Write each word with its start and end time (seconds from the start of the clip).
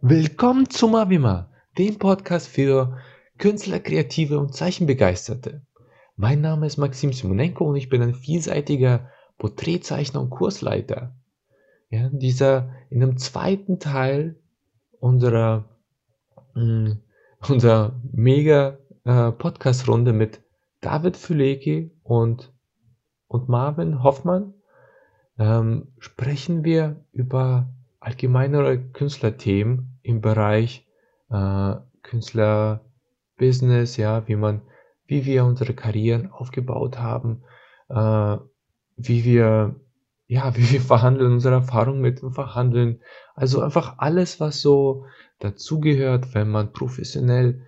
Willkommen 0.00 0.70
zu 0.70 0.86
Mavima, 0.86 1.50
dem 1.76 1.98
Podcast 1.98 2.46
für 2.46 2.98
Künstler, 3.36 3.80
Kreative 3.80 4.38
und 4.38 4.54
Zeichenbegeisterte. 4.54 5.66
Mein 6.14 6.40
Name 6.40 6.66
ist 6.66 6.76
Maxim 6.76 7.12
Simonenko 7.12 7.64
und 7.64 7.74
ich 7.74 7.88
bin 7.88 8.00
ein 8.02 8.14
vielseitiger 8.14 9.10
Porträtzeichner 9.38 10.20
und 10.20 10.30
Kursleiter. 10.30 11.16
Ja, 11.90 12.10
dieser 12.12 12.70
in 12.90 13.02
einem 13.02 13.16
zweiten 13.16 13.80
Teil 13.80 14.36
unserer, 15.00 15.64
mh, 16.54 16.62
mm, 16.62 17.02
unserer 17.48 18.00
mega 18.12 18.78
äh, 19.04 19.32
Podcast-Runde 19.32 20.12
mit 20.12 20.40
David 20.80 21.16
Füleki 21.16 21.90
und, 22.04 22.52
und 23.26 23.48
Marvin 23.48 24.04
Hoffmann 24.04 24.54
ähm, 25.40 25.88
sprechen 25.98 26.62
wir 26.62 27.04
über 27.10 27.68
allgemeinere 27.98 28.78
Künstlerthemen 28.78 29.87
im 30.08 30.22
Bereich 30.22 30.86
äh, 31.30 31.74
Künstlerbusiness, 32.02 33.98
ja, 33.98 34.26
wie 34.26 34.36
man, 34.36 34.62
wie 35.06 35.26
wir 35.26 35.44
unsere 35.44 35.74
Karrieren 35.74 36.32
aufgebaut 36.32 36.98
haben, 36.98 37.42
äh, 37.90 38.38
wie 38.96 39.24
wir, 39.24 39.76
ja, 40.26 40.56
wie 40.56 40.70
wir 40.72 40.80
verhandeln, 40.80 41.32
unsere 41.32 41.56
Erfahrungen 41.56 42.00
mit 42.00 42.22
dem 42.22 42.32
Verhandeln. 42.32 43.00
Also 43.34 43.60
einfach 43.60 43.98
alles, 43.98 44.40
was 44.40 44.62
so 44.62 45.04
dazugehört, 45.40 46.34
wenn 46.34 46.48
man 46.48 46.72
professionell, 46.72 47.66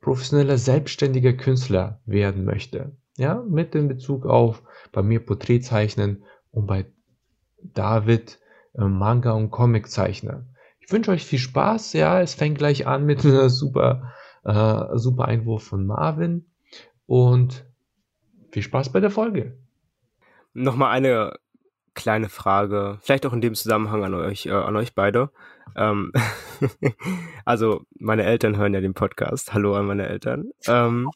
professioneller, 0.00 0.58
selbstständiger 0.58 1.32
Künstler 1.32 2.00
werden 2.06 2.44
möchte. 2.44 2.92
Ja, 3.16 3.42
mit 3.48 3.74
dem 3.74 3.88
Bezug 3.88 4.26
auf 4.26 4.62
bei 4.92 5.02
mir 5.02 5.18
Porträtzeichnen 5.18 6.22
und 6.52 6.66
bei 6.66 6.86
David 7.62 8.38
äh, 8.74 8.84
Manga- 8.84 9.32
und 9.32 9.50
Comiczeichner. 9.50 10.46
Ich 10.86 10.92
wünsche 10.92 11.10
euch 11.10 11.24
viel 11.24 11.38
Spaß. 11.38 11.94
Ja, 11.94 12.20
es 12.20 12.34
fängt 12.34 12.58
gleich 12.58 12.86
an 12.86 13.06
mit 13.06 13.24
einer 13.24 13.48
super, 13.48 14.12
äh, 14.44 14.98
super 14.98 15.26
Einwurf 15.26 15.64
von 15.64 15.86
Marvin. 15.86 16.46
Und 17.06 17.64
viel 18.52 18.62
Spaß 18.62 18.92
bei 18.92 19.00
der 19.00 19.10
Folge. 19.10 19.58
Nochmal 20.52 20.90
eine 20.90 21.38
kleine 21.94 22.28
Frage, 22.28 22.98
vielleicht 23.02 23.24
auch 23.24 23.32
in 23.32 23.40
dem 23.40 23.54
Zusammenhang 23.54 24.04
an 24.04 24.14
euch, 24.14 24.46
äh, 24.46 24.52
an 24.52 24.76
euch 24.76 24.94
beide. 24.94 25.30
Ähm, 25.76 26.12
also 27.44 27.82
meine 27.98 28.24
Eltern 28.24 28.56
hören 28.56 28.74
ja 28.74 28.80
den 28.80 28.94
Podcast. 28.94 29.54
Hallo 29.54 29.76
an 29.76 29.86
meine 29.86 30.06
Eltern. 30.06 30.50
Ähm, 30.66 31.10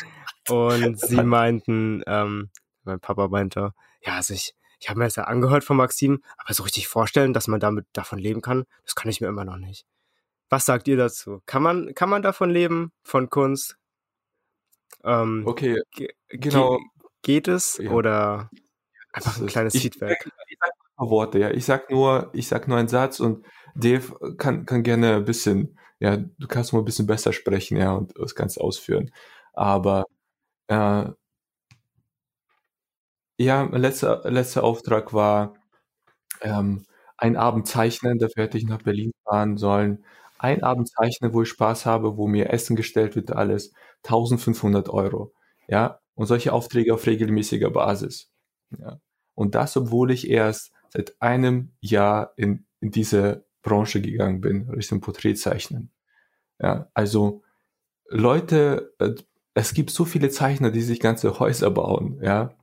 und 0.48 0.98
sie 0.98 1.22
meinten, 1.22 2.02
ähm, 2.06 2.50
mein 2.84 3.00
Papa 3.00 3.28
meinte, 3.28 3.72
ja, 4.02 4.16
also 4.16 4.34
ich, 4.34 4.54
ich 4.84 4.90
habe 4.90 4.98
mir 4.98 5.06
das 5.06 5.16
ja 5.16 5.24
angehört 5.24 5.64
von 5.64 5.78
Maxim, 5.78 6.22
aber 6.36 6.52
so 6.52 6.62
richtig 6.62 6.88
vorstellen, 6.88 7.32
dass 7.32 7.48
man 7.48 7.58
damit 7.58 7.86
davon 7.94 8.18
leben 8.18 8.42
kann, 8.42 8.66
das 8.82 8.94
kann 8.94 9.10
ich 9.10 9.18
mir 9.18 9.28
immer 9.28 9.46
noch 9.46 9.56
nicht. 9.56 9.86
Was 10.50 10.66
sagt 10.66 10.86
ihr 10.88 10.98
dazu? 10.98 11.40
Kann 11.46 11.62
man, 11.62 11.94
kann 11.94 12.10
man 12.10 12.20
davon 12.20 12.50
leben, 12.50 12.92
von 13.02 13.30
Kunst? 13.30 13.78
Ähm, 15.02 15.44
okay, 15.46 15.80
genau. 16.28 16.78
geht 17.22 17.48
es 17.48 17.78
ja. 17.78 17.92
oder 17.92 18.50
einfach 19.10 19.40
ein 19.40 19.46
kleines 19.46 19.74
Feedback? 19.74 20.30
Ich, 20.48 20.58
sag 20.60 20.68
ein 20.68 20.96
paar 20.98 21.08
Worte, 21.08 21.38
ja. 21.38 21.50
Ich 21.50 21.64
sag 21.64 21.90
nur, 21.90 22.28
ich 22.34 22.46
sag 22.46 22.68
nur 22.68 22.76
einen 22.76 22.88
Satz 22.88 23.20
und 23.20 23.46
Dave 23.74 24.36
kann, 24.36 24.66
kann 24.66 24.82
gerne 24.82 25.16
ein 25.16 25.24
bisschen, 25.24 25.78
ja, 25.98 26.18
du 26.18 26.46
kannst 26.46 26.74
mal 26.74 26.80
ein 26.80 26.84
bisschen 26.84 27.06
besser 27.06 27.32
sprechen, 27.32 27.78
ja, 27.78 27.94
und 27.94 28.12
das 28.18 28.34
Ganze 28.34 28.60
ausführen. 28.60 29.10
Aber 29.54 30.04
äh, 30.66 31.06
ja, 33.36 33.64
mein 33.64 33.80
letzter, 33.80 34.22
letzter 34.30 34.64
Auftrag 34.64 35.12
war 35.12 35.54
ähm, 36.40 36.84
ein 37.16 37.36
Abend 37.36 37.66
zeichnen, 37.66 38.18
dafür 38.18 38.44
hätte 38.44 38.58
ich 38.58 38.66
nach 38.66 38.82
Berlin 38.82 39.12
fahren 39.24 39.56
sollen. 39.56 40.04
Ein 40.38 40.62
Abend 40.62 40.88
zeichnen, 40.90 41.32
wo 41.32 41.42
ich 41.42 41.48
Spaß 41.48 41.86
habe, 41.86 42.16
wo 42.16 42.26
mir 42.26 42.50
Essen 42.50 42.76
gestellt 42.76 43.16
wird, 43.16 43.32
alles 43.32 43.72
1500 44.04 44.88
Euro. 44.88 45.32
Ja, 45.68 46.00
und 46.14 46.26
solche 46.26 46.52
Aufträge 46.52 46.94
auf 46.94 47.06
regelmäßiger 47.06 47.70
Basis. 47.70 48.30
Ja. 48.78 49.00
Und 49.34 49.54
das, 49.54 49.76
obwohl 49.76 50.10
ich 50.10 50.28
erst 50.28 50.72
seit 50.90 51.20
einem 51.20 51.72
Jahr 51.80 52.32
in, 52.36 52.66
in 52.80 52.90
diese 52.90 53.46
Branche 53.62 54.00
gegangen 54.00 54.40
bin, 54.40 54.68
Richtung 54.70 55.00
Porträtzeichnen. 55.00 55.90
Ja, 56.60 56.88
also 56.94 57.42
Leute, 58.08 58.94
äh, 58.98 59.14
es 59.54 59.72
gibt 59.74 59.90
so 59.90 60.04
viele 60.04 60.30
Zeichner, 60.30 60.70
die 60.70 60.82
sich 60.82 61.00
ganze 61.00 61.38
Häuser 61.38 61.70
bauen, 61.70 62.20
ja 62.22 62.54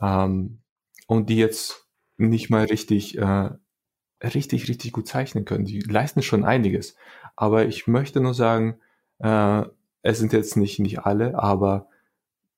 ähm, 0.00 0.58
und 1.06 1.28
die 1.30 1.36
jetzt 1.36 1.86
nicht 2.16 2.50
mal 2.50 2.64
richtig, 2.64 3.18
äh, 3.18 3.50
richtig, 4.22 4.68
richtig 4.68 4.92
gut 4.92 5.06
zeichnen 5.06 5.44
können. 5.44 5.64
Die 5.64 5.80
leisten 5.80 6.22
schon 6.22 6.44
einiges. 6.44 6.96
Aber 7.36 7.66
ich 7.66 7.86
möchte 7.86 8.20
nur 8.20 8.34
sagen, 8.34 8.78
äh, 9.18 9.62
es 10.02 10.18
sind 10.18 10.32
jetzt 10.32 10.56
nicht, 10.56 10.78
nicht 10.78 11.00
alle, 11.00 11.38
aber 11.38 11.88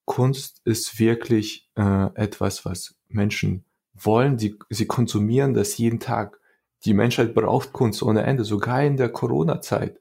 Kunst 0.05 0.61
ist 0.65 0.99
wirklich 0.99 1.69
äh, 1.77 2.07
etwas, 2.15 2.65
was 2.65 2.97
Menschen 3.09 3.65
wollen. 3.95 4.39
Sie, 4.39 4.59
sie 4.71 4.87
konsumieren 4.87 5.55
das 5.55 5.79
jeden 5.79 6.01
Tag. 6.01 6.39
Die 6.85 6.95
Menschheit 6.95 7.35
braucht 7.35 7.73
Kunst 7.73 8.03
ohne 8.03 8.23
Ende, 8.23 8.45
sogar 8.45 8.83
in 8.83 8.97
der 8.97 9.09
Corona-Zeit. 9.09 10.01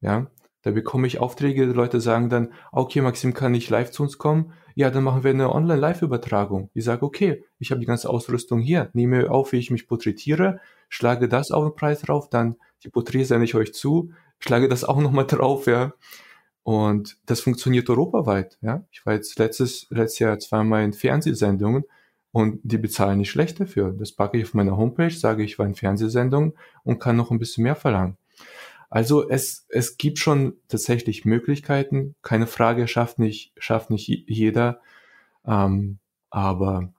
Ja, 0.00 0.26
da 0.64 0.70
bekomme 0.70 1.06
ich 1.06 1.20
Aufträge, 1.20 1.66
Leute 1.66 2.00
sagen 2.00 2.30
dann, 2.30 2.52
okay, 2.72 3.02
Maxim 3.02 3.34
kann 3.34 3.52
nicht 3.52 3.68
live 3.68 3.90
zu 3.90 4.02
uns 4.02 4.16
kommen, 4.16 4.54
ja, 4.74 4.90
dann 4.90 5.04
machen 5.04 5.22
wir 5.22 5.30
eine 5.30 5.54
Online-Live-Übertragung. 5.54 6.70
Ich 6.72 6.84
sage, 6.84 7.04
okay, 7.04 7.44
ich 7.58 7.70
habe 7.70 7.80
die 7.80 7.86
ganze 7.86 8.08
Ausrüstung 8.08 8.60
hier, 8.60 8.88
nehme 8.94 9.30
auf, 9.30 9.52
wie 9.52 9.58
ich 9.58 9.70
mich 9.70 9.86
porträtiere, 9.86 10.60
schlage 10.88 11.28
das 11.28 11.50
auf 11.50 11.64
den 11.64 11.76
Preis 11.76 12.00
drauf, 12.00 12.30
dann 12.30 12.56
die 12.82 12.88
Porträts 12.88 13.28
sende 13.28 13.44
ich 13.44 13.54
euch 13.54 13.74
zu, 13.74 14.12
schlage 14.38 14.68
das 14.68 14.84
auch 14.84 15.00
nochmal 15.00 15.26
drauf, 15.26 15.66
ja. 15.66 15.92
Und 16.62 17.18
das 17.26 17.40
funktioniert 17.40 17.90
europaweit, 17.90 18.56
ja. 18.62 18.84
Ich 18.90 19.04
war 19.04 19.12
jetzt 19.12 19.38
letztes, 19.38 19.86
letztes 19.90 20.18
Jahr 20.18 20.38
zweimal 20.38 20.82
in 20.82 20.94
Fernsehsendungen 20.94 21.84
und 22.32 22.58
die 22.62 22.78
bezahlen 22.78 23.18
nicht 23.18 23.30
schlecht 23.30 23.60
dafür. 23.60 23.92
Das 23.92 24.12
packe 24.12 24.38
ich 24.38 24.44
auf 24.44 24.54
meiner 24.54 24.78
Homepage, 24.78 25.10
sage 25.10 25.44
ich 25.44 25.58
war 25.58 25.66
in 25.66 25.74
Fernsehsendungen 25.74 26.54
und 26.84 27.00
kann 27.00 27.16
noch 27.16 27.30
ein 27.30 27.38
bisschen 27.38 27.64
mehr 27.64 27.76
verlangen. 27.76 28.16
Also 28.94 29.28
es, 29.28 29.66
es 29.70 29.96
gibt 29.96 30.20
schon 30.20 30.56
tatsächlich 30.68 31.24
Möglichkeiten. 31.24 32.14
Keine 32.22 32.46
Frage, 32.46 32.86
schafft 32.86 33.18
nicht, 33.18 33.52
schafft 33.58 33.90
nicht 33.90 34.06
jeder. 34.06 34.80
Ähm, 35.44 35.98
aber 36.30 36.92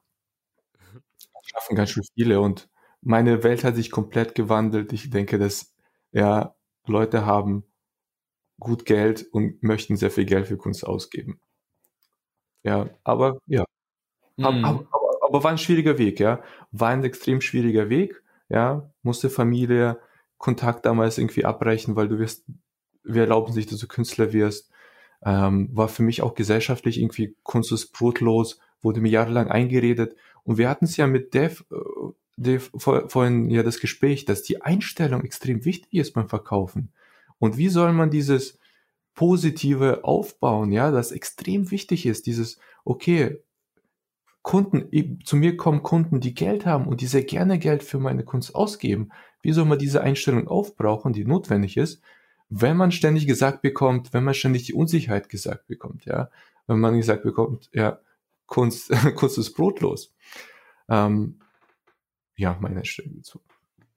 schaffen 1.40 1.74
ganz 1.74 1.88
schön 1.88 2.04
viele. 2.14 2.42
Und 2.42 2.68
meine 3.00 3.42
Welt 3.42 3.64
hat 3.64 3.76
sich 3.76 3.90
komplett 3.90 4.34
gewandelt. 4.34 4.92
Ich 4.92 5.08
denke, 5.08 5.38
dass 5.38 5.74
ja, 6.12 6.54
Leute 6.84 7.24
haben 7.24 7.64
gut 8.60 8.84
Geld 8.84 9.26
und 9.32 9.62
möchten 9.62 9.96
sehr 9.96 10.10
viel 10.10 10.26
Geld 10.26 10.48
für 10.48 10.58
Kunst 10.58 10.86
ausgeben. 10.86 11.40
Ja, 12.62 12.90
aber 13.04 13.38
ja. 13.46 13.64
Mhm. 14.36 14.44
Aber, 14.44 14.86
aber, 14.90 15.10
aber, 15.22 15.44
war 15.44 15.50
ein 15.50 15.56
schwieriger 15.56 15.96
Weg, 15.96 16.20
ja. 16.20 16.42
War 16.72 16.90
ein 16.90 17.04
extrem 17.04 17.40
schwieriger 17.40 17.88
Weg, 17.88 18.22
ja. 18.50 18.90
Musste 19.02 19.30
Familie 19.30 19.98
Kontakt 20.38 20.86
damals 20.86 21.18
irgendwie 21.18 21.44
abbrechen, 21.44 21.96
weil 21.96 22.08
du 22.08 22.18
wirst, 22.18 22.44
wir 23.02 23.22
erlauben 23.22 23.52
sich, 23.52 23.66
dass 23.66 23.78
du 23.78 23.86
Künstler 23.86 24.32
wirst. 24.32 24.70
Ähm, 25.24 25.70
war 25.72 25.88
für 25.88 26.02
mich 26.02 26.22
auch 26.22 26.34
gesellschaftlich 26.34 27.00
irgendwie 27.00 27.36
Kunst 27.42 27.72
ist 27.72 27.92
brotlos, 27.92 28.60
wurde 28.82 29.00
mir 29.00 29.08
jahrelang 29.08 29.48
eingeredet. 29.48 30.14
Und 30.44 30.58
wir 30.58 30.68
hatten 30.68 30.84
es 30.84 30.96
ja 30.96 31.06
mit 31.06 31.34
Dev, 31.34 31.64
äh, 31.70 31.76
Dev 32.36 32.70
vor, 32.76 33.08
vorhin 33.08 33.50
ja 33.50 33.62
das 33.62 33.80
Gespräch, 33.80 34.24
dass 34.24 34.42
die 34.42 34.62
Einstellung 34.62 35.22
extrem 35.22 35.64
wichtig 35.64 35.94
ist 35.94 36.12
beim 36.12 36.28
Verkaufen. 36.28 36.92
Und 37.38 37.56
wie 37.56 37.68
soll 37.68 37.92
man 37.92 38.10
dieses 38.10 38.58
Positive 39.14 40.04
aufbauen, 40.04 40.70
ja, 40.70 40.90
das 40.90 41.10
extrem 41.10 41.70
wichtig 41.70 42.04
ist, 42.06 42.26
dieses, 42.26 42.58
okay, 42.84 43.42
Kunden, 44.42 45.20
zu 45.24 45.36
mir 45.36 45.56
kommen 45.56 45.82
Kunden, 45.82 46.20
die 46.20 46.34
Geld 46.34 46.66
haben 46.66 46.86
und 46.86 47.00
die 47.00 47.06
sehr 47.06 47.24
gerne 47.24 47.58
Geld 47.58 47.82
für 47.82 47.98
meine 47.98 48.22
Kunst 48.22 48.54
ausgeben. 48.54 49.10
Wie 49.46 49.52
soll 49.52 49.64
man 49.64 49.78
diese 49.78 50.00
Einstellung 50.00 50.48
aufbrauchen, 50.48 51.12
die 51.12 51.24
notwendig 51.24 51.76
ist, 51.76 52.02
wenn 52.48 52.76
man 52.76 52.90
ständig 52.90 53.28
gesagt 53.28 53.62
bekommt, 53.62 54.12
wenn 54.12 54.24
man 54.24 54.34
ständig 54.34 54.64
die 54.64 54.74
Unsicherheit 54.74 55.28
gesagt 55.28 55.68
bekommt, 55.68 56.04
ja, 56.04 56.30
wenn 56.66 56.80
man 56.80 56.96
gesagt 56.96 57.22
bekommt, 57.22 57.70
ja, 57.72 58.00
Kunst, 58.46 58.90
Kunst 59.14 59.38
ist 59.38 59.54
brotlos. 59.54 60.12
Ähm, 60.88 61.38
ja, 62.34 62.58
meine 62.60 62.78
Einstellung 62.78 63.14
dazu. 63.18 63.40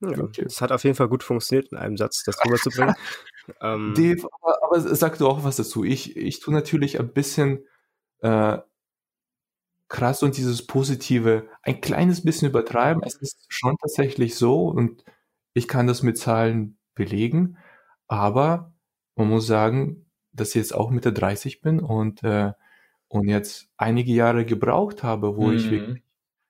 Ja, 0.02 0.20
okay. 0.20 0.44
Es 0.46 0.62
hat 0.62 0.72
auf 0.72 0.84
jeden 0.84 0.96
Fall 0.96 1.10
gut 1.10 1.24
funktioniert, 1.24 1.72
in 1.72 1.80
einem 1.80 1.98
Satz 1.98 2.24
das 2.24 2.38
rüberzubringen. 2.46 2.94
ähm, 3.62 3.96
Dave, 3.98 4.30
aber, 4.42 4.64
aber 4.64 4.96
sag 4.96 5.18
du 5.18 5.28
auch 5.28 5.44
was 5.44 5.56
dazu. 5.56 5.84
Ich, 5.84 6.16
ich 6.16 6.42
tue 6.42 6.54
natürlich 6.54 7.00
ein 7.00 7.12
bisschen 7.12 7.66
äh, 8.20 8.60
krass 9.88 10.22
und 10.22 10.38
dieses 10.38 10.68
Positive 10.68 11.50
ein 11.64 11.82
kleines 11.82 12.24
bisschen 12.24 12.50
übertreiben. 12.50 13.02
Es 13.04 13.16
ist 13.16 13.48
schon 13.48 13.76
tatsächlich 13.82 14.36
so 14.36 14.68
und 14.68 15.04
ich 15.54 15.68
kann 15.68 15.88
das 15.88 16.04
mit 16.04 16.18
Zahlen 16.18 16.78
belegen, 16.96 17.58
aber 18.08 18.74
man 19.16 19.30
muss 19.30 19.48
sagen, 19.48 20.06
dass 20.32 20.50
ich 20.50 20.56
jetzt 20.56 20.74
auch 20.74 20.90
Mitte 20.90 21.12
30 21.12 21.62
bin 21.62 21.80
und, 21.80 22.24
äh, 22.24 22.54
und 23.08 23.28
jetzt 23.28 23.70
einige 23.78 24.14
Jahre 24.14 24.46
gebraucht 24.46 25.04
habe, 25.04 25.36
wo 25.36 25.48
mhm. 25.48 25.56
ich 25.56 25.72
wirklich 25.72 26.04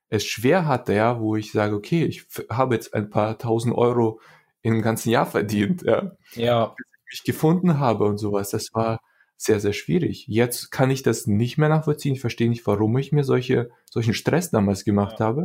es 0.10 0.26
schwer 0.26 0.66
hatte, 0.66 0.94
ja, 0.94 1.20
wo 1.20 1.36
ich 1.36 1.52
sage, 1.52 1.76
okay, 1.76 2.04
ich 2.04 2.26
habe 2.50 2.76
jetzt 2.76 2.94
ein 2.94 3.10
paar 3.10 3.38
tausend 3.38 3.76
Euro 3.76 4.20
in 4.62 4.74
einem 4.74 4.82
ganzen 4.82 5.12
Jahr 5.12 5.26
verdient, 5.26 5.84
ja. 5.84 6.12
Ja. 6.34 6.66
Bis 6.66 6.88
ich 6.88 7.12
mich 7.12 7.24
gefunden 7.24 7.80
habe 7.80 8.06
und 8.06 8.18
sowas. 8.18 8.50
Das 8.50 8.70
war 8.74 9.00
sehr, 9.38 9.60
sehr 9.60 9.74
schwierig. 9.74 10.26
Jetzt 10.28 10.72
kann 10.72 10.92
ich 10.92 11.04
das 11.04 11.28
nicht 11.28 11.58
mehr 11.58 11.70
nachvollziehen. 11.70 12.16
Ich 12.16 12.22
verstehe 12.22 12.50
nicht, 12.50 12.66
warum 12.68 12.98
ich 12.98 13.12
mir 13.12 13.24
solche, 13.24 13.70
solchen 13.90 14.14
Stress 14.14 14.50
damals 14.50 14.84
gemacht 14.84 15.20
ja. 15.20 15.28
habe. 15.28 15.44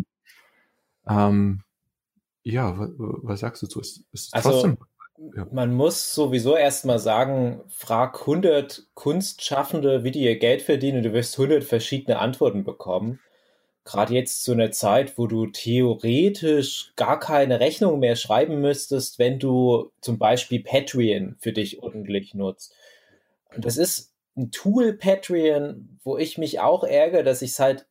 Ähm, 1.06 1.62
ja, 2.44 2.88
was, 2.98 3.40
sagst 3.40 3.62
du 3.62 3.66
zu? 3.66 3.80
Ist, 3.80 4.04
ist 4.12 4.34
also, 4.34 4.50
trotzdem, 4.50 4.78
ja. 5.34 5.46
man 5.50 5.74
muss 5.74 6.14
sowieso 6.14 6.56
erstmal 6.56 6.98
sagen, 6.98 7.62
frag 7.68 8.20
100 8.20 8.86
Kunstschaffende, 8.94 10.04
wie 10.04 10.10
die 10.10 10.22
ihr 10.22 10.38
Geld 10.38 10.62
verdienen 10.62 10.98
und 10.98 11.04
du 11.04 11.12
wirst 11.14 11.38
100 11.38 11.64
verschiedene 11.64 12.18
Antworten 12.18 12.64
bekommen. 12.64 13.18
Gerade 13.84 14.14
jetzt 14.14 14.44
zu 14.44 14.52
einer 14.52 14.70
Zeit, 14.70 15.18
wo 15.18 15.26
du 15.26 15.46
theoretisch 15.46 16.92
gar 16.96 17.18
keine 17.18 17.60
Rechnung 17.60 17.98
mehr 17.98 18.16
schreiben 18.16 18.60
müsstest, 18.60 19.18
wenn 19.18 19.38
du 19.38 19.90
zum 20.00 20.18
Beispiel 20.18 20.62
Patreon 20.62 21.36
für 21.38 21.52
dich 21.52 21.82
ordentlich 21.82 22.34
nutzt. 22.34 22.74
Und 23.54 23.64
das 23.64 23.76
ist 23.76 24.12
ein 24.36 24.50
Tool, 24.50 24.94
Patreon, 24.94 25.98
wo 26.02 26.18
ich 26.18 26.38
mich 26.38 26.60
auch 26.60 26.84
ärgere, 26.84 27.22
dass 27.22 27.42
ich 27.42 27.52
es 27.52 27.60
halt 27.60 27.86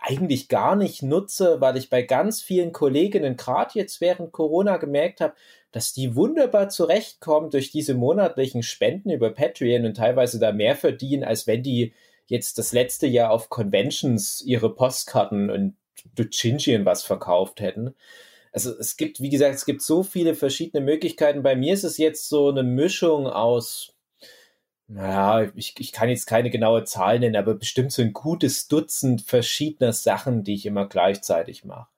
eigentlich 0.00 0.48
gar 0.48 0.76
nicht 0.76 1.02
nutze, 1.02 1.60
weil 1.60 1.76
ich 1.76 1.90
bei 1.90 2.02
ganz 2.02 2.42
vielen 2.42 2.72
Kolleginnen, 2.72 3.36
gerade 3.36 3.72
jetzt 3.74 4.00
während 4.00 4.32
Corona, 4.32 4.76
gemerkt 4.76 5.20
habe, 5.20 5.34
dass 5.72 5.92
die 5.92 6.14
wunderbar 6.14 6.68
zurechtkommen 6.68 7.50
durch 7.50 7.70
diese 7.70 7.94
monatlichen 7.94 8.62
Spenden 8.62 9.10
über 9.10 9.30
Patreon 9.30 9.84
und 9.84 9.96
teilweise 9.96 10.38
da 10.38 10.52
mehr 10.52 10.76
verdienen, 10.76 11.24
als 11.24 11.46
wenn 11.46 11.62
die 11.62 11.92
jetzt 12.26 12.58
das 12.58 12.72
letzte 12.72 13.06
Jahr 13.06 13.30
auf 13.30 13.50
Conventions 13.50 14.42
ihre 14.42 14.74
Postkarten 14.74 15.50
und 15.50 15.76
Duchinchi 16.14 16.84
was 16.84 17.02
verkauft 17.02 17.60
hätten. 17.60 17.94
Also 18.52 18.72
es 18.78 18.96
gibt, 18.96 19.20
wie 19.20 19.28
gesagt, 19.28 19.54
es 19.54 19.66
gibt 19.66 19.82
so 19.82 20.02
viele 20.02 20.34
verschiedene 20.34 20.82
Möglichkeiten. 20.82 21.42
Bei 21.42 21.56
mir 21.56 21.74
ist 21.74 21.84
es 21.84 21.98
jetzt 21.98 22.28
so 22.28 22.48
eine 22.48 22.62
Mischung 22.62 23.26
aus 23.26 23.95
naja, 24.88 25.50
ich, 25.56 25.74
ich 25.78 25.92
kann 25.92 26.08
jetzt 26.08 26.26
keine 26.26 26.50
genaue 26.50 26.84
Zahl 26.84 27.18
nennen, 27.18 27.36
aber 27.36 27.54
bestimmt 27.54 27.92
so 27.92 28.02
ein 28.02 28.12
gutes 28.12 28.68
Dutzend 28.68 29.22
verschiedener 29.22 29.92
Sachen, 29.92 30.44
die 30.44 30.54
ich 30.54 30.66
immer 30.66 30.86
gleichzeitig 30.88 31.64
mache. 31.64 31.88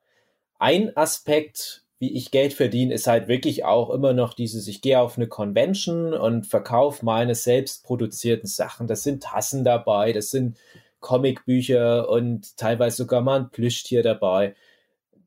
Ein 0.59 0.97
Aspekt, 0.97 1.85
wie 1.99 2.13
ich 2.15 2.31
Geld 2.31 2.55
verdiene, 2.55 2.95
ist 2.95 3.07
halt 3.07 3.29
wirklich 3.29 3.65
auch 3.65 3.91
immer 3.91 4.15
noch 4.15 4.33
dieses, 4.35 4.69
ich 4.69 4.81
gehe 4.81 5.01
auf 5.01 5.17
eine 5.19 5.29
Convention 5.29 6.15
und 6.15 6.47
verkaufe 6.47 7.05
meine 7.05 7.35
selbst 7.35 7.85
produzierten 7.85 8.49
Sachen. 8.49 8.87
Das 8.87 9.03
sind 9.03 9.23
Tassen 9.23 9.65
dabei, 9.65 10.13
das 10.13 10.31
sind 10.31 10.57
Comicbücher 11.01 12.09
und 12.09 12.57
teilweise 12.57 12.99
sogar 12.99 13.21
mal 13.21 13.41
ein 13.41 13.51
Plüschtier 13.51 14.03
dabei. 14.03 14.55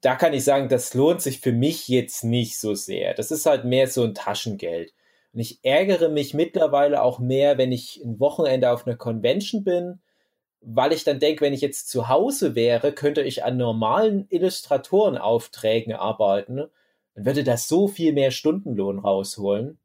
Da 0.02 0.16
kann 0.16 0.34
ich 0.34 0.44
sagen, 0.44 0.68
das 0.68 0.94
lohnt 0.96 1.22
sich 1.22 1.42
für 1.42 1.52
mich 1.52 1.88
jetzt 1.88 2.24
nicht 2.24 2.60
so 2.60 2.74
sehr. 2.74 3.14
Das 3.14 3.32
ist 3.32 3.46
halt 3.46 3.66
mehr 3.66 3.88
so 3.88 4.04
ein 4.04 4.16
Taschengeld. 4.16 4.94
Und 5.34 5.40
ich 5.40 5.60
ärgere 5.64 6.10
mich 6.10 6.34
mittlerweile 6.34 7.02
auch 7.02 7.20
mehr, 7.20 7.58
wenn 7.58 7.72
ich 7.72 8.02
ein 8.04 8.20
Wochenende 8.20 8.72
auf 8.72 8.86
einer 8.86 8.98
Convention 8.98 9.64
bin, 9.64 10.00
weil 10.62 10.94
ich 10.94 11.04
dann 11.04 11.20
denke, 11.20 11.42
wenn 11.42 11.54
ich 11.54 11.62
jetzt 11.62 11.90
zu 11.90 12.08
Hause 12.08 12.54
wäre, 12.54 12.94
könnte 12.94 13.22
ich 13.22 13.44
an 13.44 13.58
normalen 13.58 14.28
Illustratorenaufträgen 14.30 15.94
arbeiten 15.94 16.60
und 16.60 17.26
würde 17.26 17.44
das 17.44 17.68
so 17.68 17.88
viel 17.88 18.14
mehr 18.14 18.32
Stundenlohn 18.32 19.00
rausholen. 19.00 19.80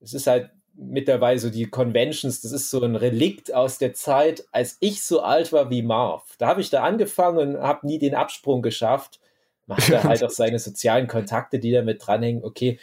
Es 0.00 0.14
ist 0.14 0.26
halt 0.26 0.50
mittlerweile 0.74 1.38
so 1.38 1.50
die 1.50 1.66
Conventions, 1.66 2.40
das 2.40 2.52
ist 2.52 2.70
so 2.70 2.82
ein 2.82 2.96
Relikt 2.96 3.52
aus 3.54 3.78
der 3.78 3.94
Zeit, 3.94 4.44
als 4.52 4.76
ich 4.80 5.02
so 5.02 5.20
alt 5.20 5.52
war 5.52 5.70
wie 5.70 5.82
Marv. 5.82 6.34
Da 6.38 6.48
habe 6.48 6.60
ich 6.60 6.70
da 6.70 6.82
angefangen 6.82 7.56
und 7.56 7.62
habe 7.62 7.86
nie 7.86 7.98
den 7.98 8.14
Absprung 8.14 8.62
geschafft. 8.62 9.20
Macht 9.66 9.90
er 9.90 10.02
halt 10.04 10.24
auch 10.24 10.30
seine 10.30 10.58
sozialen 10.58 11.08
Kontakte, 11.08 11.58
die 11.58 11.72
da 11.72 11.82
mit 11.82 12.06
dranhängen. 12.06 12.44
Okay, 12.44 12.78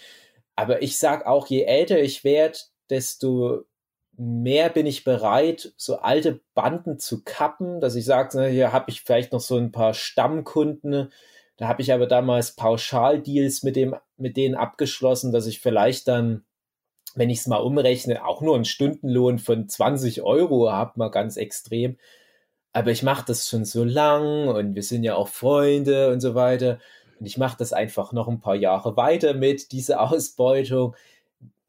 aber 0.59 0.81
ich 0.81 0.97
sag 0.97 1.25
auch, 1.25 1.47
je 1.47 1.61
älter 1.61 2.01
ich 2.01 2.25
werde, 2.25 2.57
desto 2.89 3.63
mehr 4.17 4.67
bin 4.67 4.85
ich 4.85 5.06
bereit, 5.06 5.71
so 5.77 6.00
alte 6.00 6.41
Banden 6.53 7.00
zu 7.00 7.23
kappen, 7.23 7.79
dass 7.79 7.95
ich 7.95 8.03
sage, 8.03 8.45
hier 8.47 8.73
habe 8.73 8.91
ich 8.91 9.03
vielleicht 9.03 9.31
noch 9.31 9.39
so 9.39 9.56
ein 9.56 9.71
paar 9.71 9.94
Stammkunden. 9.94 11.13
Da 11.56 11.69
habe 11.69 11.81
ich 11.81 11.94
aber 11.94 12.07
damals 12.07 12.57
Pauschaldeals 12.57 13.63
mit, 13.63 13.77
dem, 13.77 13.95
mit 14.17 14.35
denen 14.35 14.56
abgeschlossen, 14.56 15.31
dass 15.31 15.47
ich 15.47 15.61
vielleicht 15.61 16.09
dann, 16.09 16.44
wenn 17.15 17.29
ich 17.29 17.39
es 17.39 17.47
mal 17.47 17.59
umrechne, 17.59 18.25
auch 18.25 18.41
nur 18.41 18.55
einen 18.55 18.65
Stundenlohn 18.65 19.39
von 19.39 19.69
20 19.69 20.23
Euro 20.23 20.69
habe, 20.73 20.91
mal 20.95 21.09
ganz 21.09 21.38
extrem. 21.38 21.97
Aber 22.73 22.91
ich 22.91 23.01
mache 23.01 23.23
das 23.25 23.47
schon 23.47 23.63
so 23.63 23.85
lang 23.85 24.50
und 24.50 24.75
wir 24.75 24.83
sind 24.83 25.05
ja 25.05 25.15
auch 25.15 25.29
Freunde 25.29 26.12
und 26.12 26.19
so 26.19 26.35
weiter. 26.35 26.79
Und 27.19 27.25
ich 27.25 27.38
mache 27.38 27.57
das 27.57 27.74
einfach 27.74 28.13
noch 28.13 28.27
ein 28.27 28.39
paar 28.39 28.56
Jahre 28.56 28.98
weiter 28.98 29.33
mit, 29.33 29.71
diese 29.71 30.00
Ausbeutung. 30.01 30.95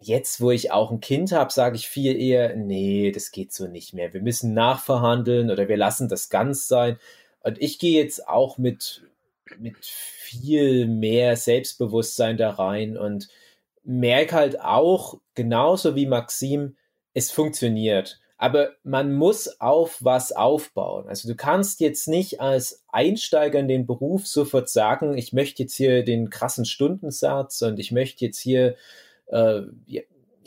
Jetzt, 0.03 0.41
wo 0.41 0.51
ich 0.51 0.73
auch 0.73 0.91
ein 0.91 1.01
Kind 1.01 1.33
habe, 1.33 1.53
sage 1.53 1.77
ich 1.77 1.89
viel 1.89 2.19
eher, 2.19 2.57
nee, 2.57 3.13
das 3.13 3.33
geht 3.33 3.53
so 3.53 3.67
nicht 3.67 3.93
mehr. 3.93 4.15
Wir 4.15 4.23
müssen 4.23 4.55
nachverhandeln 4.55 5.51
oder 5.51 5.69
wir 5.69 5.77
lassen 5.77 6.09
das 6.09 6.31
ganz 6.31 6.69
sein. 6.69 6.99
Und 7.43 7.61
ich 7.61 7.79
gehe 7.79 8.03
jetzt 8.03 8.27
auch 8.27 8.57
mit, 8.57 9.03
mit 9.59 9.77
viel 9.85 10.87
mehr 10.87 11.37
Selbstbewusstsein 11.37 12.39
da 12.39 12.51
rein 12.51 12.97
und 12.97 13.29
merke 13.85 14.37
halt 14.37 14.61
auch, 14.61 15.21
genauso 15.35 15.97
wie 15.97 16.07
Maxim, 16.07 16.77
es 17.13 17.31
funktioniert 17.31 18.21
aber 18.41 18.71
man 18.85 19.13
muss 19.13 19.61
auf 19.61 19.99
was 20.01 20.33
aufbauen. 20.33 21.07
Also 21.07 21.29
du 21.29 21.37
kannst 21.37 21.79
jetzt 21.81 22.09
nicht 22.09 22.41
als 22.41 22.83
Einsteiger 22.89 23.59
in 23.59 23.69
den 23.69 23.87
Beruf 23.87 24.27
sofort 24.27 24.71
sagen, 24.71 25.19
ich 25.19 25.35
möchte 25.35 25.63
jetzt 25.63 25.77
hier 25.77 26.03
den 26.07 26.31
krassen 26.31 26.65
Stundensatz 26.65 27.61
und 27.61 27.79
ich 27.79 27.93
möchte 27.93 28.25
jetzt 28.25 28.39
hier 28.39 28.77
äh, 29.27 29.61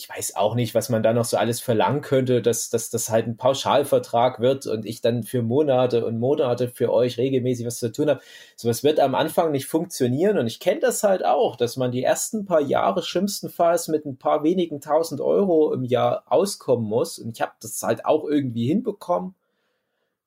ich 0.03 0.09
weiß 0.09 0.35
auch 0.35 0.53
nicht, 0.53 0.75
was 0.75 0.89
man 0.89 1.01
da 1.01 1.13
noch 1.13 1.23
so 1.23 1.37
alles 1.37 1.61
verlangen 1.61 2.01
könnte, 2.01 2.41
dass, 2.41 2.69
dass 2.69 2.89
das 2.89 3.07
halt 3.07 3.25
ein 3.25 3.37
Pauschalvertrag 3.37 4.41
wird 4.41 4.67
und 4.67 4.85
ich 4.85 4.99
dann 4.99 5.23
für 5.23 5.41
Monate 5.41 6.05
und 6.05 6.19
Monate 6.19 6.67
für 6.67 6.91
euch 6.91 7.17
regelmäßig 7.17 7.65
was 7.65 7.79
zu 7.79 7.89
tun 7.89 8.09
habe. 8.09 8.19
Sowas 8.57 8.83
wird 8.83 8.99
am 8.99 9.15
Anfang 9.15 9.53
nicht 9.53 9.65
funktionieren 9.65 10.37
und 10.37 10.47
ich 10.47 10.59
kenne 10.59 10.81
das 10.81 11.03
halt 11.03 11.23
auch, 11.23 11.55
dass 11.55 11.77
man 11.77 11.93
die 11.93 12.03
ersten 12.03 12.43
paar 12.43 12.59
Jahre 12.59 13.01
schlimmstenfalls 13.01 13.87
mit 13.87 14.05
ein 14.05 14.17
paar 14.17 14.43
wenigen 14.43 14.81
tausend 14.81 15.21
Euro 15.21 15.73
im 15.73 15.85
Jahr 15.85 16.25
auskommen 16.25 16.85
muss 16.85 17.17
und 17.17 17.37
ich 17.37 17.41
habe 17.41 17.53
das 17.61 17.81
halt 17.81 18.05
auch 18.05 18.25
irgendwie 18.25 18.67
hinbekommen. 18.67 19.35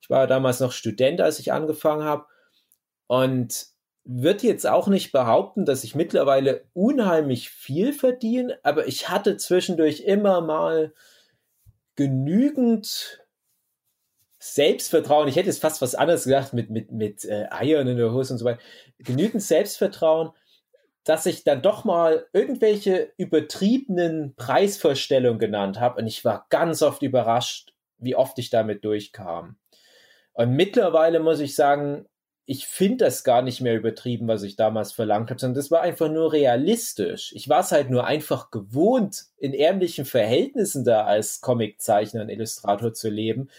Ich 0.01 0.09
war 0.09 0.27
damals 0.27 0.61
noch 0.61 0.73
Student, 0.73 1.21
als 1.21 1.39
ich 1.39 1.53
angefangen 1.53 2.05
habe 2.05 2.25
und 3.09 3.67
würde 4.07 4.47
jetzt 4.47 4.67
auch 4.67 4.87
nicht 4.87 5.13
behaupten, 5.13 5.65
dass 5.65 5.85
ich 5.85 5.95
mittlerweile 5.95 6.65
unheimlich 6.73 7.51
viel 7.51 7.93
verdiene, 7.93 8.59
aber 8.63 8.87
ich 8.87 9.09
hatte 9.09 9.37
zwischendurch 9.37 10.01
immer 10.01 10.41
mal 10.41 10.95
genügend 11.97 13.21
Selbstvertrauen. 14.39 15.29
Ich 15.29 15.37
hätte 15.37 15.49
jetzt 15.49 15.61
fast 15.61 15.83
was 15.83 15.97
anderes 15.97 16.25
gesagt 16.25 16.53
mit, 16.53 16.71
mit, 16.71 16.93
mit 16.93 17.25
äh, 17.25 17.47
Eiern 17.51 17.89
in 17.89 17.97
der 17.97 18.13
Hose 18.13 18.35
und 18.35 18.39
so 18.39 18.45
weiter. 18.45 18.61
Genügend 18.99 19.43
Selbstvertrauen, 19.43 20.31
dass 21.03 21.27
ich 21.27 21.43
dann 21.43 21.63
doch 21.63 21.85
mal 21.85 22.27
irgendwelche 22.33 23.13
übertriebenen 23.17 24.35
Preisvorstellungen 24.37 25.41
genannt 25.41 25.81
habe. 25.81 26.01
Und 26.01 26.07
ich 26.07 26.25
war 26.25 26.47
ganz 26.51 26.83
oft 26.83 27.03
überrascht, 27.03 27.73
wie 27.99 28.15
oft 28.15 28.39
ich 28.39 28.51
damit 28.51 28.85
durchkam. 28.85 29.57
Und 30.33 30.53
mittlerweile 30.53 31.19
muss 31.19 31.41
ich 31.41 31.57
sagen, 31.57 32.07
ich 32.49 32.69
finde 32.69 33.05
das 33.05 33.25
gar 33.25 33.43
nicht 33.43 33.61
mehr 33.61 33.75
übertrieben, 33.75 34.29
was 34.29 34.45
ich 34.45 34.55
damals 34.55 34.93
verlangt 34.93 35.31
habe, 35.31 35.41
sondern 35.41 35.57
das 35.57 35.73
war 35.73 35.83
einfach 35.83 36.09
nur 36.09 36.33
realistisch. 36.33 37.33
Ich 37.35 37.49
war 37.49 37.61
es 37.61 37.73
halt 37.73 37.91
nur 37.91 38.07
einfach 38.07 38.53
gewohnt, 38.53 39.25
in 39.37 39.53
ärmlichen 39.53 40.05
Verhältnissen 40.05 40.85
da 40.85 41.05
als 41.05 41.41
Comiczeichner 41.41 42.23
und 42.23 42.29
Illustrator 42.29 42.95
zu 42.95 43.11
leben. 43.11 43.51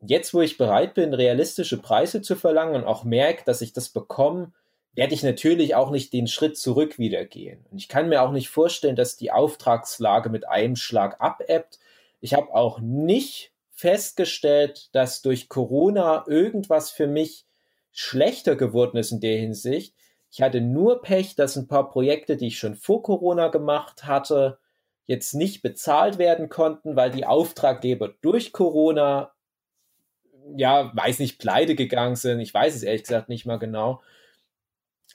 Jetzt, 0.00 0.32
wo 0.32 0.40
ich 0.40 0.56
bereit 0.56 0.94
bin, 0.94 1.12
realistische 1.12 1.76
Preise 1.76 2.22
zu 2.22 2.34
verlangen 2.34 2.74
und 2.76 2.84
auch 2.84 3.04
merke, 3.04 3.44
dass 3.44 3.60
ich 3.60 3.74
das 3.74 3.90
bekomme, 3.90 4.52
werde 4.94 5.12
ich 5.12 5.22
natürlich 5.22 5.74
auch 5.74 5.90
nicht 5.90 6.14
den 6.14 6.26
Schritt 6.26 6.56
zurück 6.56 6.98
wieder 6.98 7.26
gehen. 7.26 7.64
Und 7.70 7.76
ich 7.76 7.88
kann 7.88 8.08
mir 8.08 8.22
auch 8.22 8.32
nicht 8.32 8.48
vorstellen, 8.48 8.96
dass 8.96 9.16
die 9.16 9.32
Auftragslage 9.32 10.30
mit 10.30 10.48
einem 10.48 10.76
Schlag 10.76 11.20
abebbt. 11.20 11.78
Ich 12.20 12.32
habe 12.32 12.54
auch 12.54 12.80
nicht 12.80 13.52
festgestellt, 13.70 14.88
dass 14.92 15.20
durch 15.20 15.50
Corona 15.50 16.24
irgendwas 16.26 16.90
für 16.90 17.06
mich 17.06 17.44
schlechter 17.92 18.56
geworden 18.56 18.96
ist 18.96 19.12
in 19.12 19.20
der 19.20 19.38
Hinsicht. 19.38 19.94
Ich 20.30 20.40
hatte 20.40 20.60
nur 20.60 21.02
Pech, 21.02 21.36
dass 21.36 21.56
ein 21.56 21.68
paar 21.68 21.90
Projekte, 21.90 22.36
die 22.36 22.48
ich 22.48 22.58
schon 22.58 22.74
vor 22.74 23.02
Corona 23.02 23.48
gemacht 23.48 24.04
hatte, 24.04 24.58
jetzt 25.04 25.34
nicht 25.34 25.62
bezahlt 25.62 26.18
werden 26.18 26.48
konnten, 26.48 26.96
weil 26.96 27.10
die 27.10 27.26
Auftraggeber 27.26 28.14
durch 28.22 28.52
Corona, 28.52 29.32
ja, 30.56 30.90
weiß 30.94 31.18
nicht, 31.18 31.38
pleite 31.38 31.74
gegangen 31.74 32.16
sind. 32.16 32.40
Ich 32.40 32.54
weiß 32.54 32.74
es 32.74 32.82
ehrlich 32.82 33.02
gesagt 33.02 33.28
nicht 33.28 33.46
mal 33.46 33.58
genau. 33.58 34.00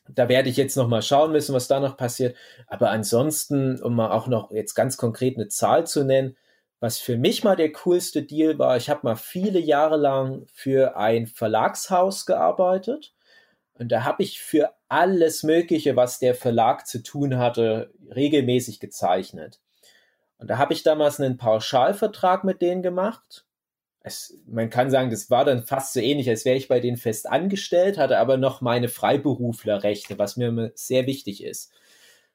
Da 0.10 0.30
werde 0.30 0.50
ich 0.50 0.58
jetzt 0.58 0.78
noch 0.78 0.88
mal 0.88 1.02
schauen 1.02 1.32
müssen, 1.32 1.56
was 1.56 1.68
da 1.68 1.80
noch 1.80 1.98
passiert. 1.98 2.36
Aber 2.68 2.92
ansonsten, 2.92 3.82
um 3.82 3.96
mal 3.96 4.12
auch 4.12 4.28
noch 4.28 4.52
jetzt 4.52 4.76
ganz 4.76 4.98
konkret 4.98 5.36
eine 5.36 5.48
Zahl 5.48 5.88
zu 5.88 6.04
nennen, 6.04 6.38
was 6.80 7.00
für 7.00 7.18
mich 7.18 7.44
mal 7.44 7.56
der 7.56 7.72
coolste 7.72 8.24
Deal 8.24 8.60
war, 8.60 8.78
ich 8.78 8.90
habe 8.90 9.02
mal 9.04 9.16
viele 9.16 9.60
Jahre 9.60 9.98
lang 9.98 10.46
für 10.54 10.96
ein 10.96 11.26
Verlagshaus 11.26 12.26
gearbeitet 12.26 13.14
und 13.74 13.92
da 13.92 14.04
habe 14.04 14.24
ich 14.24 14.42
für 14.42 14.74
alles 14.88 15.44
Mögliche, 15.44 15.96
was 15.96 16.20
der 16.20 16.36
Verlag 16.36 16.88
zu 16.88 17.04
tun 17.04 17.38
hatte, 17.38 17.92
regelmäßig 18.16 18.80
gezeichnet. 18.80 19.60
Und 20.38 20.50
da 20.50 20.58
habe 20.58 20.74
ich 20.74 20.84
damals 20.84 21.20
einen 21.20 21.38
Pauschalvertrag 21.38 22.44
mit 22.44 22.62
denen 22.62 22.84
gemacht. 22.84 23.46
Es, 24.02 24.40
man 24.48 24.70
kann 24.70 24.90
sagen, 24.90 25.10
das 25.10 25.30
war 25.30 25.46
dann 25.46 25.64
fast 25.64 25.94
so 25.94 26.00
ähnlich, 26.00 26.30
als 26.30 26.46
wäre 26.46 26.58
ich 26.58 26.68
bei 26.68 26.80
denen 26.80 26.98
fest 26.98 27.28
angestellt, 27.28 27.98
hatte 27.98 28.20
aber 28.20 28.38
noch 28.38 28.62
meine 28.62 28.88
Freiberuflerrechte, 28.88 30.18
was 30.18 30.38
mir 30.38 30.72
sehr 30.76 31.06
wichtig 31.08 31.44
ist. 31.44 31.72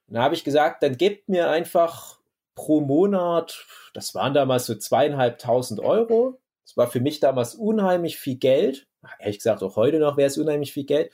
Und 0.06 0.14
da 0.14 0.22
habe 0.22 0.34
ich 0.34 0.44
gesagt, 0.44 0.82
dann 0.82 0.96
gebt 0.96 1.28
mir 1.28 1.48
einfach 1.48 2.18
pro 2.54 2.80
Monat, 2.80 3.64
das 3.94 4.14
waren 4.14 4.34
damals 4.34 4.66
so 4.66 4.74
zweieinhalbtausend 4.74 5.80
Euro. 5.80 6.38
Das 6.64 6.76
war 6.76 6.86
für 6.88 7.00
mich 7.00 7.20
damals 7.20 7.54
unheimlich 7.54 8.18
viel 8.18 8.36
Geld. 8.36 8.86
Ehrlich 9.18 9.38
gesagt, 9.38 9.62
auch 9.62 9.76
heute 9.76 9.98
noch 9.98 10.16
wäre 10.16 10.28
es 10.28 10.38
unheimlich 10.38 10.72
viel 10.72 10.84
Geld. 10.84 11.10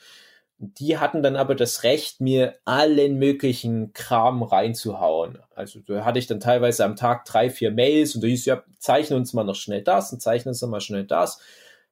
Die 0.57 0.97
hatten 0.97 1.23
dann 1.23 1.37
aber 1.37 1.55
das 1.55 1.83
Recht, 1.83 2.19
mir 2.19 2.55
allen 2.65 3.17
möglichen 3.17 3.93
Kram 3.93 4.43
reinzuhauen. 4.43 5.39
Also 5.55 5.79
da 5.79 6.03
hatte 6.03 6.19
ich 6.19 6.27
dann 6.27 6.41
teilweise 6.41 6.83
am 6.83 6.97
Tag 6.97 7.23
drei, 7.25 7.49
vier 7.49 7.71
Mails 7.71 8.13
und 8.15 8.21
da 8.21 8.27
hieß 8.27 8.45
ja, 8.45 8.63
zeichne 8.77 9.15
uns 9.15 9.33
mal 9.33 9.45
noch 9.45 9.55
schnell 9.55 9.81
das 9.81 10.11
und 10.11 10.21
zeichne 10.21 10.49
uns 10.49 10.61
noch 10.61 10.69
mal 10.69 10.81
schnell 10.81 11.05
das. 11.05 11.39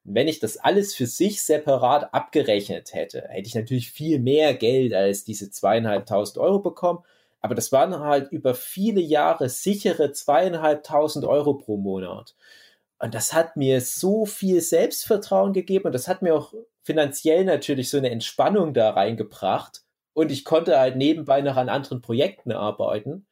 Und 0.04 0.16
wenn 0.16 0.28
ich 0.28 0.40
das 0.40 0.58
alles 0.58 0.94
für 0.94 1.06
sich 1.06 1.44
separat 1.44 2.14
abgerechnet 2.14 2.94
hätte, 2.94 3.26
hätte 3.30 3.48
ich 3.48 3.56
natürlich 3.56 3.92
viel 3.92 4.20
mehr 4.20 4.54
Geld 4.54 4.94
als 4.94 5.24
diese 5.24 5.50
zweieinhalbtausend 5.50 6.38
Euro 6.38 6.60
bekommen. 6.60 7.04
Aber 7.42 7.56
das 7.56 7.72
waren 7.72 8.00
halt 8.00 8.32
über 8.32 8.56
viele 8.56 9.02
Jahre 9.02 9.50
sichere 9.50 10.12
zweieinhalbtausend 10.12 11.26
Euro 11.26 11.54
pro 11.56 11.78
Monat. 11.78 12.36
Und 13.00 13.14
das 13.14 13.34
hat 13.34 13.58
mir 13.58 13.80
so 13.82 14.26
viel 14.26 14.60
Selbstvertrauen 14.62 15.54
gegeben 15.54 15.86
und 15.86 15.94
das 15.94 16.08
hat 16.08 16.22
mir 16.22 16.34
auch 16.34 16.54
finanziell 16.82 17.46
natürlich 17.46 17.90
so 17.90 17.98
eine 17.98 18.10
Entspannung 18.10 18.74
da 18.74 18.92
reingebracht. 18.92 19.84
Und 20.14 20.32
ich 20.32 20.46
konnte 20.46 20.80
halt 20.80 20.96
nebenbei 20.96 21.42
noch 21.42 21.58
an 21.58 21.70
anderen 21.70 22.02
Projekten 22.02 22.52
arbeiten. 22.52 23.28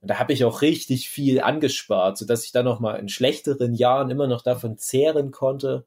Und 0.00 0.08
da 0.10 0.18
habe 0.18 0.32
ich 0.32 0.44
auch 0.44 0.62
richtig 0.62 1.08
viel 1.08 1.40
angespart, 1.40 2.18
sodass 2.18 2.44
ich 2.44 2.52
dann 2.52 2.64
noch 2.64 2.80
mal 2.80 2.96
in 2.96 3.08
schlechteren 3.08 3.72
Jahren 3.72 4.10
immer 4.10 4.26
noch 4.26 4.42
davon 4.42 4.76
zehren 4.78 5.30
konnte. 5.30 5.86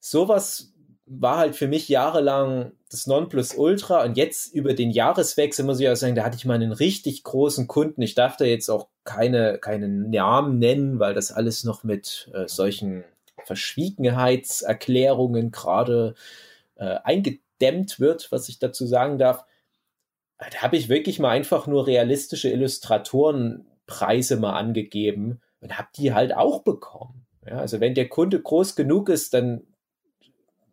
Sowas 0.00 0.71
war 1.20 1.38
halt 1.38 1.56
für 1.56 1.68
mich 1.68 1.88
jahrelang 1.88 2.72
das 2.90 3.06
Nonplusultra 3.06 4.04
und 4.04 4.16
jetzt 4.16 4.54
über 4.54 4.74
den 4.74 4.90
Jahreswechsel 4.90 5.64
muss 5.64 5.80
ich 5.80 5.88
auch 5.88 5.94
sagen, 5.94 6.14
da 6.14 6.24
hatte 6.24 6.36
ich 6.36 6.44
mal 6.44 6.54
einen 6.54 6.72
richtig 6.72 7.24
großen 7.24 7.66
Kunden. 7.66 8.02
Ich 8.02 8.14
darf 8.14 8.36
da 8.36 8.44
jetzt 8.44 8.68
auch 8.70 8.88
keine, 9.04 9.58
keine 9.58 9.88
Namen 9.88 10.58
nennen, 10.58 10.98
weil 10.98 11.14
das 11.14 11.32
alles 11.32 11.64
noch 11.64 11.84
mit 11.84 12.30
äh, 12.32 12.48
solchen 12.48 13.04
Verschwiegenheitserklärungen 13.44 15.50
gerade 15.50 16.14
äh, 16.76 16.96
eingedämmt 17.04 18.00
wird, 18.00 18.32
was 18.32 18.48
ich 18.48 18.58
dazu 18.58 18.86
sagen 18.86 19.18
darf. 19.18 19.44
Da 20.38 20.62
habe 20.62 20.76
ich 20.76 20.88
wirklich 20.88 21.18
mal 21.18 21.30
einfach 21.30 21.66
nur 21.66 21.86
realistische 21.86 22.48
Illustratorenpreise 22.48 24.36
mal 24.36 24.54
angegeben 24.54 25.42
und 25.60 25.76
habe 25.78 25.88
die 25.96 26.14
halt 26.14 26.34
auch 26.34 26.62
bekommen. 26.62 27.26
Ja, 27.46 27.58
also 27.58 27.80
wenn 27.80 27.94
der 27.94 28.08
Kunde 28.08 28.40
groß 28.40 28.76
genug 28.76 29.08
ist, 29.08 29.34
dann 29.34 29.66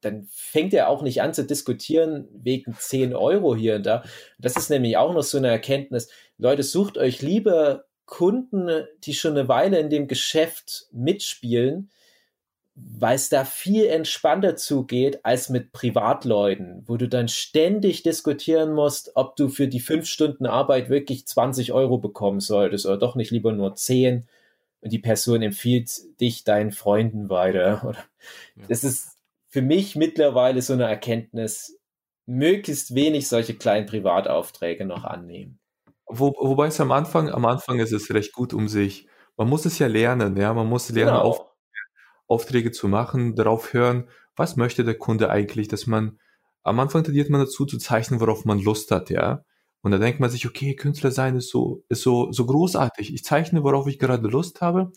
dann 0.01 0.27
fängt 0.31 0.73
er 0.73 0.89
auch 0.89 1.01
nicht 1.01 1.21
an 1.21 1.33
zu 1.33 1.45
diskutieren 1.45 2.27
wegen 2.33 2.75
10 2.77 3.15
Euro 3.15 3.55
hier 3.55 3.75
und 3.75 3.85
da. 3.85 4.03
Das 4.37 4.55
ist 4.55 4.69
nämlich 4.69 4.97
auch 4.97 5.13
noch 5.13 5.23
so 5.23 5.37
eine 5.37 5.49
Erkenntnis. 5.49 6.09
Leute, 6.37 6.63
sucht 6.63 6.97
euch 6.97 7.21
lieber 7.21 7.85
Kunden, 8.05 8.85
die 9.03 9.13
schon 9.13 9.37
eine 9.37 9.47
Weile 9.47 9.79
in 9.79 9.89
dem 9.89 10.07
Geschäft 10.07 10.87
mitspielen, 10.91 11.91
weil 12.75 13.15
es 13.15 13.29
da 13.29 13.43
viel 13.43 13.85
entspannter 13.87 14.55
zugeht 14.55 15.23
als 15.23 15.49
mit 15.49 15.73
Privatleuten, 15.73 16.83
wo 16.87 16.97
du 16.97 17.07
dann 17.09 17.27
ständig 17.27 18.03
diskutieren 18.03 18.73
musst, 18.73 19.11
ob 19.15 19.35
du 19.35 19.49
für 19.49 19.67
die 19.67 19.81
fünf 19.81 20.07
Stunden 20.07 20.45
Arbeit 20.45 20.89
wirklich 20.89 21.27
20 21.27 21.73
Euro 21.73 21.97
bekommen 21.97 22.39
solltest 22.39 22.85
oder 22.85 22.97
doch 22.97 23.15
nicht 23.15 23.31
lieber 23.31 23.51
nur 23.51 23.75
10 23.75 24.27
und 24.81 24.93
die 24.93 24.99
Person 24.99 25.41
empfiehlt 25.41 25.91
dich 26.21 26.43
deinen 26.43 26.71
Freunden 26.71 27.29
weiter. 27.29 27.95
Ja. 28.57 28.65
Das 28.67 28.83
ist 28.83 29.18
für 29.49 29.61
mich 29.61 29.95
mittlerweile 29.95 30.61
so 30.61 30.73
eine 30.73 30.85
Erkenntnis, 30.85 31.77
möglichst 32.25 32.93
wenig 32.93 33.27
solche 33.27 33.55
kleinen 33.55 33.87
Privataufträge 33.87 34.85
noch 34.85 35.03
annehmen. 35.03 35.59
Wo, 36.05 36.33
wobei 36.39 36.67
es 36.67 36.79
am 36.79 36.91
Anfang, 36.91 37.29
am 37.29 37.45
Anfang 37.45 37.79
ist 37.79 37.91
es 37.91 38.13
recht 38.13 38.33
gut 38.33 38.53
um 38.53 38.67
sich. 38.67 39.07
Man 39.37 39.49
muss 39.49 39.65
es 39.65 39.79
ja 39.79 39.87
lernen, 39.87 40.37
ja, 40.37 40.53
man 40.53 40.67
muss 40.67 40.89
lernen, 40.89 41.13
genau. 41.13 41.23
Auf, 41.23 41.45
Aufträge 42.27 42.71
zu 42.71 42.87
machen, 42.87 43.35
darauf 43.35 43.73
hören, 43.73 44.07
was 44.35 44.55
möchte 44.55 44.83
der 44.83 44.97
Kunde 44.97 45.29
eigentlich, 45.29 45.67
dass 45.67 45.87
man, 45.87 46.19
am 46.61 46.79
Anfang 46.79 47.03
tendiert 47.03 47.29
man 47.29 47.41
dazu 47.41 47.65
zu 47.65 47.77
zeichnen, 47.79 48.19
worauf 48.19 48.45
man 48.45 48.59
Lust 48.59 48.91
hat, 48.91 49.09
ja. 49.09 49.43
Und 49.81 49.91
dann 49.91 50.01
denkt 50.01 50.19
man 50.19 50.29
sich, 50.29 50.45
okay, 50.45 50.75
Künstler 50.75 51.11
sein 51.11 51.35
ist 51.35 51.49
so, 51.49 51.83
ist 51.89 52.01
so, 52.01 52.31
so 52.31 52.45
großartig. 52.45 53.13
Ich 53.13 53.23
zeichne, 53.23 53.63
worauf 53.63 53.87
ich 53.87 53.97
gerade 53.97 54.27
Lust 54.27 54.61
habe. 54.61 54.91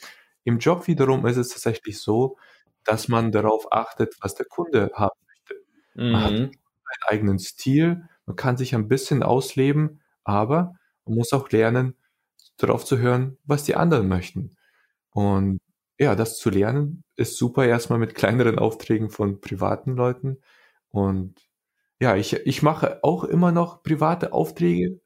Im 0.45 0.59
Job 0.59 0.89
wiederum 0.89 1.25
ist 1.27 1.37
es 1.37 1.51
tatsächlich 1.51 2.01
so, 2.01 2.37
dass 2.85 3.09
man 3.09 3.33
darauf 3.33 3.73
achtet, 3.73 4.17
was 4.21 4.35
der 4.35 4.47
Kunde 4.47 4.91
haben 4.95 5.19
möchte. 5.27 5.55
Mhm. 5.95 6.13
Man 6.13 6.25
hat 6.25 6.33
mhm. 6.33 6.39
einen 6.39 7.03
eigenen 7.09 7.39
Stil, 7.39 8.09
man 8.27 8.37
kann 8.37 8.57
sich 8.57 8.75
ein 8.75 8.89
bisschen 8.89 9.23
ausleben, 9.23 10.01
aber 10.25 10.75
man 11.05 11.17
muss 11.17 11.33
auch 11.33 11.51
lernen, 11.51 11.97
darauf 12.57 12.85
zu 12.85 12.99
hören, 12.99 13.39
was 13.45 13.65
die 13.65 13.75
anderen 13.75 14.09
möchten. 14.09 14.57
Und 15.11 15.61
ja, 15.99 16.15
das 16.15 16.39
zu 16.39 16.51
lernen 16.51 17.05
ist 17.17 17.37
super 17.37 17.67
erstmal 17.67 17.99
mit 17.99 18.15
kleineren 18.15 18.59
Aufträgen 18.59 19.11
von 19.11 19.41
privaten 19.41 19.95
Leuten. 19.97 20.39
Und 20.89 21.35
ja, 22.01 22.17
ich, 22.17 22.33
ich 22.33 22.63
mache 22.63 23.03
auch 23.03 23.25
immer 23.25 23.53
noch 23.53 23.83
private 23.83 24.33
Aufträge, 24.33 25.01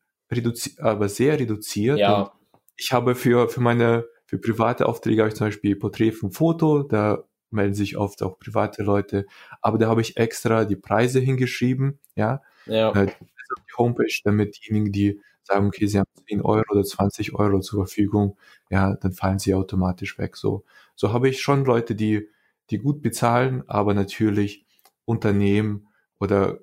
aber 0.78 1.09
sehr 1.09 1.38
reduziert. 1.38 1.99
Ja. 1.99 2.33
ich 2.76 2.92
habe 2.92 3.14
für, 3.14 3.49
für 3.49 3.61
meine, 3.61 4.06
für 4.25 4.38
private 4.38 4.87
Aufträge 4.87 5.23
habe 5.23 5.28
ich 5.28 5.37
zum 5.37 5.49
Beispiel 5.49 5.76
Porträt 5.76 6.12
von 6.12 6.30
Foto, 6.30 6.83
da 6.83 7.25
melden 7.50 7.75
sich 7.75 7.97
oft 7.97 8.23
auch 8.23 8.38
private 8.38 8.83
Leute. 8.83 9.26
Aber 9.61 9.79
da 9.79 9.88
habe 9.88 10.00
ich 10.00 10.17
extra 10.17 10.65
die 10.65 10.76
Preise 10.76 11.21
hingeschrieben, 11.21 11.99
ja. 12.15 12.43
ja. 12.67 12.93
Äh, 12.93 13.07
die 13.07 13.76
Homepage, 13.76 14.21
damit 14.25 14.59
diejenigen, 14.59 14.93
die 14.93 15.21
sagen, 15.43 15.69
okay, 15.69 15.87
sie 15.87 15.99
haben 15.99 16.09
10 16.29 16.43
Euro 16.43 16.65
oder 16.71 16.83
20 16.83 17.35
Euro 17.35 17.61
zur 17.61 17.87
Verfügung, 17.87 18.37
ja, 18.71 18.95
dann 18.97 19.12
fallen 19.12 19.38
sie 19.38 19.55
automatisch 19.55 20.19
weg. 20.19 20.37
So, 20.37 20.65
so 20.95 21.12
habe 21.12 21.29
ich 21.29 21.41
schon 21.41 21.65
Leute, 21.65 21.95
die, 21.95 22.29
die 22.71 22.79
gut 22.79 23.03
bezahlen, 23.03 23.62
aber 23.69 23.95
natürlich 23.95 24.67
Unternehmen 25.05 25.88
oder 26.19 26.59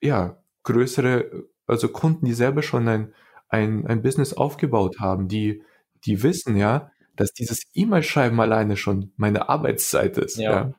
ja, 0.00 0.42
größere, 0.64 1.46
also 1.66 1.88
Kunden, 1.88 2.26
die 2.26 2.34
selber 2.34 2.62
schon 2.62 2.86
ein, 2.88 3.14
ein, 3.48 3.86
ein 3.86 4.02
Business 4.02 4.34
aufgebaut 4.34 5.00
haben, 5.00 5.28
die, 5.28 5.62
die 6.04 6.22
wissen, 6.22 6.56
ja, 6.56 6.90
dass 7.18 7.32
dieses 7.32 7.66
E-Mail-Schreiben 7.74 8.40
alleine 8.40 8.76
schon 8.76 9.12
meine 9.16 9.48
Arbeitszeit 9.48 10.16
ist. 10.18 10.36
Ja. 10.36 10.50
ja. 10.50 10.74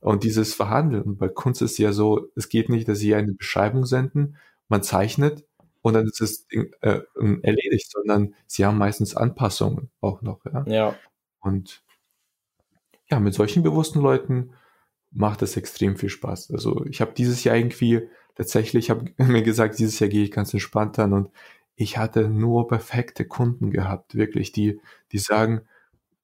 Und 0.00 0.24
dieses 0.24 0.54
Verhandeln. 0.54 1.16
Bei 1.18 1.28
Kunst 1.28 1.62
ist 1.62 1.78
ja 1.78 1.92
so, 1.92 2.28
es 2.34 2.48
geht 2.48 2.68
nicht, 2.68 2.88
dass 2.88 2.98
sie 2.98 3.14
eine 3.14 3.32
Beschreibung 3.32 3.84
senden, 3.86 4.36
man 4.68 4.82
zeichnet 4.82 5.44
und 5.82 5.94
dann 5.94 6.06
ist 6.06 6.20
es 6.20 6.46
äh, 6.50 7.00
erledigt, 7.42 7.90
sondern 7.90 8.34
sie 8.46 8.64
haben 8.64 8.78
meistens 8.78 9.14
Anpassungen 9.14 9.90
auch 10.00 10.22
noch. 10.22 10.44
Ja. 10.46 10.64
ja. 10.66 10.96
Und 11.40 11.82
ja, 13.10 13.20
mit 13.20 13.34
solchen 13.34 13.62
bewussten 13.62 14.00
Leuten 14.00 14.50
macht 15.12 15.42
es 15.42 15.56
extrem 15.56 15.96
viel 15.96 16.08
Spaß. 16.08 16.50
Also 16.50 16.84
ich 16.86 17.00
habe 17.00 17.12
dieses 17.16 17.44
Jahr 17.44 17.56
irgendwie 17.56 18.08
tatsächlich, 18.34 18.86
ich 18.86 18.90
habe 18.90 19.12
mir 19.22 19.42
gesagt, 19.42 19.78
dieses 19.78 19.98
Jahr 19.98 20.08
gehe 20.08 20.24
ich 20.24 20.30
ganz 20.30 20.52
entspannt 20.52 20.98
an 20.98 21.12
und 21.12 21.30
ich 21.76 21.98
hatte 21.98 22.28
nur 22.28 22.68
perfekte 22.68 23.26
Kunden 23.26 23.70
gehabt, 23.70 24.14
wirklich, 24.14 24.50
die, 24.50 24.80
die 25.12 25.18
sagen, 25.18 25.60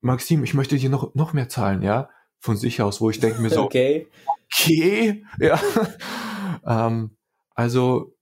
Maxim, 0.01 0.43
ich 0.43 0.55
möchte 0.55 0.77
dir 0.77 0.89
noch, 0.89 1.15
noch 1.15 1.35
mehr 1.35 1.49
zahlen, 1.49 1.83
ja, 1.83 2.09
von 2.39 2.57
sich 2.57 2.83
aus, 2.83 3.01
wo 3.01 3.11
ich 3.11 3.21
denke 3.21 3.41
mir 3.41 3.51
so, 3.51 3.63
okay, 3.65 4.09
okay, 4.47 5.25
ja. 5.39 5.61
ähm, 6.67 7.17
also 7.55 8.17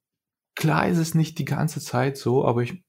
klar 0.55 0.89
ist 0.89 0.99
es 0.99 1.15
nicht 1.15 1.39
die 1.39 1.45
ganze 1.45 1.81
Zeit 1.81 2.17
so, 2.17 2.45
aber 2.45 2.63
ich, 2.63 2.83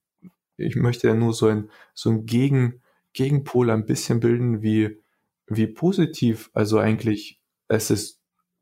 ich 0.56 0.76
möchte 0.76 1.08
ja 1.08 1.14
nur 1.14 1.32
so 1.32 1.46
ein, 1.46 1.70
so 1.94 2.10
ein 2.10 2.26
Gegen, 2.26 2.82
Gegenpol 3.12 3.70
ein 3.70 3.86
bisschen 3.86 4.20
bilden, 4.20 4.60
wie, 4.60 5.00
wie 5.46 5.68
positiv 5.68 6.50
also 6.52 6.78
eigentlich 6.78 7.40
es 7.68 7.90
ist, 7.90 8.20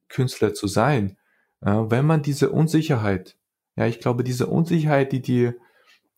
Künstler 0.09 0.55
zu 0.55 0.67
sein. 0.67 1.17
Ja, 1.65 1.91
wenn 1.91 2.05
man 2.05 2.23
diese 2.23 2.51
Unsicherheit, 2.51 3.37
ja, 3.77 3.87
ich 3.87 4.01
glaube, 4.01 4.25
diese 4.25 4.49
Unsicherheit, 4.49 5.13
die 5.13 5.23
die 5.23 5.53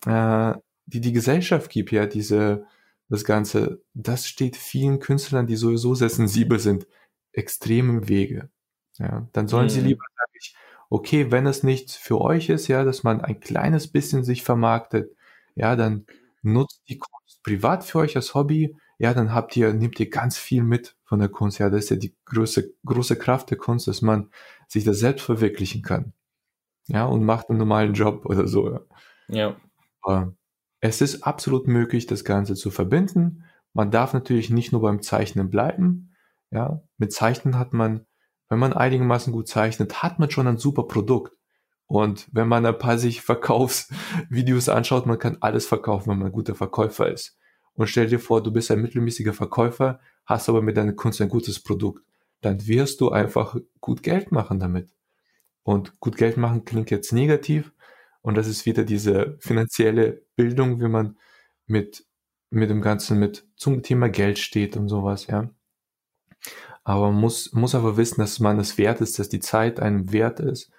äh, 0.07 0.55
die 0.87 1.01
die 1.01 1.13
Gesellschaft 1.13 1.71
gibt, 1.71 1.93
ja, 1.93 2.07
diese, 2.07 2.67
das 3.09 3.25
Ganze, 3.25 3.83
das 3.95 4.27
steht 4.27 4.57
vielen 4.57 5.01
Künstlern, 5.01 5.47
die 5.47 5.57
sowieso 5.57 5.95
sehr 5.95 6.09
sensibel 6.09 6.59
sind, 6.59 6.87
extrem 7.33 7.91
im 7.91 8.09
Wege. 8.09 8.51
Ja, 8.99 9.29
dann 9.33 9.49
sollen 9.49 9.67
mhm. 9.67 9.71
sie 9.71 9.81
lieber, 9.81 10.05
sag 10.17 10.29
ich, 10.35 10.57
okay, 10.91 11.31
wenn 11.31 11.47
es 11.47 11.63
nicht 11.63 11.93
für 11.93 12.21
euch 12.21 12.49
ist, 12.49 12.69
ja, 12.69 12.85
dass 12.85 13.03
man 13.03 13.21
ein 13.21 13.41
kleines 13.41 13.89
bisschen 13.89 14.25
sich 14.25 14.43
vermarktet, 14.43 15.15
ja, 15.55 15.77
dann 15.77 16.07
nutzt 16.43 16.83
die 16.89 16.99
Kunst 16.99 17.43
privat 17.43 17.85
für 17.85 18.01
euch 18.01 18.17
als 18.17 18.35
Hobby, 18.35 18.77
ja, 18.99 19.15
dann 19.15 19.33
habt 19.33 19.57
ihr, 19.57 19.73
nehmt 19.73 19.99
ihr 19.99 20.11
ganz 20.11 20.37
viel 20.37 20.63
mit 20.63 20.97
von 21.05 21.19
der 21.19 21.29
Kunst, 21.29 21.59
ja, 21.59 21.71
das 21.71 21.85
ist 21.85 21.91
ja 21.91 21.97
die 21.97 22.15
große, 22.27 22.75
große 22.85 23.17
Kraft 23.17 23.51
der 23.51 23.59
Kunst, 23.59 23.89
dass 23.89 24.03
man 24.03 24.31
sich 24.69 24.85
da 24.85 24.95
selbst 24.95 25.25
verwirklichen 25.25 25.83
kann. 25.83 26.13
ja, 26.89 27.07
und 27.07 27.25
macht 27.25 27.49
einen 27.51 27.59
normalen 27.59 27.95
Job 27.95 28.27
oder 28.27 28.47
so. 28.49 28.71
Ja. 28.71 28.81
Ja. 29.29 29.57
Aber 30.03 30.35
es 30.81 31.01
ist 31.01 31.23
absolut 31.23 31.67
möglich, 31.67 32.07
das 32.07 32.25
Ganze 32.25 32.55
zu 32.55 32.71
verbinden. 32.71 33.45
Man 33.73 33.91
darf 33.91 34.13
natürlich 34.13 34.51
nicht 34.51 34.73
nur 34.73 34.83
beim 34.83 35.01
Zeichnen 35.01 35.49
bleiben. 35.49 36.15
Ja, 36.51 36.83
mit 36.99 37.13
Zeichnen 37.13 37.59
hat 37.59 37.73
man, 37.73 38.07
wenn 38.49 38.59
man 38.59 38.73
einigermaßen 38.73 39.33
gut 39.33 39.49
zeichnet, 39.49 40.03
hat 40.03 40.19
man 40.19 40.31
schon 40.31 40.47
ein 40.47 40.59
super 40.59 40.85
Produkt. 40.85 41.33
Und 41.87 42.29
wenn 42.33 42.49
man 42.49 42.67
ein 42.67 42.79
paar 42.79 42.99
sich 42.99 43.23
Verkaufsvideos 43.23 44.69
anschaut, 44.69 45.07
man 45.07 45.19
kann 45.19 45.39
alles 45.41 45.67
verkaufen, 45.67 46.11
wenn 46.11 46.19
man 46.19 46.27
ein 46.29 46.33
guter 46.33 46.55
Verkäufer 46.55 47.11
ist. 47.11 47.39
Und 47.75 47.87
stell 47.87 48.07
dir 48.07 48.19
vor, 48.19 48.43
du 48.43 48.53
bist 48.53 48.71
ein 48.71 48.83
mittelmäßiger 48.83 49.33
Verkäufer, 49.33 50.01
hast 50.27 50.49
aber 50.49 50.63
mit 50.63 50.77
deiner 50.77 50.93
Kunst 50.93 51.21
ein 51.21 51.29
gutes 51.29 51.63
Produkt. 51.63 52.03
Dann 52.43 52.67
wirst 52.67 53.01
du 53.01 53.11
einfach 53.11 53.57
gut 53.81 54.03
Geld 54.03 54.33
machen 54.33 54.59
damit. 54.59 54.91
Und 55.63 56.01
gut 56.01 56.17
Geld 56.17 56.37
machen 56.37 56.65
klingt 56.65 56.91
jetzt 56.91 57.13
negativ. 57.13 57.73
Und 58.23 58.37
das 58.37 58.47
ist 58.47 58.67
wieder 58.67 58.85
diese 58.85 59.37
finanzielle 59.41 60.23
Bildung, 60.37 60.81
wie 60.81 60.89
man 60.89 61.19
mit, 61.67 62.07
mit 62.51 62.71
dem 62.71 62.81
Ganzen 62.81 63.19
mit 63.19 63.47
zum 63.57 63.83
Thema 63.83 64.09
Geld 64.09 64.39
steht 64.39 64.77
und 64.77 64.89
sowas, 64.89 65.27
ja. 65.27 65.51
Aber 66.85 67.11
man 67.11 67.21
muss, 67.21 67.53
muss 67.53 67.75
aber 67.75 67.97
wissen, 67.97 68.21
dass 68.21 68.41
man 68.41 68.59
es 68.59 68.79
wert 68.79 69.01
ist, 69.01 69.19
dass 69.19 69.29
die 69.29 69.41
Zeit 69.41 69.79
einem 69.79 70.13
wert 70.13 70.41
ist, 70.41 70.73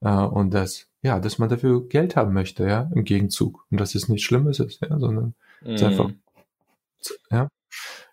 äh, 0.00 0.08
und 0.10 0.52
dass, 0.52 0.86
ja, 1.02 1.20
dass 1.20 1.38
man 1.38 1.48
dafür 1.48 1.86
Geld 1.88 2.16
haben 2.16 2.32
möchte, 2.32 2.64
ja, 2.64 2.90
im 2.94 3.04
Gegenzug. 3.04 3.66
Und 3.70 3.80
dass 3.80 3.94
es 3.94 4.08
nichts 4.08 4.24
Schlimmes 4.26 4.58
ist, 4.60 4.80
ja, 4.82 4.98
sondern 4.98 5.34
mm. 5.62 5.70
es 5.70 5.82
einfach, 5.82 6.08
mhm. 6.08 6.20
ja, 7.30 7.48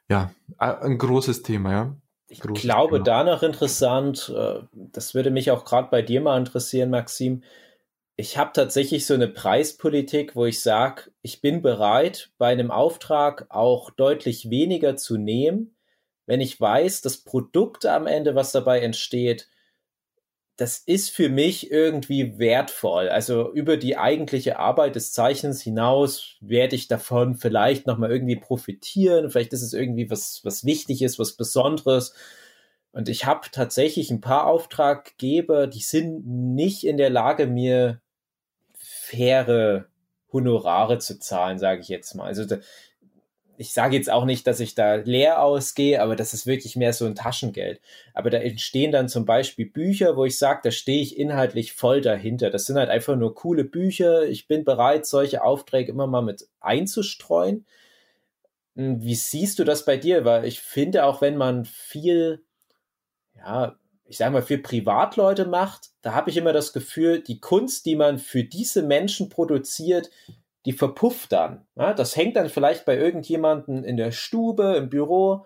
ja, 0.09 0.31
ein 0.57 0.97
großes 0.97 1.43
Thema, 1.43 1.71
ja. 1.71 1.95
Ich 2.29 2.41
glaube, 2.41 2.95
Thema. 2.95 3.03
da 3.03 3.23
noch 3.23 3.43
interessant, 3.43 4.33
äh, 4.35 4.59
das 4.73 5.15
würde 5.15 5.31
mich 5.31 5.51
auch 5.51 5.63
gerade 5.63 5.87
bei 5.89 6.01
dir 6.01 6.21
mal 6.21 6.37
interessieren, 6.37 6.89
Maxim. 6.89 7.43
Ich 8.19 8.35
habe 8.35 8.51
tatsächlich 8.51 9.05
so 9.05 9.13
eine 9.13 9.27
Preispolitik, 9.27 10.35
wo 10.35 10.45
ich 10.45 10.61
sage, 10.61 11.11
ich 11.21 11.39
bin 11.39 11.61
bereit, 11.61 12.31
bei 12.39 12.47
einem 12.47 12.71
Auftrag 12.71 13.45
auch 13.49 13.91
deutlich 13.91 14.49
weniger 14.49 14.95
zu 14.95 15.17
nehmen, 15.17 15.75
wenn 16.25 16.41
ich 16.41 16.59
weiß, 16.59 17.01
das 17.01 17.19
Produkt 17.19 17.85
am 17.85 18.07
Ende, 18.07 18.33
was 18.33 18.51
dabei 18.51 18.81
entsteht, 18.81 19.47
das 20.57 20.79
ist 20.79 21.11
für 21.11 21.29
mich 21.29 21.69
irgendwie 21.71 22.39
wertvoll. 22.39 23.09
Also 23.09 23.53
über 23.53 23.77
die 23.77 23.97
eigentliche 23.97 24.57
Arbeit 24.57 24.95
des 24.95 25.13
Zeichens 25.13 25.61
hinaus 25.61 26.37
werde 26.41 26.75
ich 26.75 26.87
davon 26.87 27.35
vielleicht 27.35 27.85
nochmal 27.85 28.11
irgendwie 28.11 28.35
profitieren. 28.37 29.29
Vielleicht 29.29 29.53
ist 29.53 29.61
es 29.61 29.73
irgendwie 29.73 30.09
was, 30.09 30.41
was 30.43 30.65
Wichtiges, 30.65 31.19
was 31.19 31.37
Besonderes. 31.37 32.15
Und 32.91 33.09
ich 33.09 33.25
habe 33.25 33.47
tatsächlich 33.51 34.09
ein 34.09 34.21
paar 34.21 34.47
Auftraggeber, 34.47 35.67
die 35.67 35.81
sind 35.81 36.25
nicht 36.25 36.83
in 36.83 36.97
der 36.97 37.11
Lage, 37.11 37.45
mir 37.45 38.01
faire 39.07 39.85
Honorare 40.31 40.99
zu 40.99 41.19
zahlen, 41.19 41.59
sage 41.59 41.81
ich 41.81 41.87
jetzt 41.87 42.13
mal. 42.15 42.25
Also 42.25 42.45
ich 43.57 43.73
sage 43.73 43.95
jetzt 43.95 44.09
auch 44.09 44.25
nicht, 44.25 44.45
dass 44.45 44.59
ich 44.59 44.75
da 44.75 44.95
leer 44.95 45.41
ausgehe, 45.41 46.01
aber 46.01 46.15
das 46.15 46.33
ist 46.33 46.45
wirklich 46.45 46.75
mehr 46.75 46.93
so 46.93 47.05
ein 47.05 47.15
Taschengeld. 47.15 47.81
Aber 48.13 48.29
da 48.29 48.37
entstehen 48.37 48.91
dann 48.91 49.09
zum 49.09 49.25
Beispiel 49.25 49.65
Bücher, 49.65 50.15
wo 50.15 50.25
ich 50.25 50.37
sage, 50.37 50.59
da 50.63 50.71
stehe 50.71 51.01
ich 51.01 51.17
inhaltlich 51.17 51.73
voll 51.73 52.01
dahinter. 52.01 52.51
Das 52.51 52.65
sind 52.65 52.77
halt 52.77 52.89
einfach 52.89 53.15
nur 53.15 53.33
coole 53.33 53.63
Bücher. 53.63 54.23
Ich 54.27 54.47
bin 54.47 54.63
bereit, 54.63 55.05
solche 55.07 55.43
Aufträge 55.43 55.91
immer 55.91 56.07
mal 56.07 56.21
mit 56.21 56.47
einzustreuen. 56.59 57.65
Hm, 58.75 59.01
wie 59.01 59.15
siehst 59.15 59.57
du 59.59 59.63
das 59.63 59.85
bei 59.85 59.97
dir? 59.97 60.23
Weil 60.23 60.45
ich 60.45 60.59
finde, 60.59 61.05
auch 61.05 61.21
wenn 61.21 61.37
man 61.37 61.65
viel, 61.65 62.43
ja, 63.35 63.75
ich 64.07 64.17
sage 64.17 64.31
mal, 64.31 64.41
für 64.41 64.57
Privatleute 64.57 65.45
macht, 65.45 65.89
da 66.01 66.13
habe 66.13 66.29
ich 66.29 66.37
immer 66.37 66.53
das 66.53 66.73
Gefühl, 66.73 67.21
die 67.21 67.39
Kunst, 67.39 67.85
die 67.85 67.95
man 67.95 68.19
für 68.19 68.43
diese 68.43 68.83
Menschen 68.83 69.29
produziert, 69.29 70.09
die 70.65 70.73
verpufft 70.73 71.31
dann. 71.31 71.65
Ja, 71.75 71.93
das 71.93 72.15
hängt 72.15 72.35
dann 72.35 72.49
vielleicht 72.49 72.85
bei 72.85 72.97
irgendjemanden 72.97 73.83
in 73.83 73.97
der 73.97 74.11
Stube, 74.11 74.75
im 74.75 74.89
Büro. 74.89 75.45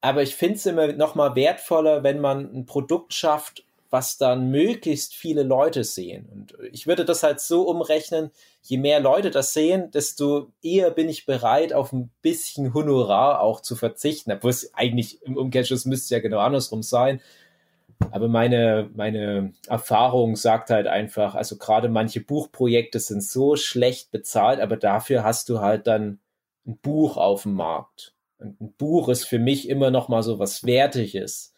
Aber 0.00 0.22
ich 0.22 0.36
finde 0.36 0.56
es 0.56 0.66
immer 0.66 0.92
noch 0.92 1.14
mal 1.14 1.34
wertvoller, 1.34 2.02
wenn 2.02 2.20
man 2.20 2.54
ein 2.54 2.66
Produkt 2.66 3.14
schafft, 3.14 3.64
was 3.90 4.18
dann 4.18 4.50
möglichst 4.50 5.14
viele 5.14 5.42
Leute 5.42 5.84
sehen. 5.84 6.28
Und 6.32 6.54
ich 6.72 6.86
würde 6.86 7.04
das 7.04 7.22
halt 7.22 7.40
so 7.40 7.62
umrechnen, 7.62 8.30
je 8.62 8.78
mehr 8.78 9.00
Leute 9.00 9.30
das 9.30 9.52
sehen, 9.52 9.90
desto 9.90 10.52
eher 10.62 10.90
bin 10.90 11.08
ich 11.08 11.26
bereit, 11.26 11.72
auf 11.72 11.92
ein 11.92 12.10
bisschen 12.22 12.74
Honorar 12.74 13.40
auch 13.40 13.60
zu 13.60 13.76
verzichten. 13.76 14.32
Obwohl 14.32 14.50
es 14.50 14.74
eigentlich 14.74 15.22
im 15.22 15.36
Umkehrschluss 15.36 15.86
müsste 15.86 16.14
ja 16.14 16.20
genau 16.20 16.38
andersrum 16.38 16.82
sein. 16.82 17.20
Aber 18.10 18.28
meine, 18.28 18.90
meine 18.94 19.52
Erfahrung 19.68 20.36
sagt 20.36 20.70
halt 20.70 20.86
einfach, 20.86 21.34
also 21.34 21.56
gerade 21.56 21.88
manche 21.88 22.20
Buchprojekte 22.20 23.00
sind 23.00 23.22
so 23.22 23.56
schlecht 23.56 24.10
bezahlt, 24.10 24.60
aber 24.60 24.76
dafür 24.76 25.24
hast 25.24 25.48
du 25.48 25.60
halt 25.60 25.86
dann 25.86 26.20
ein 26.66 26.78
Buch 26.78 27.16
auf 27.16 27.42
dem 27.44 27.54
Markt. 27.54 28.14
Und 28.38 28.60
ein 28.60 28.72
Buch 28.74 29.08
ist 29.08 29.24
für 29.24 29.38
mich 29.38 29.68
immer 29.68 29.90
noch 29.90 30.08
mal 30.08 30.22
so 30.22 30.38
was 30.38 30.64
Wertiges. 30.64 31.54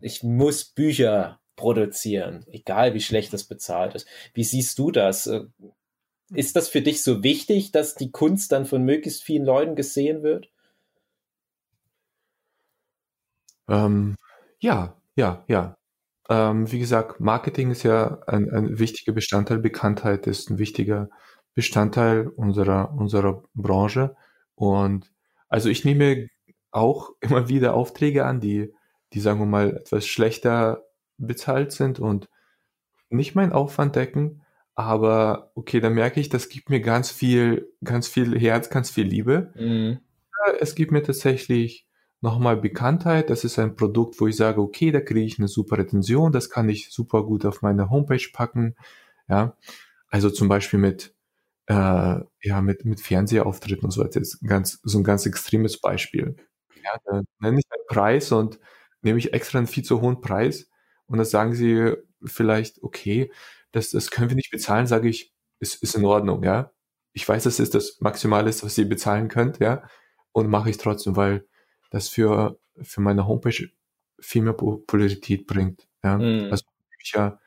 Ich 0.00 0.22
muss 0.22 0.64
Bücher 0.64 1.40
produzieren, 1.56 2.44
egal 2.52 2.94
wie 2.94 3.00
schlecht 3.00 3.32
das 3.32 3.44
bezahlt 3.44 3.94
ist. 3.96 4.06
Wie 4.32 4.44
siehst 4.44 4.78
du 4.78 4.92
das? 4.92 5.28
Ist 6.32 6.56
das 6.56 6.68
für 6.68 6.82
dich 6.82 7.02
so 7.02 7.22
wichtig, 7.24 7.72
dass 7.72 7.96
die 7.96 8.12
Kunst 8.12 8.52
dann 8.52 8.64
von 8.64 8.84
möglichst 8.84 9.22
vielen 9.22 9.44
Leuten 9.44 9.74
gesehen 9.74 10.22
wird? 10.22 10.50
Ähm, 13.68 14.14
ja, 14.60 14.97
ja, 15.18 15.44
ja. 15.48 15.76
Ähm, 16.30 16.70
wie 16.70 16.78
gesagt, 16.78 17.18
Marketing 17.20 17.72
ist 17.72 17.82
ja 17.82 18.20
ein, 18.28 18.50
ein 18.50 18.78
wichtiger 18.78 19.12
Bestandteil, 19.12 19.58
Bekanntheit 19.58 20.26
ist 20.28 20.48
ein 20.48 20.58
wichtiger 20.58 21.10
Bestandteil 21.54 22.28
unserer, 22.28 22.94
unserer 22.94 23.42
Branche. 23.52 24.14
Und 24.54 25.10
also 25.48 25.70
ich 25.70 25.84
nehme 25.84 26.28
auch 26.70 27.10
immer 27.20 27.48
wieder 27.48 27.74
Aufträge 27.74 28.24
an, 28.24 28.40
die, 28.40 28.72
die 29.12 29.20
sagen 29.20 29.40
wir 29.40 29.46
mal 29.46 29.76
etwas 29.76 30.06
schlechter 30.06 30.84
bezahlt 31.16 31.72
sind 31.72 31.98
und 31.98 32.28
nicht 33.10 33.34
meinen 33.34 33.52
Aufwand 33.52 33.96
decken. 33.96 34.42
Aber 34.76 35.50
okay, 35.56 35.80
dann 35.80 35.94
merke 35.94 36.20
ich, 36.20 36.28
das 36.28 36.48
gibt 36.48 36.70
mir 36.70 36.80
ganz 36.80 37.10
viel, 37.10 37.72
ganz 37.82 38.06
viel 38.06 38.38
Herz, 38.38 38.70
ganz 38.70 38.90
viel 38.90 39.06
Liebe. 39.06 39.52
Mhm. 39.56 39.98
Es 40.60 40.76
gibt 40.76 40.92
mir 40.92 41.02
tatsächlich 41.02 41.87
nochmal 42.20 42.56
Bekanntheit. 42.56 43.30
Das 43.30 43.44
ist 43.44 43.58
ein 43.58 43.76
Produkt, 43.76 44.20
wo 44.20 44.26
ich 44.26 44.36
sage, 44.36 44.60
okay, 44.60 44.90
da 44.92 45.00
kriege 45.00 45.26
ich 45.26 45.38
eine 45.38 45.48
super 45.48 45.78
Retention, 45.78 46.32
das 46.32 46.50
kann 46.50 46.68
ich 46.68 46.90
super 46.90 47.22
gut 47.24 47.44
auf 47.46 47.62
meine 47.62 47.90
Homepage 47.90 48.26
packen. 48.32 48.76
Ja, 49.28 49.56
also 50.08 50.30
zum 50.30 50.48
Beispiel 50.48 50.78
mit 50.80 51.14
äh, 51.66 51.74
ja 52.42 52.60
mit 52.62 52.84
mit 52.84 53.00
Fernsehauftritten 53.00 53.84
und 53.86 53.90
so 53.92 54.02
weiter. 54.04 54.20
Ist 54.20 54.40
ganz 54.46 54.80
so 54.82 54.98
ein 54.98 55.04
ganz 55.04 55.26
extremes 55.26 55.80
Beispiel. 55.80 56.36
Ja, 56.84 56.92
da 57.06 57.22
nenne 57.40 57.58
ich 57.60 57.66
einen 57.70 57.86
Preis 57.88 58.32
und 58.32 58.58
nehme 59.02 59.18
ich 59.18 59.32
extra 59.34 59.58
einen 59.58 59.66
viel 59.66 59.84
zu 59.84 60.00
hohen 60.00 60.20
Preis 60.20 60.70
und 61.06 61.18
dann 61.18 61.26
sagen 61.26 61.54
sie 61.54 61.94
vielleicht, 62.24 62.82
okay, 62.82 63.30
das 63.72 63.90
das 63.90 64.10
können 64.10 64.30
wir 64.30 64.36
nicht 64.36 64.50
bezahlen, 64.50 64.86
sage 64.86 65.08
ich, 65.08 65.32
ist 65.60 65.82
ist 65.82 65.94
in 65.96 66.04
Ordnung, 66.04 66.42
ja. 66.44 66.72
Ich 67.12 67.28
weiß, 67.28 67.44
das 67.44 67.58
ist 67.60 67.74
das 67.74 67.98
Maximale, 68.00 68.46
was 68.48 68.78
ihr 68.78 68.88
bezahlen 68.88 69.28
könnt, 69.28 69.58
ja, 69.60 69.82
und 70.32 70.48
mache 70.48 70.70
ich 70.70 70.78
trotzdem, 70.78 71.16
weil 71.16 71.46
das 71.90 72.08
für, 72.08 72.58
für 72.80 73.00
meine 73.00 73.26
Homepage 73.26 73.68
viel 74.20 74.42
mehr 74.42 74.52
Popularität 74.52 75.46
bringt. 75.46 75.88
Ja? 76.02 76.18
Mhm. 76.18 76.48
Also 76.50 76.64
Bücher 76.96 77.40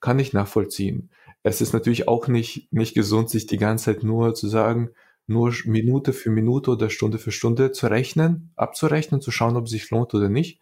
kann 0.00 0.18
ich 0.18 0.32
nachvollziehen. 0.32 1.10
Es 1.42 1.60
ist 1.60 1.72
natürlich 1.72 2.08
auch 2.08 2.28
nicht, 2.28 2.72
nicht 2.72 2.94
gesund, 2.94 3.30
sich 3.30 3.46
die 3.46 3.58
ganze 3.58 3.86
Zeit 3.86 4.02
nur 4.02 4.34
zu 4.34 4.48
sagen, 4.48 4.90
nur 5.26 5.52
Minute 5.64 6.12
für 6.12 6.30
Minute 6.30 6.70
oder 6.70 6.90
Stunde 6.90 7.18
für 7.18 7.32
Stunde 7.32 7.72
zu 7.72 7.86
rechnen, 7.86 8.50
abzurechnen, 8.56 9.20
zu 9.20 9.30
schauen, 9.30 9.56
ob 9.56 9.66
es 9.66 9.70
sich 9.70 9.90
lohnt 9.90 10.14
oder 10.14 10.28
nicht, 10.28 10.60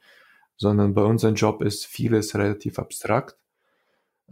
sondern 0.57 0.95
bei 0.95 1.03
unserem 1.03 1.35
Job 1.35 1.63
ist 1.63 1.87
vieles 1.87 2.35
relativ 2.35 2.79
abstrakt. 2.79 3.37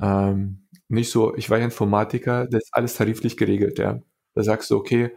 Ähm, 0.01 0.67
nicht 0.89 1.11
so, 1.11 1.35
ich 1.37 1.51
war 1.51 1.59
ja 1.59 1.65
Informatiker, 1.65 2.47
das 2.47 2.65
ist 2.65 2.75
alles 2.75 2.95
tariflich 2.95 3.37
geregelt, 3.37 3.79
ja. 3.79 4.01
Da 4.35 4.43
sagst 4.43 4.71
du, 4.71 4.77
okay, 4.77 5.13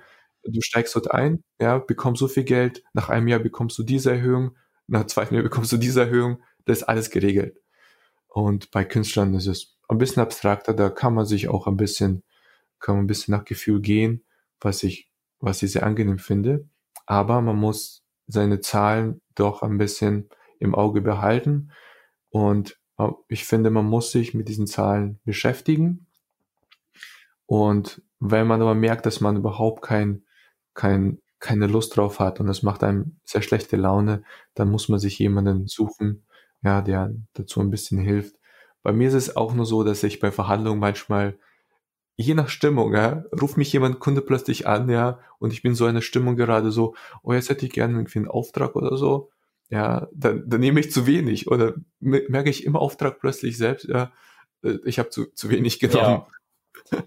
du 0.51 0.61
steigst 0.61 0.95
dort 0.95 1.11
ein, 1.11 1.43
ja, 1.59 1.77
bekommst 1.77 2.19
so 2.19 2.27
viel 2.27 2.43
Geld, 2.43 2.83
nach 2.93 3.09
einem 3.09 3.27
Jahr 3.27 3.39
bekommst 3.39 3.77
du 3.77 3.83
diese 3.83 4.11
Erhöhung, 4.11 4.55
nach 4.87 5.05
zweiten 5.07 5.35
Jahr 5.35 5.43
bekommst 5.43 5.71
du 5.71 5.77
diese 5.77 6.01
Erhöhung, 6.01 6.41
das 6.65 6.79
ist 6.79 6.83
alles 6.83 7.09
geregelt. 7.09 7.59
Und 8.27 8.71
bei 8.71 8.83
Künstlern 8.83 9.33
ist 9.33 9.47
es 9.47 9.77
ein 9.89 9.97
bisschen 9.97 10.21
abstrakter, 10.21 10.73
da 10.73 10.89
kann 10.89 11.13
man 11.13 11.25
sich 11.25 11.47
auch 11.49 11.67
ein 11.67 11.77
bisschen, 11.77 12.23
kann 12.79 12.95
man 12.95 13.05
ein 13.05 13.07
bisschen 13.07 13.33
nach 13.33 13.45
Gefühl 13.45 13.81
gehen, 13.81 14.23
was 14.59 14.83
ich, 14.83 15.09
was 15.39 15.63
ich 15.63 15.71
sehr 15.71 15.83
angenehm 15.83 16.19
finde. 16.19 16.67
Aber 17.05 17.41
man 17.41 17.55
muss 17.55 18.03
seine 18.27 18.59
Zahlen 18.59 19.21
doch 19.35 19.61
ein 19.63 19.77
bisschen 19.77 20.29
im 20.59 20.75
Auge 20.75 21.01
behalten. 21.01 21.71
Und 22.29 22.77
ich 23.27 23.45
finde, 23.45 23.69
man 23.69 23.85
muss 23.85 24.11
sich 24.11 24.33
mit 24.33 24.49
diesen 24.49 24.67
Zahlen 24.67 25.19
beschäftigen. 25.23 26.07
Und 27.45 28.01
wenn 28.19 28.47
man 28.47 28.61
aber 28.61 28.75
merkt, 28.75 29.05
dass 29.05 29.21
man 29.21 29.37
überhaupt 29.37 29.81
kein 29.83 30.23
kein, 30.77 31.19
keine 31.39 31.67
Lust 31.67 31.97
drauf 31.97 32.19
hat 32.19 32.39
und 32.39 32.47
es 32.47 32.63
macht 32.63 32.83
einem 32.83 33.17
sehr 33.25 33.41
schlechte 33.41 33.75
Laune, 33.75 34.23
dann 34.53 34.69
muss 34.69 34.87
man 34.87 34.99
sich 34.99 35.19
jemanden 35.19 35.67
suchen, 35.67 36.25
ja, 36.61 36.81
der 36.81 37.13
dazu 37.33 37.59
ein 37.59 37.71
bisschen 37.71 37.99
hilft. 37.99 38.35
bei 38.83 38.93
mir 38.93 39.09
ist 39.09 39.15
es 39.15 39.35
auch 39.35 39.53
nur 39.53 39.65
so, 39.65 39.83
dass 39.83 40.03
ich 40.03 40.21
bei 40.21 40.31
Verhandlungen 40.31 40.79
manchmal 40.79 41.37
je 42.15 42.33
nach 42.33 42.49
Stimmung, 42.49 42.93
ja, 42.93 43.25
ruft 43.39 43.57
mich 43.57 43.73
jemand 43.73 43.99
Kunde 43.99 44.21
plötzlich 44.21 44.65
an, 44.67 44.89
ja, 44.89 45.19
und 45.39 45.51
ich 45.51 45.61
bin 45.61 45.75
so 45.75 45.87
in 45.87 45.95
der 45.95 46.01
Stimmung 46.01 46.35
gerade 46.35 46.71
so, 46.71 46.95
oh, 47.21 47.33
jetzt 47.33 47.49
hätte 47.49 47.65
ich 47.65 47.73
gerne 47.73 47.95
irgendwie 47.95 48.19
einen 48.19 48.27
Auftrag 48.27 48.75
oder 48.75 48.97
so, 48.97 49.29
ja, 49.69 50.07
dann, 50.13 50.47
dann 50.47 50.61
nehme 50.61 50.79
ich 50.79 50.91
zu 50.91 51.05
wenig 51.05 51.49
oder 51.51 51.73
merke 51.99 52.49
ich 52.49 52.65
im 52.65 52.75
Auftrag 52.75 53.19
plötzlich 53.19 53.57
selbst, 53.57 53.87
ja, 53.87 54.11
äh, 54.63 54.77
ich 54.85 54.99
habe 54.99 55.09
zu, 55.09 55.25
zu 55.33 55.49
wenig 55.49 55.79
genommen. 55.79 56.23
Ja. 56.91 57.03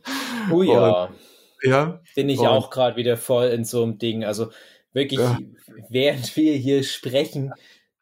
Oh 0.51 0.63
ja. 0.63 1.05
Und, 1.05 1.30
ja. 1.63 2.01
Bin 2.15 2.29
ich 2.29 2.41
und, 2.41 2.47
auch 2.47 2.71
gerade 2.71 2.97
wieder 2.97 3.17
voll 3.17 3.49
in 3.49 3.65
so 3.65 3.83
einem 3.83 3.99
Ding. 3.99 4.25
Also 4.25 4.51
wirklich, 4.93 5.21
ja. 5.21 5.39
während 5.89 6.37
wir 6.37 6.55
hier 6.55 6.83
sprechen, 6.83 7.53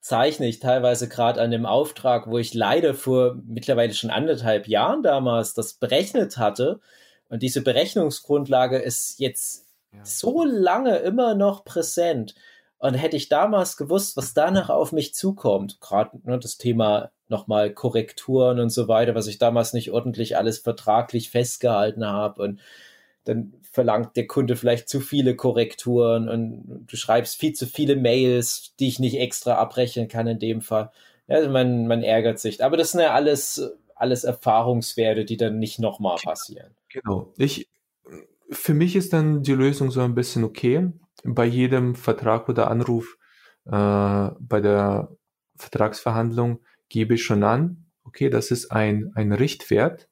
zeichne 0.00 0.46
ich 0.46 0.60
teilweise 0.60 1.08
gerade 1.08 1.40
an 1.40 1.50
dem 1.50 1.66
Auftrag, 1.66 2.28
wo 2.28 2.38
ich 2.38 2.54
leider 2.54 2.94
vor 2.94 3.36
mittlerweile 3.46 3.92
schon 3.92 4.10
anderthalb 4.10 4.68
Jahren 4.68 5.02
damals 5.02 5.54
das 5.54 5.74
berechnet 5.74 6.38
hatte. 6.38 6.80
Und 7.28 7.42
diese 7.42 7.62
Berechnungsgrundlage 7.62 8.78
ist 8.78 9.18
jetzt 9.18 9.66
ja. 9.92 10.04
so 10.04 10.44
lange 10.44 10.96
immer 10.96 11.34
noch 11.34 11.64
präsent. 11.64 12.34
Und 12.78 12.94
hätte 12.94 13.16
ich 13.16 13.28
damals 13.28 13.76
gewusst, 13.76 14.16
was 14.16 14.34
danach 14.34 14.70
auf 14.70 14.92
mich 14.92 15.12
zukommt, 15.12 15.80
gerade 15.80 16.18
ne, 16.22 16.38
das 16.38 16.58
Thema 16.58 17.10
nochmal 17.26 17.72
Korrekturen 17.72 18.60
und 18.60 18.70
so 18.70 18.86
weiter, 18.86 19.16
was 19.16 19.26
ich 19.26 19.38
damals 19.38 19.72
nicht 19.72 19.90
ordentlich 19.90 20.36
alles 20.36 20.60
vertraglich 20.60 21.30
festgehalten 21.30 22.06
habe 22.06 22.40
und 22.40 22.60
dann 23.28 23.52
verlangt 23.70 24.16
der 24.16 24.26
Kunde 24.26 24.56
vielleicht 24.56 24.88
zu 24.88 25.00
viele 25.00 25.36
Korrekturen 25.36 26.28
und 26.28 26.86
du 26.86 26.96
schreibst 26.96 27.38
viel 27.38 27.52
zu 27.52 27.66
viele 27.66 27.96
Mails, 27.96 28.74
die 28.80 28.88
ich 28.88 28.98
nicht 28.98 29.18
extra 29.18 29.54
abrechnen 29.54 30.08
kann 30.08 30.26
in 30.26 30.38
dem 30.38 30.62
Fall. 30.62 30.90
Also 31.28 31.50
man, 31.50 31.86
man 31.86 32.02
ärgert 32.02 32.38
sich. 32.38 32.64
Aber 32.64 32.76
das 32.76 32.92
sind 32.92 33.02
ja 33.02 33.12
alles, 33.12 33.70
alles 33.94 34.24
Erfahrungswerte, 34.24 35.24
die 35.24 35.36
dann 35.36 35.58
nicht 35.58 35.78
nochmal 35.78 36.16
passieren. 36.22 36.74
Genau. 36.88 37.32
Ich, 37.36 37.68
für 38.50 38.72
mich 38.72 38.96
ist 38.96 39.12
dann 39.12 39.42
die 39.42 39.52
Lösung 39.52 39.90
so 39.90 40.00
ein 40.00 40.14
bisschen 40.14 40.42
okay. 40.42 40.90
Bei 41.24 41.44
jedem 41.44 41.94
Vertrag 41.94 42.48
oder 42.48 42.70
Anruf 42.70 43.18
äh, 43.66 44.30
bei 44.40 44.60
der 44.62 45.10
Vertragsverhandlung 45.56 46.60
gebe 46.88 47.14
ich 47.14 47.24
schon 47.24 47.42
an, 47.42 47.84
okay, 48.04 48.30
das 48.30 48.50
ist 48.50 48.72
ein, 48.72 49.12
ein 49.14 49.32
Richtwert 49.32 50.07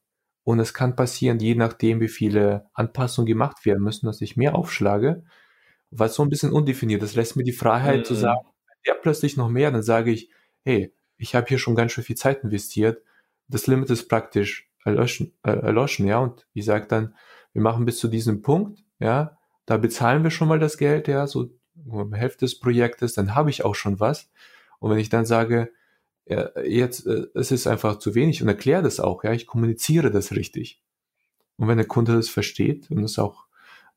und 0.47 0.61
es 0.61 0.75
kann 0.75 0.95
passieren, 0.95 1.41
je 1.41 1.57
nachdem, 1.57 1.99
wie 2.01 2.07
viele 2.07 2.71
Anpassungen 2.73 3.27
gemacht 3.27 3.67
werden 3.67 3.83
müssen, 3.83 4.07
dass 4.07 4.21
ich 4.21 4.37
mehr 4.37 4.55
aufschlage, 4.55 5.25
was 5.91 6.15
so 6.15 6.23
ein 6.23 6.29
bisschen 6.29 6.53
undefiniert. 6.53 7.03
Das 7.03 7.17
lässt 7.17 7.35
mir 7.35 7.43
die 7.43 7.51
Freiheit 7.51 7.99
mhm. 7.99 8.05
zu 8.05 8.15
sagen, 8.15 8.47
der 8.87 8.95
plötzlich 8.95 9.37
noch 9.37 9.49
mehr, 9.49 9.73
dann 9.73 9.83
sage 9.83 10.13
ich, 10.13 10.31
hey, 10.63 10.95
ich 11.17 11.35
habe 11.35 11.49
hier 11.49 11.59
schon 11.59 11.75
ganz 11.75 11.91
schön 11.91 12.05
viel 12.05 12.17
Zeit 12.17 12.45
investiert. 12.45 13.03
Das 13.49 13.67
Limit 13.67 13.91
ist 13.91 14.09
praktisch 14.09 14.71
erlöschen, 14.85 15.33
äh, 15.43 15.51
erloschen, 15.51 16.07
ja. 16.07 16.21
Und 16.21 16.47
ich 16.53 16.65
sage 16.65 16.87
dann, 16.87 17.17
wir 17.53 17.63
machen 17.63 17.85
bis 17.85 17.99
zu 17.99 18.07
diesem 18.07 18.43
Punkt, 18.43 18.85
ja, 19.01 19.37
da 19.65 19.79
bezahlen 19.79 20.23
wir 20.23 20.31
schon 20.31 20.47
mal 20.47 20.61
das 20.61 20.79
Geld, 20.79 21.09
ja, 21.09 21.27
so 21.27 21.51
Hälfte 22.13 22.45
des 22.45 22.61
Projektes, 22.61 23.15
dann 23.15 23.35
habe 23.35 23.51
ich 23.51 23.65
auch 23.65 23.75
schon 23.75 23.99
was. 23.99 24.31
Und 24.79 24.93
wenn 24.93 24.99
ich 24.99 25.09
dann 25.09 25.27
sage, 25.27 25.73
ja, 26.27 26.51
jetzt, 26.63 27.07
äh, 27.07 27.27
es 27.35 27.53
ist 27.53 27.67
einfach 27.67 27.99
zu 27.99 28.15
wenig 28.15 28.43
und 28.43 28.49
erkläre 28.49 28.83
das 28.83 29.01
auch, 29.01 29.25
ja, 29.25 29.33
ich 29.33 29.47
kommuniziere 29.47 30.11
das 30.11 30.33
richtig. 30.33 30.83
Und 31.57 31.69
wenn 31.69 31.79
der 31.79 31.87
Kunde 31.87 32.15
das 32.15 32.29
versteht 32.29 32.91
und 32.91 33.03
es 33.03 33.19
auch 33.19 33.47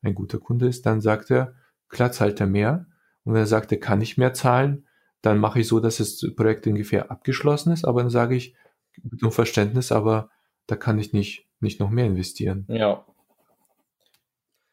ein 0.02 0.14
guter 0.14 0.38
Kunde 0.38 0.66
ist, 0.66 0.86
dann 0.86 1.00
sagt 1.00 1.30
er, 1.30 1.54
klar 1.88 2.12
zahlt 2.12 2.40
er 2.40 2.46
mehr. 2.46 2.86
Und 3.24 3.34
wenn 3.34 3.42
er 3.42 3.46
sagt, 3.46 3.70
er 3.72 3.80
kann 3.80 3.98
nicht 3.98 4.16
mehr 4.16 4.32
zahlen, 4.32 4.86
dann 5.20 5.38
mache 5.38 5.60
ich 5.60 5.68
so, 5.68 5.80
dass 5.80 5.98
das 5.98 6.24
Projekt 6.34 6.66
ungefähr 6.66 7.10
abgeschlossen 7.10 7.72
ist, 7.72 7.84
aber 7.84 8.00
dann 8.00 8.10
sage 8.10 8.34
ich, 8.34 8.54
mit 9.02 9.20
nur 9.22 9.32
Verständnis, 9.32 9.92
aber 9.92 10.30
da 10.66 10.76
kann 10.76 10.98
ich 10.98 11.12
nicht, 11.12 11.46
nicht 11.60 11.80
noch 11.80 11.90
mehr 11.90 12.06
investieren. 12.06 12.64
Ja. 12.68 13.04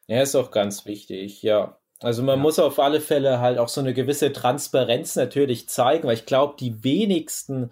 Ja, 0.06 0.22
ist 0.22 0.34
auch 0.34 0.50
ganz 0.50 0.86
wichtig, 0.86 1.42
ja. 1.42 1.77
Also 2.00 2.22
man 2.22 2.36
ja. 2.36 2.42
muss 2.42 2.58
auf 2.58 2.78
alle 2.78 3.00
Fälle 3.00 3.40
halt 3.40 3.58
auch 3.58 3.68
so 3.68 3.80
eine 3.80 3.92
gewisse 3.92 4.32
Transparenz 4.32 5.16
natürlich 5.16 5.68
zeigen, 5.68 6.06
weil 6.06 6.14
ich 6.14 6.26
glaube, 6.26 6.54
die 6.58 6.84
wenigsten 6.84 7.70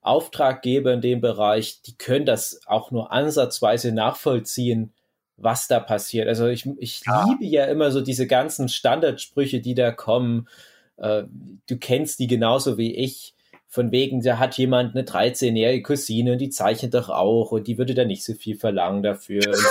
Auftraggeber 0.00 0.92
in 0.92 1.00
dem 1.00 1.20
Bereich, 1.20 1.80
die 1.82 1.96
können 1.96 2.26
das 2.26 2.60
auch 2.66 2.90
nur 2.90 3.10
ansatzweise 3.10 3.90
nachvollziehen, 3.90 4.92
was 5.36 5.66
da 5.66 5.80
passiert. 5.80 6.28
Also 6.28 6.46
ich, 6.46 6.66
ich 6.78 7.02
ja. 7.06 7.26
liebe 7.26 7.44
ja 7.46 7.64
immer 7.64 7.90
so 7.90 8.00
diese 8.00 8.26
ganzen 8.26 8.68
Standardsprüche, 8.68 9.60
die 9.60 9.74
da 9.74 9.90
kommen. 9.90 10.48
Äh, 10.96 11.24
du 11.66 11.76
kennst 11.78 12.20
die 12.20 12.26
genauso 12.26 12.78
wie 12.78 12.94
ich. 12.94 13.34
Von 13.66 13.90
wegen, 13.90 14.22
da 14.22 14.38
hat 14.38 14.56
jemand 14.56 14.94
eine 14.94 15.04
13-jährige 15.04 15.82
Cousine 15.82 16.32
und 16.32 16.38
die 16.38 16.50
zeichnet 16.50 16.94
doch 16.94 17.08
auch 17.08 17.50
und 17.50 17.66
die 17.66 17.76
würde 17.76 17.94
da 17.94 18.04
nicht 18.04 18.22
so 18.22 18.34
viel 18.34 18.56
verlangen 18.56 19.02
dafür. 19.02 19.42
Und, 19.48 19.64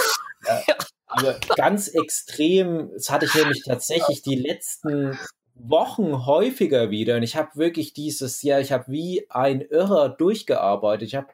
äh, 0.46 0.74
aber 1.13 1.36
ganz 1.56 1.88
extrem, 1.88 2.91
das 2.93 3.10
hatte 3.10 3.26
ich 3.26 3.36
nämlich 3.36 3.63
tatsächlich 3.63 4.21
die 4.21 4.36
letzten 4.36 5.17
Wochen 5.56 6.26
häufiger 6.26 6.89
wieder. 6.89 7.17
Und 7.17 7.23
ich 7.23 7.36
habe 7.36 7.52
wirklich 7.56 7.93
dieses 7.93 8.41
Jahr, 8.41 8.60
ich 8.60 8.71
habe 8.71 8.86
wie 8.88 9.26
ein 9.30 9.62
Irrer 9.62 10.10
durchgearbeitet. 10.10 11.08
Ich 11.08 11.15
habe 11.15 11.28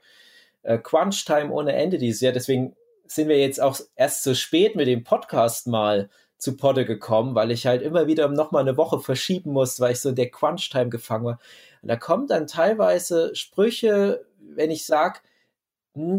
äh, 0.63 0.77
Crunch 0.77 1.25
Time 1.25 1.51
ohne 1.51 1.73
Ende 1.73 1.97
dieses 1.97 2.21
Jahr. 2.21 2.33
Deswegen 2.33 2.75
sind 3.05 3.27
wir 3.27 3.39
jetzt 3.39 3.61
auch 3.61 3.79
erst 3.95 4.23
so 4.23 4.33
spät 4.35 4.75
mit 4.75 4.87
dem 4.87 5.03
Podcast 5.03 5.67
mal 5.67 6.09
zu 6.37 6.55
Potte 6.55 6.85
gekommen, 6.85 7.35
weil 7.35 7.51
ich 7.51 7.65
halt 7.65 7.81
immer 7.81 8.07
wieder 8.07 8.27
noch 8.29 8.51
mal 8.51 8.61
eine 8.61 8.77
Woche 8.77 8.99
verschieben 8.99 9.51
musste, 9.51 9.81
weil 9.81 9.93
ich 9.93 9.99
so 9.99 10.09
in 10.09 10.15
der 10.15 10.29
Crunch 10.29 10.69
Time 10.69 10.89
gefangen 10.89 11.25
war. 11.25 11.39
Und 11.81 11.89
da 11.89 11.95
kommen 11.95 12.27
dann 12.27 12.47
teilweise 12.47 13.35
Sprüche, 13.35 14.25
wenn 14.39 14.71
ich 14.71 14.85
sage, 14.85 15.19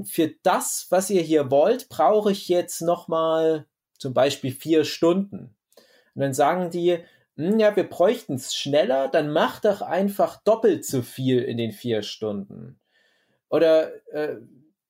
für 0.05 0.33
das, 0.43 0.87
was 0.91 1.11
ihr 1.11 1.23
hier 1.23 1.51
wollt, 1.51 1.89
brauche 1.89 2.33
ich 2.33 2.49
jetzt 2.49 2.81
nochmal 2.83 3.67
zum 3.99 4.15
Beispiel 4.15 4.53
vier 4.53 4.85
Stunden. 4.85 5.55
Und 6.15 6.23
dann 6.23 6.35
sagen 6.35 6.71
die, 6.71 6.99
hm, 7.37 7.59
ja, 7.59 7.75
wir 7.77 7.89
bräuchten 7.89 8.35
es 8.35 8.55
schneller, 8.55 9.09
dann 9.09 9.33
mach 9.33 9.61
doch 9.61 9.83
einfach 9.83 10.43
doppelt 10.43 10.85
so 10.85 11.03
viel 11.03 11.43
in 11.43 11.57
den 11.57 11.73
vier 11.73 12.03
Stunden. 12.03 12.79
Oder 13.49 13.93
äh, 14.13 14.37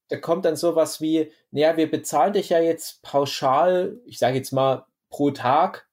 da 0.09 0.17
kommt 0.17 0.45
dann 0.45 0.57
sowas 0.57 1.01
wie, 1.01 1.31
naja, 1.51 1.77
wir 1.77 1.91
bezahlen 1.91 2.33
dich 2.33 2.49
ja 2.51 2.61
jetzt 2.61 3.03
pauschal, 3.03 3.99
ich 4.05 4.19
sage 4.19 4.37
jetzt 4.37 4.53
mal 4.53 4.87
pro 5.09 5.31
Tag. 5.31 5.89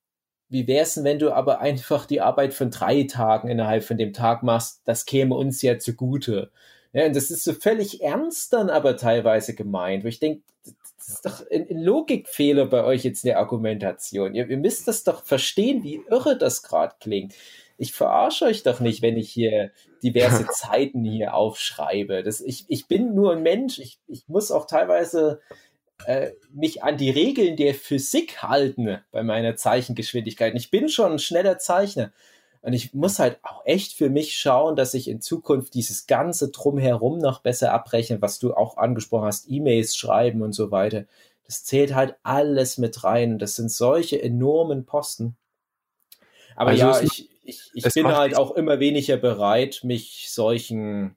Wie 0.49 0.67
wär's 0.67 0.95
denn, 0.95 1.03
wenn 1.03 1.19
du 1.19 1.31
aber 1.33 1.59
einfach 1.59 2.05
die 2.05 2.21
Arbeit 2.21 2.53
von 2.53 2.71
drei 2.71 3.03
Tagen 3.03 3.49
innerhalb 3.49 3.83
von 3.83 3.97
dem 3.97 4.13
Tag 4.13 4.43
machst? 4.43 4.81
Das 4.85 5.05
käme 5.05 5.35
uns 5.35 5.61
ja 5.61 5.77
zugute. 5.77 6.51
Ja, 6.97 7.05
und 7.05 7.15
das 7.15 7.29
ist 7.29 7.43
so 7.43 7.53
völlig 7.53 8.01
ernst 8.01 8.53
dann 8.53 8.71
aber 8.71 8.97
teilweise 8.97 9.53
gemeint, 9.53 10.03
wo 10.03 10.07
ich 10.07 10.19
denke, 10.19 10.41
das 10.63 11.09
ist 11.09 11.25
doch 11.27 11.43
ein, 11.51 11.67
Logikfehler 11.69 12.65
bei 12.65 12.83
euch 12.83 13.03
jetzt 13.03 13.23
in 13.23 13.27
der 13.27 13.37
Argumentation. 13.37 14.33
Ihr, 14.33 14.49
ihr 14.49 14.57
müsst 14.57 14.87
das 14.87 15.03
doch 15.03 15.23
verstehen, 15.23 15.83
wie 15.83 16.01
irre 16.09 16.39
das 16.39 16.63
gerade 16.63 16.95
klingt. 16.99 17.35
Ich 17.77 17.93
verarsche 17.93 18.45
euch 18.45 18.63
doch 18.63 18.79
nicht, 18.79 19.03
wenn 19.03 19.15
ich 19.15 19.29
hier 19.29 19.69
diverse 20.01 20.47
Zeiten 20.51 21.03
hier 21.03 21.35
aufschreibe. 21.35 22.23
Das, 22.23 22.41
ich, 22.41 22.65
ich 22.67 22.87
bin 22.87 23.13
nur 23.13 23.33
ein 23.33 23.43
Mensch. 23.43 23.77
Ich, 23.77 23.99
ich 24.07 24.27
muss 24.27 24.49
auch 24.49 24.65
teilweise 24.65 25.39
äh, 26.07 26.31
mich 26.51 26.81
an 26.81 26.97
die 26.97 27.11
Regeln 27.11 27.57
der 27.57 27.75
Physik 27.75 28.41
halten 28.41 28.97
bei 29.11 29.21
meiner 29.21 29.55
Zeichengeschwindigkeit. 29.55 30.55
Ich 30.55 30.71
bin 30.71 30.89
schon 30.89 31.11
ein 31.11 31.19
schneller 31.19 31.59
Zeichner. 31.59 32.11
Und 32.67 32.73
ich 32.73 32.93
muss 32.93 33.17
halt 33.17 33.39
auch 33.43 33.61
echt 33.63 33.93
für 33.93 34.09
mich 34.09 34.37
schauen, 34.37 34.75
dass 34.75 34.93
ich 34.93 35.07
in 35.07 35.21
Zukunft 35.21 35.73
dieses 35.73 36.05
ganze 36.05 36.49
Drumherum 36.49 37.17
noch 37.17 37.39
besser 37.39 37.71
abrechne, 37.71 38.21
was 38.21 38.39
du 38.39 38.53
auch 38.53 38.75
angesprochen 38.75 39.23
hast, 39.23 39.49
E-Mails 39.49 39.95
schreiben 39.95 40.41
und 40.41 40.51
so 40.51 40.69
weiter. 40.69 41.05
Das 41.45 41.63
zählt 41.63 41.95
halt 41.95 42.15
alles 42.23 42.77
mit 42.77 43.05
rein. 43.05 43.39
Das 43.39 43.55
sind 43.55 43.71
solche 43.71 44.21
enormen 44.21 44.85
Posten. 44.85 45.37
Aber 46.57 46.71
also 46.71 46.87
ja, 46.87 47.01
ich, 47.01 47.29
ich, 47.45 47.71
ich 47.73 47.85
bin 47.93 48.07
halt 48.07 48.35
auch 48.35 48.51
immer 48.51 48.81
weniger 48.81 49.15
bereit, 49.15 49.85
mich 49.85 50.25
solchen, 50.29 51.15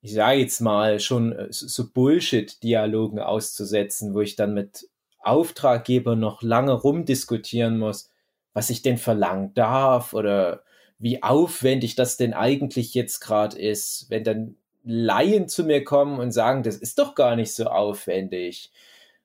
ich 0.00 0.12
sage 0.12 0.40
jetzt 0.40 0.60
mal, 0.60 0.98
schon 0.98 1.34
äh, 1.34 1.46
so 1.50 1.88
Bullshit-Dialogen 1.88 3.20
auszusetzen, 3.20 4.12
wo 4.12 4.22
ich 4.22 4.34
dann 4.34 4.54
mit 4.54 4.88
Auftraggebern 5.20 6.18
noch 6.18 6.42
lange 6.42 6.72
rumdiskutieren 6.72 7.78
muss 7.78 8.10
was 8.54 8.70
ich 8.70 8.82
denn 8.82 8.96
verlangen 8.96 9.52
darf 9.52 10.14
oder 10.14 10.62
wie 10.98 11.22
aufwendig 11.22 11.96
das 11.96 12.16
denn 12.16 12.32
eigentlich 12.32 12.94
jetzt 12.94 13.20
gerade 13.20 13.58
ist, 13.58 14.06
wenn 14.08 14.24
dann 14.24 14.56
Laien 14.84 15.48
zu 15.48 15.64
mir 15.64 15.84
kommen 15.84 16.18
und 16.18 16.30
sagen, 16.30 16.62
das 16.62 16.76
ist 16.76 16.98
doch 16.98 17.14
gar 17.14 17.36
nicht 17.36 17.54
so 17.54 17.64
aufwendig. 17.64 18.72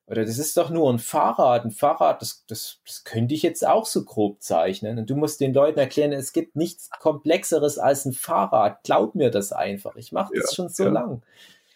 Oder 0.08 0.26
das 0.26 0.40
ist 0.40 0.58
doch 0.58 0.72
nur 0.72 0.92
ein 0.92 0.98
Fahrrad. 0.98 1.66
Ein 1.66 1.72
Fahrrad, 1.72 2.22
das, 2.22 2.44
das, 2.48 2.80
das 2.86 3.04
könnte 3.04 3.36
ich 3.36 3.44
jetzt 3.44 3.66
auch 3.68 3.86
so 3.86 4.04
grob 4.04 4.42
zeichnen. 4.42 4.98
Und 4.98 5.10
du 5.10 5.16
musst 5.16 5.40
den 5.40 5.54
Leuten 5.54 5.78
erklären, 5.78 6.12
es 6.14 6.34
gibt 6.34 6.56
nichts 6.56 6.90
Komplexeres 6.90 7.78
als 7.78 8.06
ein 8.06 8.14
Fahrrad. 8.14 8.84
Glaub 8.84 9.14
mir 9.14 9.30
das 9.30 9.52
einfach. 9.52 9.96
Ich 9.98 10.12
mache 10.12 10.34
das 10.34 10.50
ja, 10.52 10.56
schon 10.56 10.70
so 10.70 10.86
ja. 10.86 10.90
lang. 10.90 11.22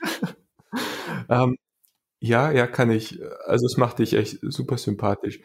ähm, 1.30 1.58
ja, 2.20 2.52
ja, 2.52 2.66
kann 2.66 2.90
ich. 2.90 3.20
Also 3.46 3.68
es 3.68 3.78
macht 3.78 4.00
dich 4.00 4.14
echt 4.14 4.40
super 4.42 4.80
sympathisch 4.80 5.42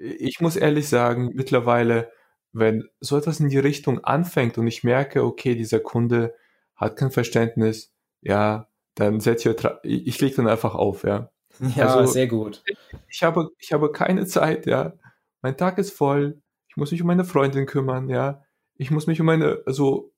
ich 0.00 0.40
muss 0.40 0.56
ehrlich 0.56 0.88
sagen, 0.88 1.30
mittlerweile, 1.34 2.10
wenn 2.52 2.88
so 3.00 3.16
etwas 3.16 3.38
in 3.38 3.48
die 3.48 3.58
Richtung 3.58 4.02
anfängt 4.02 4.58
und 4.58 4.66
ich 4.66 4.82
merke, 4.82 5.24
okay, 5.24 5.54
dieser 5.54 5.80
Kunde 5.80 6.34
hat 6.74 6.96
kein 6.96 7.10
Verständnis, 7.10 7.92
ja, 8.22 8.68
dann 8.94 9.20
setze 9.20 9.54
ich, 9.82 10.06
ich 10.06 10.20
lege 10.20 10.36
dann 10.36 10.48
einfach 10.48 10.74
auf, 10.74 11.04
ja. 11.04 11.30
Ja, 11.76 11.94
also, 11.94 12.12
sehr 12.12 12.26
gut. 12.26 12.62
Ich 13.08 13.22
habe, 13.22 13.50
ich 13.58 13.72
habe 13.72 13.92
keine 13.92 14.24
Zeit, 14.26 14.66
ja. 14.66 14.94
Mein 15.42 15.58
Tag 15.58 15.78
ist 15.78 15.90
voll. 15.90 16.40
Ich 16.68 16.76
muss 16.76 16.90
mich 16.90 17.02
um 17.02 17.06
meine 17.06 17.24
Freundin 17.24 17.66
kümmern, 17.66 18.08
ja. 18.08 18.42
Ich 18.76 18.90
muss 18.90 19.06
mich 19.06 19.20
um 19.20 19.26
meine, 19.26 19.62
also, 19.66 20.12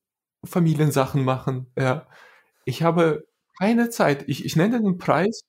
Familiensachen 0.45 1.25
machen, 1.25 1.67
ja. 1.77 2.07
Ich 2.65 2.83
habe 2.85 3.27
keine 3.59 3.91
Zeit. 3.91 4.29
Ich, 4.29 4.45
ich 4.45 4.55
nenne 4.55 4.81
den 4.81 4.99
Preis, 4.99 5.43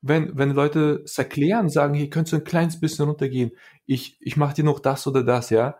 wenn, 0.00 0.36
wenn 0.36 0.50
Leute 0.50 1.02
es 1.04 1.18
erklären, 1.18 1.68
sagen, 1.68 1.94
hier 1.94 2.10
könntest 2.10 2.32
du 2.32 2.36
ein 2.36 2.44
kleines 2.44 2.80
bisschen 2.80 3.06
runtergehen. 3.06 3.52
Ich, 3.86 4.16
ich 4.20 4.36
mache 4.36 4.54
dir 4.54 4.64
noch 4.64 4.80
das 4.80 5.06
oder 5.06 5.22
das, 5.22 5.50
ja. 5.50 5.78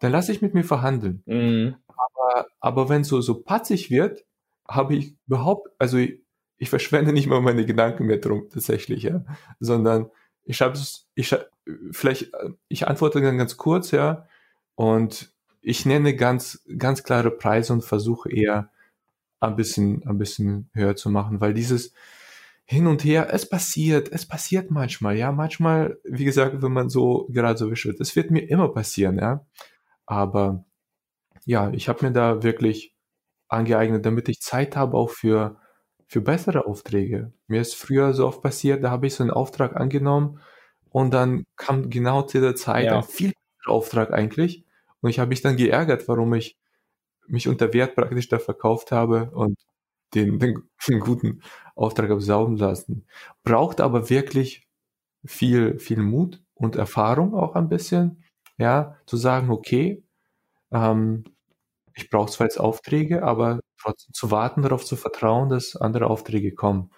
Dann 0.00 0.12
lasse 0.12 0.32
ich 0.32 0.42
mit 0.42 0.54
mir 0.54 0.64
verhandeln. 0.64 1.22
Mhm. 1.26 1.76
Aber, 1.88 2.46
aber 2.60 2.88
wenn 2.88 3.04
so, 3.04 3.20
so 3.20 3.42
patzig 3.42 3.90
wird, 3.90 4.24
habe 4.68 4.94
ich 4.96 5.16
überhaupt, 5.26 5.68
also 5.78 5.98
ich, 5.98 6.20
ich 6.56 6.70
verschwende 6.70 7.12
nicht 7.12 7.26
mal 7.26 7.40
meine 7.40 7.64
Gedanken 7.64 8.06
mehr 8.06 8.18
drum, 8.18 8.48
tatsächlich, 8.50 9.04
ja. 9.04 9.24
Sondern 9.60 10.10
ich 10.44 10.60
habe 10.60 10.74
es, 10.74 11.08
ich, 11.14 11.34
vielleicht, 11.90 12.32
ich 12.68 12.86
antworte 12.86 13.20
dann 13.20 13.38
ganz 13.38 13.56
kurz, 13.56 13.90
ja. 13.92 14.26
Und 14.74 15.32
ich 15.62 15.86
nenne 15.86 16.14
ganz, 16.14 16.62
ganz 16.76 17.02
klare 17.02 17.30
Preise 17.30 17.72
und 17.72 17.82
versuche 17.82 18.30
eher 18.30 18.70
ein 19.40 19.56
bisschen, 19.56 20.06
ein 20.06 20.18
bisschen 20.18 20.68
höher 20.74 20.96
zu 20.96 21.10
machen, 21.10 21.40
weil 21.40 21.54
dieses 21.54 21.92
hin 22.66 22.86
und 22.86 23.04
her, 23.04 23.32
es 23.32 23.48
passiert, 23.48 24.10
es 24.10 24.26
passiert 24.26 24.70
manchmal, 24.70 25.16
ja. 25.16 25.32
Manchmal, 25.32 25.98
wie 26.04 26.24
gesagt, 26.24 26.62
wenn 26.62 26.72
man 26.72 26.88
so 26.88 27.28
gerade 27.30 27.58
so 27.58 27.70
wischelt, 27.70 28.00
es 28.00 28.16
wird 28.16 28.30
mir 28.30 28.48
immer 28.48 28.68
passieren, 28.72 29.18
ja. 29.18 29.46
Aber 30.06 30.64
ja, 31.44 31.70
ich 31.72 31.88
habe 31.88 32.06
mir 32.06 32.12
da 32.12 32.42
wirklich 32.42 32.94
angeeignet, 33.48 34.06
damit 34.06 34.28
ich 34.28 34.40
Zeit 34.40 34.76
habe 34.76 34.96
auch 34.96 35.10
für, 35.10 35.58
für 36.06 36.20
bessere 36.20 36.66
Aufträge. 36.66 37.32
Mir 37.46 37.60
ist 37.60 37.74
früher 37.74 38.14
so 38.14 38.26
oft 38.26 38.42
passiert, 38.42 38.82
da 38.82 38.90
habe 38.90 39.06
ich 39.06 39.14
so 39.14 39.22
einen 39.22 39.30
Auftrag 39.30 39.76
angenommen 39.76 40.40
und 40.90 41.12
dann 41.12 41.44
kam 41.56 41.90
genau 41.90 42.22
zu 42.22 42.40
der 42.40 42.56
Zeit 42.56 42.86
ja. 42.86 42.98
ein 42.98 43.02
viel 43.02 43.32
besserer 43.32 43.74
Auftrag 43.74 44.12
eigentlich. 44.12 44.64
Und 45.00 45.10
ich 45.10 45.18
habe 45.18 45.28
mich 45.28 45.42
dann 45.42 45.56
geärgert, 45.56 46.08
warum 46.08 46.32
ich 46.34 46.58
mich 47.26 47.48
unter 47.48 47.72
Wert 47.74 47.94
praktisch 47.94 48.28
da 48.28 48.38
verkauft 48.38 48.92
habe 48.92 49.30
und 49.32 49.58
den, 50.14 50.38
den, 50.38 50.62
den 50.88 51.00
guten 51.00 51.42
Auftrag 51.74 52.10
habe 52.10 52.20
saugen 52.20 52.56
lassen. 52.56 53.06
Braucht 53.42 53.80
aber 53.80 54.10
wirklich 54.10 54.66
viel, 55.24 55.78
viel 55.78 56.02
Mut 56.02 56.42
und 56.54 56.76
Erfahrung 56.76 57.34
auch 57.34 57.54
ein 57.54 57.68
bisschen, 57.68 58.22
ja, 58.58 58.96
zu 59.06 59.16
sagen, 59.16 59.50
okay, 59.50 60.02
ähm, 60.70 61.24
ich 61.94 62.10
brauche 62.10 62.30
zwar 62.30 62.46
jetzt 62.46 62.58
Aufträge, 62.58 63.22
aber 63.22 63.60
trotzdem 63.80 64.12
zu 64.12 64.30
warten, 64.30 64.62
darauf 64.62 64.84
zu 64.84 64.96
vertrauen, 64.96 65.48
dass 65.48 65.76
andere 65.76 66.08
Aufträge 66.08 66.52
kommen. 66.52 66.90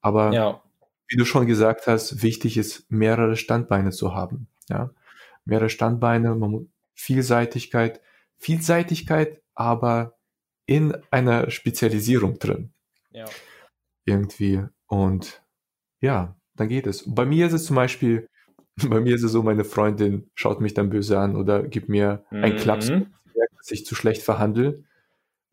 Aber 0.00 0.32
ja. 0.32 0.62
wie 1.08 1.16
du 1.16 1.24
schon 1.24 1.46
gesagt 1.46 1.86
hast, 1.86 2.22
wichtig 2.22 2.56
ist, 2.56 2.90
mehrere 2.90 3.36
Standbeine 3.36 3.90
zu 3.90 4.14
haben. 4.14 4.48
Ja? 4.68 4.90
Mehrere 5.44 5.70
Standbeine, 5.70 6.38
Vielseitigkeit, 6.94 8.00
Vielseitigkeit, 8.38 9.40
aber 9.54 10.13
in 10.66 10.96
einer 11.10 11.50
Spezialisierung 11.50 12.38
drin. 12.38 12.72
Ja. 13.10 13.26
Irgendwie. 14.04 14.62
Und 14.86 15.42
ja, 16.00 16.36
dann 16.54 16.68
geht 16.68 16.86
es. 16.86 17.04
Bei 17.06 17.24
mir 17.24 17.46
ist 17.46 17.52
es 17.52 17.64
zum 17.64 17.76
Beispiel, 17.76 18.28
bei 18.88 19.00
mir 19.00 19.14
ist 19.14 19.22
es 19.22 19.32
so, 19.32 19.42
meine 19.42 19.64
Freundin 19.64 20.30
schaut 20.34 20.60
mich 20.60 20.74
dann 20.74 20.90
böse 20.90 21.18
an 21.18 21.36
oder 21.36 21.62
gibt 21.62 21.88
mir 21.88 22.24
mhm. 22.30 22.44
einen 22.44 22.56
Klaps, 22.56 22.88
dass 22.88 23.70
ich 23.70 23.86
zu 23.86 23.94
schlecht 23.94 24.22
verhandle. 24.22 24.84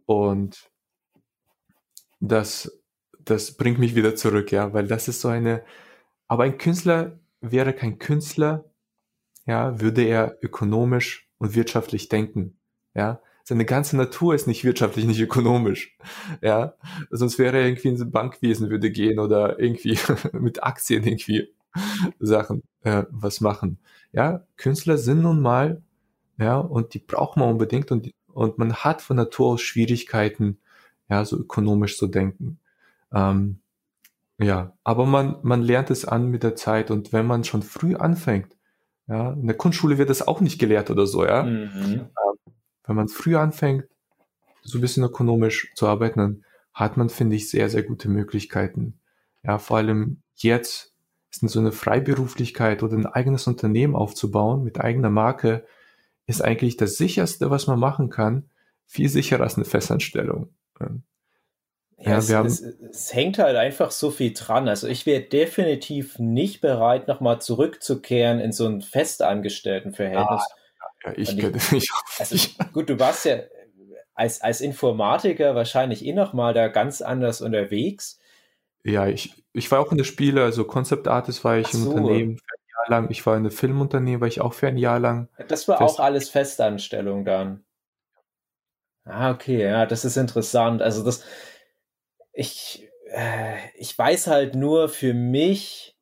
Und 0.06 0.69
das, 2.19 2.82
das 3.19 3.58
bringt 3.58 3.80
mich 3.80 3.95
wieder 3.95 4.15
zurück, 4.15 4.52
ja, 4.52 4.74
weil 4.74 4.88
das 4.88 5.08
ist 5.08 5.21
so 5.21 5.28
eine, 5.28 5.63
aber 6.28 6.43
ein 6.43 6.58
Künstler 6.58 7.19
wäre 7.39 7.74
kein 7.74 8.00
Künstler, 8.00 8.65
ja, 9.45 9.80
würde 9.82 10.04
er 10.04 10.38
ökonomisch 10.41 11.30
und 11.38 11.56
wirtschaftlich 11.56 12.10
denken, 12.10 12.60
ja. 12.93 13.21
Seine 13.52 13.66
ganze 13.66 13.98
Natur 13.98 14.34
ist 14.34 14.48
nicht 14.48 14.64
wirtschaftlich, 14.64 15.04
nicht 15.04 15.20
ökonomisch, 15.20 15.98
ja. 16.42 16.74
Sonst 17.10 17.38
wäre 17.38 17.58
er 17.58 17.66
irgendwie 17.66 17.90
ins 17.90 18.10
Bankwesen 18.10 18.70
würde 18.70 18.92
gehen 18.92 19.20
oder 19.20 19.60
irgendwie 19.60 20.00
mit 20.32 20.64
Aktien 20.64 21.04
irgendwie 21.04 21.50
Sachen 22.22 22.64
äh, 22.84 23.04
was 23.10 23.42
machen. 23.42 23.78
Ja, 24.14 24.46
Künstler 24.56 24.98
sind 24.98 25.24
nun 25.24 25.42
mal, 25.42 25.82
ja, 26.38 26.60
und 26.60 26.94
die 26.94 27.00
braucht 27.00 27.36
man 27.36 27.50
unbedingt 27.50 27.92
und, 27.92 28.14
und 28.28 28.58
man 28.58 28.74
hat 28.74 29.02
von 29.02 29.18
Natur 29.18 29.48
aus 29.48 29.62
Schwierigkeiten, 29.62 30.58
ja, 31.10 31.26
so 31.26 31.38
ökonomisch 31.38 31.98
zu 31.98 32.08
denken. 32.08 32.58
Ähm, 33.14 33.60
ja, 34.38 34.72
aber 34.86 35.06
man, 35.06 35.36
man 35.42 35.62
lernt 35.62 35.92
es 35.92 36.06
an 36.06 36.30
mit 36.30 36.44
der 36.44 36.56
Zeit 36.56 36.90
und 36.90 37.12
wenn 37.12 37.28
man 37.28 37.44
schon 37.44 37.64
früh 37.64 37.96
anfängt, 37.96 38.56
ja, 39.08 39.34
in 39.34 39.46
der 39.46 39.58
Kunstschule 39.58 39.98
wird 39.98 40.10
das 40.10 40.26
auch 40.26 40.40
nicht 40.40 40.58
gelehrt 40.58 40.90
oder 40.90 41.06
so, 41.06 41.26
ja. 41.26 41.44
Mhm. 41.44 42.06
Wenn 42.92 42.98
man 42.98 43.08
früh 43.08 43.38
anfängt, 43.38 43.86
so 44.64 44.78
ein 44.78 44.82
bisschen 44.82 45.04
ökonomisch 45.06 45.72
zu 45.76 45.88
arbeiten, 45.88 46.20
dann 46.20 46.46
hat 46.74 46.98
man, 46.98 47.10
finde 47.10 47.38
ich, 47.38 47.50
sehr, 47.50 47.70
sehr 47.70 47.84
gute 47.84 48.10
Möglichkeiten. 48.10 49.00
Ja, 49.44 49.60
vor 49.60 49.78
allem 49.78 50.22
jetzt 50.36 50.94
ist 51.30 51.48
so 51.50 51.60
eine 51.62 51.72
Freiberuflichkeit 51.72 52.84
oder 52.84 52.98
ein 52.98 53.06
eigenes 53.06 53.48
Unternehmen 53.48 53.96
aufzubauen 53.96 54.64
mit 54.64 54.82
eigener 54.82 55.10
Marke, 55.10 55.66
ist 56.28 56.42
eigentlich 56.42 56.76
das 56.76 56.96
sicherste, 56.96 57.50
was 57.50 57.66
man 57.68 57.80
machen 57.80 58.10
kann. 58.10 58.50
Viel 58.88 59.08
sicherer 59.08 59.44
als 59.44 59.56
eine 59.56 59.64
Festanstellung. 59.64 60.50
Ja, 61.98 62.18
es, 62.18 62.34
haben, 62.34 62.48
es, 62.48 62.60
es, 62.60 63.14
hängt 63.14 63.38
halt 63.38 63.56
einfach 63.56 63.92
so 63.92 64.12
viel 64.12 64.34
dran. 64.34 64.68
Also 64.68 64.90
ich 64.90 65.06
wäre 65.06 65.22
definitiv 65.22 66.20
nicht 66.20 66.60
bereit, 66.60 67.08
nochmal 67.08 67.40
zurückzukehren 67.40 68.42
in 68.42 68.52
so 68.52 68.68
ein 68.68 68.82
Festangestelltenverhältnis. 68.82 70.42
Ah, 70.42 70.61
ja, 71.04 71.14
ich, 71.16 71.38
ich, 71.38 71.72
ich, 71.72 71.90
also, 72.20 72.36
gut, 72.74 72.90
du 72.90 73.00
warst 73.00 73.26
ja 73.26 73.40
als, 74.14 74.42
als 74.42 74.62
Informatiker 74.62 75.56
wahrscheinlich 75.56 76.06
eh 76.06 76.14
nochmal 76.14 76.54
da 76.54 76.68
ganz 76.68 77.02
anders 77.02 77.42
unterwegs. 77.42 78.20
Ja, 78.84 79.08
ich, 79.08 79.44
ich 79.54 79.72
war 79.72 79.80
auch 79.80 79.92
in 79.92 79.98
der 79.98 80.06
Spiele, 80.06 80.44
also 80.44 80.64
Concept 80.64 81.08
Artist 81.08 81.44
war 81.44 81.58
ich 81.58 81.68
Ach 81.68 81.74
im 81.74 81.84
so. 81.84 81.90
Unternehmen 81.92 82.38
für 82.38 82.54
ein 82.54 82.70
Jahr 82.70 83.02
lang. 83.02 83.12
Ich 83.12 83.26
war 83.26 83.38
in 83.38 83.44
der 83.44 83.52
Filmunternehmen, 83.52 84.22
war 84.22 84.28
ich 84.28 84.42
auch 84.42 84.54
für 84.54 84.68
ein 84.68 84.78
Jahr 84.78 85.00
lang. 85.00 85.28
Das 85.48 85.68
war 85.68 85.82
auch 85.82 86.00
alles 86.00 86.30
Festanstellung 86.30 87.26
dann. 87.26 87.64
Ah, 89.04 89.32
okay, 89.32 89.64
ja, 89.64 89.86
das 89.86 90.06
ist 90.06 90.18
interessant. 90.18 90.82
Also 90.82 91.04
das, 91.04 91.24
ich, 92.34 92.88
äh, 93.10 93.56
ich 93.76 93.98
weiß 93.98 94.28
halt 94.28 94.56
nur, 94.56 94.90
für 94.90 95.14
mich 95.14 95.98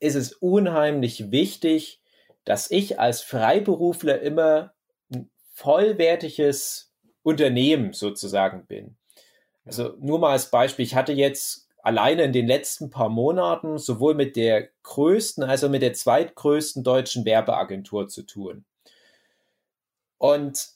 ist 0.00 0.14
es 0.14 0.32
unheimlich 0.34 1.30
wichtig, 1.30 2.02
dass 2.44 2.70
ich 2.70 2.98
als 2.98 3.22
Freiberufler 3.22 4.20
immer 4.20 4.74
ein 5.12 5.30
vollwertiges 5.52 6.92
Unternehmen 7.22 7.92
sozusagen 7.92 8.66
bin. 8.66 8.96
Also 9.64 9.94
nur 10.00 10.18
mal 10.18 10.32
als 10.32 10.50
Beispiel, 10.50 10.84
ich 10.84 10.94
hatte 10.94 11.12
jetzt 11.12 11.68
alleine 11.82 12.22
in 12.22 12.32
den 12.32 12.46
letzten 12.46 12.90
paar 12.90 13.08
Monaten 13.08 13.78
sowohl 13.78 14.14
mit 14.14 14.36
der 14.36 14.68
größten 14.82 15.44
als 15.44 15.62
auch 15.62 15.70
mit 15.70 15.82
der 15.82 15.92
zweitgrößten 15.92 16.84
deutschen 16.84 17.24
Werbeagentur 17.24 18.08
zu 18.08 18.22
tun. 18.22 18.64
Und 20.18 20.70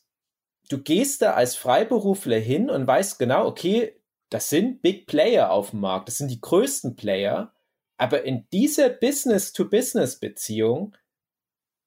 du 0.69 0.79
gehst 0.79 1.23
da 1.23 1.35
als 1.35 1.57
Freiberufler 1.57 2.39
hin 2.39 2.71
und 2.71 2.87
weißt 2.87 3.19
genau, 3.19 3.47
okay, 3.47 3.97
das 4.31 4.49
sind 4.49 4.81
Big 4.81 5.07
Player 5.07 5.51
auf 5.51 5.71
dem 5.71 5.81
Markt, 5.81 6.09
das 6.09 6.19
sind 6.19 6.31
die 6.31 6.41
größten 6.41 6.97
Player, 6.97 7.53
aber 7.99 8.25
in 8.25 8.47
dieser 8.53 8.89
Business-to-Business-Beziehung 8.89 10.97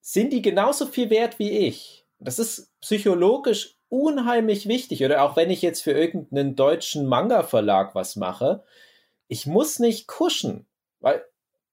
sind 0.08 0.32
die 0.32 0.40
genauso 0.40 0.86
viel 0.86 1.10
wert 1.10 1.40
wie 1.40 1.50
ich. 1.50 2.06
Das 2.20 2.38
ist 2.38 2.70
psychologisch 2.80 3.76
unheimlich 3.88 4.68
wichtig. 4.68 5.04
Oder 5.04 5.24
auch 5.24 5.34
wenn 5.34 5.50
ich 5.50 5.62
jetzt 5.62 5.82
für 5.82 5.90
irgendeinen 5.90 6.54
deutschen 6.54 7.06
Manga-Verlag 7.06 7.96
was 7.96 8.14
mache, 8.14 8.62
ich 9.26 9.46
muss 9.46 9.80
nicht 9.80 10.06
kuschen, 10.06 10.68
weil 11.00 11.24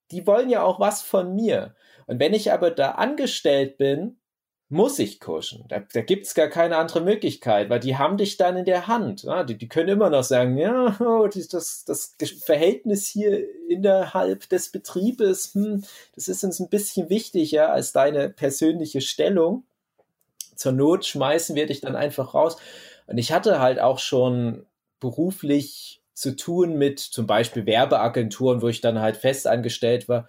die 0.10 0.26
wollen 0.26 0.50
ja 0.50 0.64
auch 0.64 0.80
was 0.80 1.04
von 1.04 1.36
mir. 1.36 1.76
Und 2.08 2.20
wenn 2.20 2.34
ich 2.34 2.52
aber 2.52 2.72
da 2.72 2.94
angestellt 2.94 3.78
bin, 3.78 4.20
muss 4.74 4.98
ich 4.98 5.20
kuschen. 5.20 5.66
Da, 5.70 5.84
da 5.94 6.02
gibt 6.02 6.26
es 6.26 6.34
gar 6.34 6.48
keine 6.48 6.78
andere 6.78 7.02
Möglichkeit, 7.02 7.70
weil 7.70 7.80
die 7.80 7.96
haben 7.96 8.18
dich 8.18 8.38
dann 8.38 8.58
in 8.58 8.66
der 8.66 8.88
Hand. 8.88 9.24
Ja? 9.24 9.44
Die, 9.44 9.56
die 9.56 9.70
können 9.70 9.90
immer 9.90 10.10
noch 10.10 10.24
sagen, 10.24 10.58
ja, 10.58 10.98
oh, 11.00 11.28
das, 11.28 11.86
das 11.86 12.16
Verhältnis 12.44 13.08
hier 13.08 13.46
innerhalb 13.70 14.50
des 14.50 14.70
Betriebes, 14.70 15.54
hm, 15.54 15.84
das 16.16 16.28
ist 16.28 16.44
uns 16.44 16.60
ein 16.60 16.70
bisschen 16.70 17.10
wichtiger 17.10 17.72
als 17.72 17.92
deine 17.92 18.30
persönliche 18.30 19.02
Stellung. 19.02 19.64
Zur 20.56 20.72
Not 20.72 21.06
schmeißen 21.06 21.56
wir 21.56 21.68
dich 21.68 21.82
dann 21.82 21.96
einfach 21.96 22.34
raus. 22.34 22.58
Und 23.06 23.20
ich 23.20 23.32
hatte 23.32 23.60
halt 23.60 23.80
auch 23.80 24.00
schon 24.00 24.66
beruflich 25.00 26.02
zu 26.16 26.36
tun 26.36 26.78
mit 26.78 27.00
zum 27.00 27.28
Beispiel 27.28 27.68
Werbeagenturen, 27.68 28.62
wo 28.64 28.70
ich 28.70 28.82
dann 28.82 29.00
halt 29.00 29.18
fest 29.18 29.46
angestellt 29.46 30.10
war, 30.10 30.28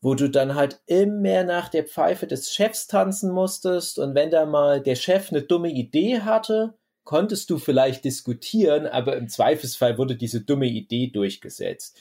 wo 0.00 0.14
du 0.14 0.28
dann 0.28 0.54
halt 0.54 0.80
immer 0.86 1.44
nach 1.44 1.68
der 1.68 1.84
Pfeife 1.84 2.26
des 2.26 2.52
Chefs 2.52 2.86
tanzen 2.86 3.30
musstest 3.30 3.98
und 3.98 4.14
wenn 4.14 4.30
da 4.30 4.46
mal 4.46 4.80
der 4.80 4.94
Chef 4.94 5.30
eine 5.30 5.42
dumme 5.42 5.70
Idee 5.70 6.20
hatte, 6.20 6.74
konntest 7.04 7.50
du 7.50 7.58
vielleicht 7.58 8.04
diskutieren, 8.04 8.86
aber 8.86 9.16
im 9.16 9.28
Zweifelsfall 9.28 9.96
wurde 9.96 10.16
diese 10.16 10.42
dumme 10.42 10.66
Idee 10.66 11.06
durchgesetzt. 11.06 11.98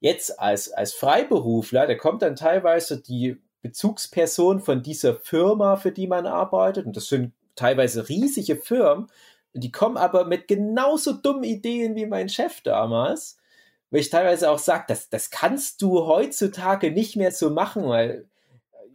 Jetzt 0.00 0.40
als, 0.40 0.72
als 0.72 0.92
Freiberufler, 0.92 1.86
da 1.86 1.94
kommt 1.94 2.22
dann 2.22 2.36
teilweise 2.36 3.00
die 3.00 3.36
Bezugsperson 3.62 4.60
von 4.60 4.82
dieser 4.82 5.14
Firma, 5.14 5.76
für 5.76 5.92
die 5.92 6.06
man 6.06 6.26
arbeitet, 6.26 6.86
und 6.86 6.96
das 6.96 7.08
sind 7.08 7.32
teilweise 7.54 8.08
riesige 8.08 8.56
Firmen, 8.56 9.08
die 9.52 9.72
kommen 9.72 9.96
aber 9.96 10.24
mit 10.24 10.48
genauso 10.48 11.12
dummen 11.12 11.44
Ideen 11.44 11.94
wie 11.94 12.06
mein 12.06 12.28
Chef 12.28 12.60
damals, 12.62 13.38
wo 13.90 13.98
ich 13.98 14.10
teilweise 14.10 14.50
auch 14.50 14.58
sage, 14.58 14.84
das, 14.88 15.08
das 15.08 15.30
kannst 15.30 15.82
du 15.82 16.06
heutzutage 16.06 16.90
nicht 16.90 17.16
mehr 17.16 17.32
so 17.32 17.50
machen, 17.50 17.88
weil 17.88 18.26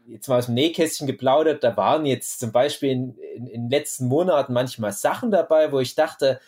jetzt 0.07 0.27
mal 0.27 0.39
aus 0.39 0.47
dem 0.47 0.55
Nähkästchen 0.55 1.07
geplaudert, 1.07 1.63
da 1.63 1.77
waren 1.77 2.05
jetzt 2.05 2.39
zum 2.39 2.51
Beispiel 2.51 2.91
in, 2.91 3.15
in, 3.15 3.47
in 3.47 3.61
den 3.63 3.69
letzten 3.69 4.07
Monaten 4.07 4.53
manchmal 4.53 4.91
Sachen 4.91 5.31
dabei, 5.31 5.71
wo 5.71 5.79
ich 5.79 5.95
dachte, 5.95 6.39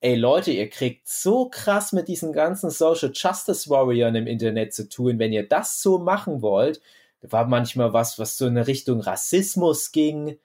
ey 0.00 0.16
Leute, 0.16 0.50
ihr 0.50 0.68
kriegt 0.68 1.06
so 1.06 1.48
krass 1.48 1.92
mit 1.92 2.08
diesen 2.08 2.32
ganzen 2.32 2.70
Social 2.70 3.12
Justice 3.14 3.68
Warriors 3.68 4.14
im 4.14 4.26
Internet 4.26 4.74
zu 4.74 4.88
tun, 4.88 5.18
wenn 5.18 5.32
ihr 5.32 5.48
das 5.48 5.82
so 5.82 5.98
machen 5.98 6.42
wollt. 6.42 6.80
Da 7.20 7.30
war 7.32 7.46
manchmal 7.46 7.92
was, 7.92 8.18
was 8.18 8.36
so 8.36 8.46
in 8.46 8.56
Richtung 8.56 9.00
Rassismus 9.00 9.92
ging. 9.92 10.38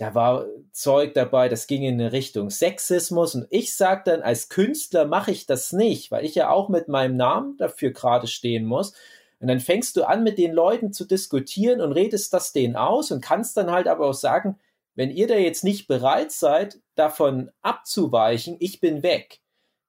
Da 0.00 0.14
war 0.14 0.46
Zeug 0.72 1.12
dabei, 1.12 1.50
das 1.50 1.66
ging 1.66 1.82
in 1.82 2.00
eine 2.00 2.12
Richtung 2.12 2.48
Sexismus. 2.48 3.34
Und 3.34 3.46
ich 3.50 3.74
sage 3.76 4.00
dann, 4.06 4.22
als 4.22 4.48
Künstler 4.48 5.04
mache 5.04 5.30
ich 5.30 5.44
das 5.44 5.74
nicht, 5.74 6.10
weil 6.10 6.24
ich 6.24 6.34
ja 6.34 6.48
auch 6.48 6.70
mit 6.70 6.88
meinem 6.88 7.16
Namen 7.16 7.58
dafür 7.58 7.90
gerade 7.90 8.26
stehen 8.26 8.64
muss. 8.64 8.94
Und 9.40 9.48
dann 9.48 9.60
fängst 9.60 9.98
du 9.98 10.04
an, 10.04 10.22
mit 10.22 10.38
den 10.38 10.52
Leuten 10.52 10.94
zu 10.94 11.04
diskutieren 11.04 11.82
und 11.82 11.92
redest 11.92 12.32
das 12.32 12.54
denen 12.54 12.76
aus 12.76 13.10
und 13.10 13.20
kannst 13.20 13.58
dann 13.58 13.70
halt 13.70 13.88
aber 13.88 14.06
auch 14.06 14.14
sagen, 14.14 14.58
wenn 14.94 15.10
ihr 15.10 15.28
da 15.28 15.34
jetzt 15.34 15.64
nicht 15.64 15.86
bereit 15.86 16.32
seid, 16.32 16.80
davon 16.94 17.50
abzuweichen, 17.60 18.56
ich 18.58 18.80
bin 18.80 19.02
weg. 19.02 19.40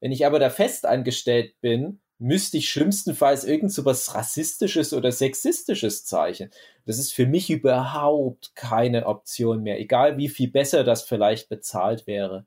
Wenn 0.02 0.12
ich 0.12 0.26
aber 0.26 0.40
da 0.40 0.50
fest 0.50 0.86
angestellt 0.86 1.56
bin, 1.62 2.02
müsste 2.22 2.58
ich 2.58 2.70
schlimmstenfalls 2.70 3.44
irgend 3.44 3.74
so 3.74 3.84
was 3.84 4.14
Rassistisches 4.14 4.94
oder 4.94 5.12
Sexistisches 5.12 6.06
zeichnen. 6.06 6.52
Das 6.86 7.00
ist 7.00 7.14
für 7.14 7.26
mich 7.26 7.50
überhaupt 7.50 8.56
keine 8.56 9.08
Option 9.08 9.64
mehr, 9.64 9.80
egal 9.80 10.18
wie 10.18 10.30
viel 10.30 10.50
besser 10.50 10.84
das 10.84 11.02
vielleicht 11.02 11.50
bezahlt 11.50 12.06
wäre. 12.06 12.46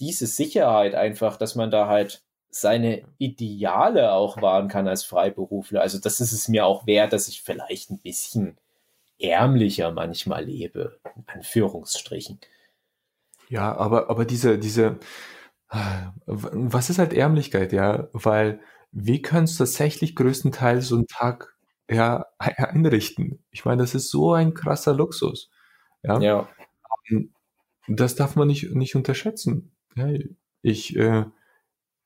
Diese 0.00 0.26
Sicherheit 0.26 0.94
einfach, 0.94 1.38
dass 1.38 1.54
man 1.54 1.70
da 1.70 1.88
halt 1.88 2.22
seine 2.50 3.04
Ideale 3.16 4.12
auch 4.12 4.40
wahren 4.42 4.68
kann 4.68 4.86
als 4.86 5.02
Freiberufler. 5.04 5.80
Also 5.80 5.98
das 5.98 6.20
ist 6.20 6.32
es 6.32 6.48
mir 6.48 6.66
auch 6.66 6.86
wert, 6.86 7.14
dass 7.14 7.28
ich 7.28 7.42
vielleicht 7.42 7.90
ein 7.90 7.98
bisschen 7.98 8.58
ärmlicher 9.18 9.92
manchmal 9.92 10.44
lebe, 10.44 10.98
in 11.16 11.24
Anführungsstrichen. 11.26 12.38
Ja, 13.48 13.74
aber, 13.74 14.10
aber 14.10 14.26
diese, 14.26 14.58
diese, 14.58 14.98
was 16.26 16.90
ist 16.90 16.98
halt 16.98 17.14
Ärmlichkeit, 17.14 17.72
ja? 17.72 18.08
Weil 18.12 18.60
wie 18.98 19.20
kannst 19.20 19.60
du 19.60 19.64
tatsächlich 19.64 20.16
größtenteils 20.16 20.88
so 20.88 20.96
einen 20.96 21.06
Tag 21.06 21.54
ja, 21.90 22.24
einrichten? 22.38 23.44
Ich 23.50 23.66
meine, 23.66 23.82
das 23.82 23.94
ist 23.94 24.10
so 24.10 24.32
ein 24.32 24.54
krasser 24.54 24.94
Luxus. 24.94 25.50
Ja. 26.02 26.18
ja. 26.18 26.48
Ähm, 27.10 27.34
das 27.88 28.14
darf 28.14 28.36
man 28.36 28.48
nicht, 28.48 28.74
nicht 28.74 28.96
unterschätzen. 28.96 29.76
Ja, 29.96 30.08
ich, 30.62 30.96
äh, 30.96 31.26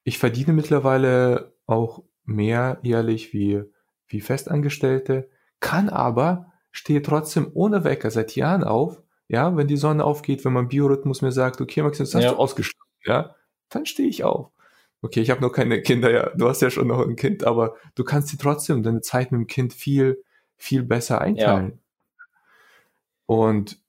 ich 0.03 0.19
verdiene 0.19 0.53
mittlerweile 0.53 1.55
auch 1.67 2.03
mehr 2.25 2.81
jährlich 2.83 3.33
wie, 3.33 3.63
wie 4.09 4.21
Festangestellte, 4.21 5.31
kann 5.61 5.91
aber, 5.91 6.53
stehe 6.73 7.03
trotzdem 7.03 7.51
ohne 7.55 7.85
Wecker 7.85 8.11
seit 8.11 8.35
Jahren 8.35 8.65
auf, 8.65 9.01
ja, 9.29 9.57
wenn 9.57 9.69
die 9.69 9.77
Sonne 9.77 10.05
aufgeht, 10.05 10.45
wenn 10.45 10.55
mein 10.55 10.69
Biorhythmus 10.69 11.23
mir 11.23 11.33
sagt, 11.33 11.61
okay, 11.61 11.83
Max, 11.83 11.99
jetzt 11.99 12.17
hast 12.17 12.25
ja. 12.25 12.33
du 12.33 12.37
ausgeschlafen, 12.37 12.91
ja, 13.05 13.37
dann 13.69 13.87
stehe 13.87 14.09
ich 14.09 14.25
auf. 14.25 14.51
Okay, 15.03 15.21
ich 15.21 15.31
habe 15.31 15.41
noch 15.41 15.53
keine 15.53 15.81
Kinder, 15.81 16.11
ja, 16.11 16.31
du 16.37 16.49
hast 16.49 16.61
ja 16.61 16.71
schon 16.71 16.89
noch 16.89 17.01
ein 17.07 17.17
Kind, 17.17 17.45
aber 17.45 17.77
du 17.95 18.05
kannst 18.05 18.33
dir 18.33 18.39
trotzdem 18.39 18.83
deine 18.83 19.01
Zeit 19.01 19.33
mit 19.33 19.41
dem 19.41 19.47
Kind 19.47 19.73
viel, 19.73 20.23
viel 20.57 20.83
besser 20.83 21.21
einteilen. 21.21 21.73
Ja. 21.73 22.25
Und 23.27 23.81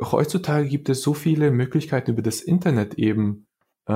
heutzutage 0.00 0.68
gibt 0.68 0.88
es 0.88 1.02
so 1.02 1.14
viele 1.14 1.50
Möglichkeiten 1.50 2.12
über 2.12 2.22
das 2.22 2.40
Internet 2.40 2.94
eben 2.94 3.46
äh, 3.86 3.92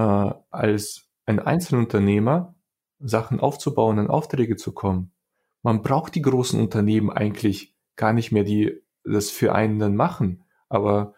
als 0.51 1.09
ein 1.27 1.39
Einzelunternehmer 1.39 2.55
Sachen 2.99 3.41
aufzubauen, 3.41 3.99
an 3.99 4.09
Aufträge 4.09 4.57
zu 4.57 4.73
kommen. 4.73 5.13
Man 5.63 5.83
braucht 5.83 6.15
die 6.15 6.23
großen 6.23 6.61
Unternehmen 6.61 7.11
eigentlich 7.11 7.75
gar 7.97 8.13
nicht 8.13 8.33
mehr, 8.33 8.45
die 8.45 8.81
das 9.05 9.31
für 9.31 9.55
einen 9.55 9.79
dann 9.79 9.95
machen. 9.95 10.45
Aber 10.69 11.15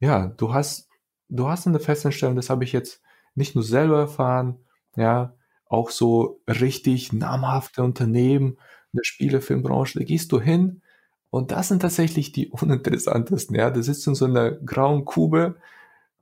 ja, 0.00 0.26
du 0.26 0.52
hast, 0.52 0.88
du 1.28 1.48
hast 1.48 1.66
eine 1.66 1.80
Festanstellung, 1.80 2.36
das 2.36 2.50
habe 2.50 2.64
ich 2.64 2.72
jetzt 2.72 3.02
nicht 3.34 3.54
nur 3.54 3.64
selber 3.64 4.00
erfahren, 4.00 4.58
ja, 4.96 5.34
auch 5.66 5.90
so 5.90 6.40
richtig 6.48 7.12
namhafte 7.12 7.82
Unternehmen 7.82 8.58
in 8.92 8.96
der 8.98 9.04
Spielefilmbranche, 9.04 9.98
da 10.00 10.04
gehst 10.04 10.32
du 10.32 10.40
hin 10.40 10.82
und 11.30 11.52
das 11.52 11.68
sind 11.68 11.80
tatsächlich 11.82 12.32
die 12.32 12.48
uninteressantesten, 12.50 13.56
ja, 13.56 13.70
da 13.70 13.82
sitzt 13.82 14.06
du 14.06 14.10
in 14.10 14.14
so 14.16 14.24
einer 14.26 14.50
grauen 14.50 15.04
Kube, 15.04 15.56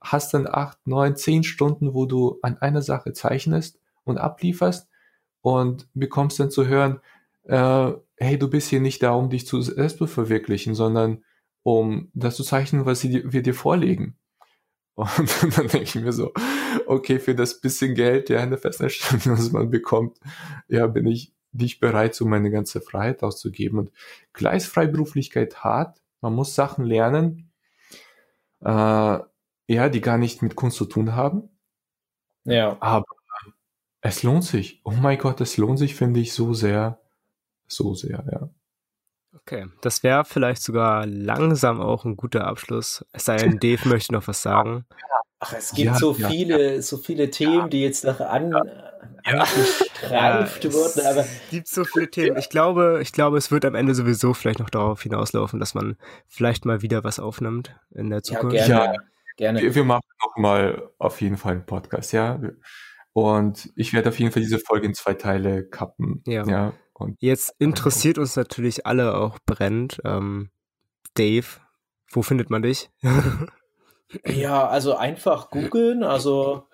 hast 0.00 0.34
dann 0.34 0.46
acht, 0.46 0.78
neun, 0.86 1.16
zehn 1.16 1.42
Stunden, 1.44 1.94
wo 1.94 2.06
du 2.06 2.38
an 2.42 2.58
einer 2.58 2.82
Sache 2.82 3.12
zeichnest 3.12 3.80
und 4.04 4.18
ablieferst 4.18 4.88
und 5.40 5.88
bekommst 5.94 6.38
dann 6.40 6.50
zu 6.50 6.66
hören, 6.66 7.00
äh, 7.44 7.92
hey, 8.16 8.38
du 8.38 8.48
bist 8.50 8.68
hier 8.68 8.80
nicht 8.80 9.02
da, 9.02 9.12
um 9.12 9.30
dich 9.30 9.46
zu 9.46 9.60
selbst 9.62 9.98
zu 9.98 10.06
verwirklichen, 10.06 10.74
sondern 10.74 11.24
um 11.62 12.10
das 12.14 12.36
zu 12.36 12.44
zeichnen, 12.44 12.86
was 12.86 13.04
wir 13.04 13.42
dir 13.42 13.54
vorlegen. 13.54 14.17
Und 14.98 15.08
dann 15.56 15.68
denke 15.68 15.82
ich 15.82 15.94
mir 15.94 16.12
so, 16.12 16.32
okay, 16.86 17.20
für 17.20 17.36
das 17.36 17.60
bisschen 17.60 17.94
Geld, 17.94 18.30
ja, 18.30 18.40
eine 18.40 18.58
Festanstellung, 18.58 19.38
was 19.38 19.52
man 19.52 19.70
bekommt, 19.70 20.18
ja, 20.66 20.88
bin 20.88 21.06
ich 21.06 21.32
nicht 21.52 21.78
bereit, 21.78 22.16
so 22.16 22.24
meine 22.24 22.50
ganze 22.50 22.80
Freiheit 22.80 23.22
auszugeben. 23.22 23.78
Und 23.78 23.92
klar 24.32 24.54
ist 24.54 24.66
Freiberuflichkeit 24.66 25.62
hart. 25.62 26.02
Man 26.20 26.34
muss 26.34 26.56
Sachen 26.56 26.84
lernen, 26.84 27.52
äh, 28.60 29.18
ja, 29.68 29.88
die 29.88 30.00
gar 30.00 30.18
nicht 30.18 30.42
mit 30.42 30.56
Kunst 30.56 30.76
zu 30.76 30.84
tun 30.84 31.14
haben. 31.14 31.48
Ja. 32.44 32.76
Aber 32.80 33.06
es 34.00 34.24
lohnt 34.24 34.44
sich. 34.44 34.80
Oh 34.82 34.90
mein 34.90 35.18
Gott, 35.18 35.40
es 35.40 35.58
lohnt 35.58 35.78
sich, 35.78 35.94
finde 35.94 36.18
ich, 36.18 36.32
so 36.32 36.54
sehr. 36.54 37.00
So 37.68 37.94
sehr, 37.94 38.24
ja. 38.32 38.50
Okay, 39.34 39.66
das 39.82 40.02
wäre 40.02 40.24
vielleicht 40.24 40.62
sogar 40.62 41.06
langsam 41.06 41.80
auch 41.80 42.04
ein 42.04 42.16
guter 42.16 42.46
Abschluss. 42.46 43.04
Es 43.12 43.24
sei 43.24 43.36
denn, 43.36 43.58
Dave 43.58 43.88
möchte 43.88 44.12
noch 44.12 44.26
was 44.26 44.42
sagen. 44.42 44.86
Ach, 45.40 45.52
es 45.52 45.72
gibt 45.72 45.86
ja, 45.86 45.94
so 45.94 46.14
ja, 46.16 46.28
viele, 46.28 46.74
ja. 46.76 46.82
so 46.82 46.96
viele 46.96 47.30
Themen, 47.30 47.70
die 47.70 47.82
jetzt 47.82 48.04
noch 48.04 48.20
an, 48.20 48.54
angestreift 49.24 50.72
wurden, 50.72 51.06
aber. 51.06 51.20
Es 51.20 51.50
gibt 51.50 51.68
so 51.68 51.84
viele 51.84 52.10
Themen. 52.10 52.36
Ich 52.38 52.48
glaube, 52.48 52.98
ich 53.02 53.12
glaube, 53.12 53.38
es 53.38 53.50
wird 53.50 53.64
am 53.64 53.74
Ende 53.74 53.94
sowieso 53.94 54.34
vielleicht 54.34 54.58
noch 54.58 54.70
darauf 54.70 55.02
hinauslaufen, 55.02 55.60
dass 55.60 55.74
man 55.74 55.96
vielleicht 56.26 56.64
mal 56.64 56.82
wieder 56.82 57.04
was 57.04 57.20
aufnimmt 57.20 57.76
in 57.94 58.10
der 58.10 58.22
Zukunft. 58.22 58.56
Ja, 58.56 58.66
gerne. 58.66 58.98
gerne. 59.36 59.62
Wir, 59.62 59.74
wir 59.74 59.84
machen 59.84 60.08
noch 60.22 60.36
mal 60.36 60.90
auf 60.98 61.20
jeden 61.20 61.36
Fall 61.36 61.52
einen 61.52 61.66
Podcast, 61.66 62.12
ja. 62.12 62.40
Und 63.12 63.70
ich 63.76 63.92
werde 63.92 64.08
auf 64.08 64.18
jeden 64.18 64.32
Fall 64.32 64.42
diese 64.42 64.58
Folge 64.58 64.86
in 64.86 64.94
zwei 64.94 65.14
Teile 65.14 65.64
kappen. 65.64 66.22
Ja. 66.26 66.44
ja. 66.46 66.72
Und 66.98 67.16
Jetzt 67.20 67.54
interessiert 67.58 68.18
uns 68.18 68.36
natürlich 68.36 68.86
alle 68.86 69.16
auch 69.16 69.38
brennend. 69.46 70.00
Ähm, 70.04 70.50
Dave, 71.14 71.46
wo 72.10 72.22
findet 72.22 72.50
man 72.50 72.62
dich? 72.62 72.90
ja, 74.26 74.66
also 74.66 74.96
einfach 74.96 75.50
googeln. 75.50 76.02
Also 76.02 76.64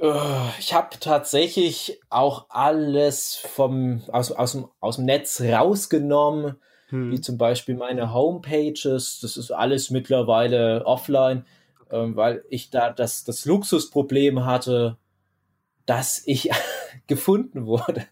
uh, 0.00 0.48
ich 0.58 0.74
habe 0.74 0.98
tatsächlich 1.00 2.00
auch 2.10 2.46
alles 2.50 3.36
vom, 3.36 4.02
aus, 4.08 4.30
aus, 4.30 4.52
dem, 4.52 4.68
aus 4.80 4.96
dem 4.96 5.06
Netz 5.06 5.40
rausgenommen, 5.40 6.56
hm. 6.88 7.10
wie 7.10 7.20
zum 7.20 7.38
Beispiel 7.38 7.76
meine 7.76 8.12
Homepages. 8.12 9.20
Das 9.20 9.36
ist 9.36 9.50
alles 9.50 9.90
mittlerweile 9.90 10.84
offline, 10.84 11.46
ähm, 11.90 12.14
weil 12.16 12.44
ich 12.50 12.70
da 12.70 12.90
das, 12.90 13.24
das 13.24 13.46
Luxusproblem 13.46 14.44
hatte, 14.44 14.98
dass 15.86 16.22
ich 16.26 16.50
gefunden 17.06 17.66
wurde. 17.66 18.04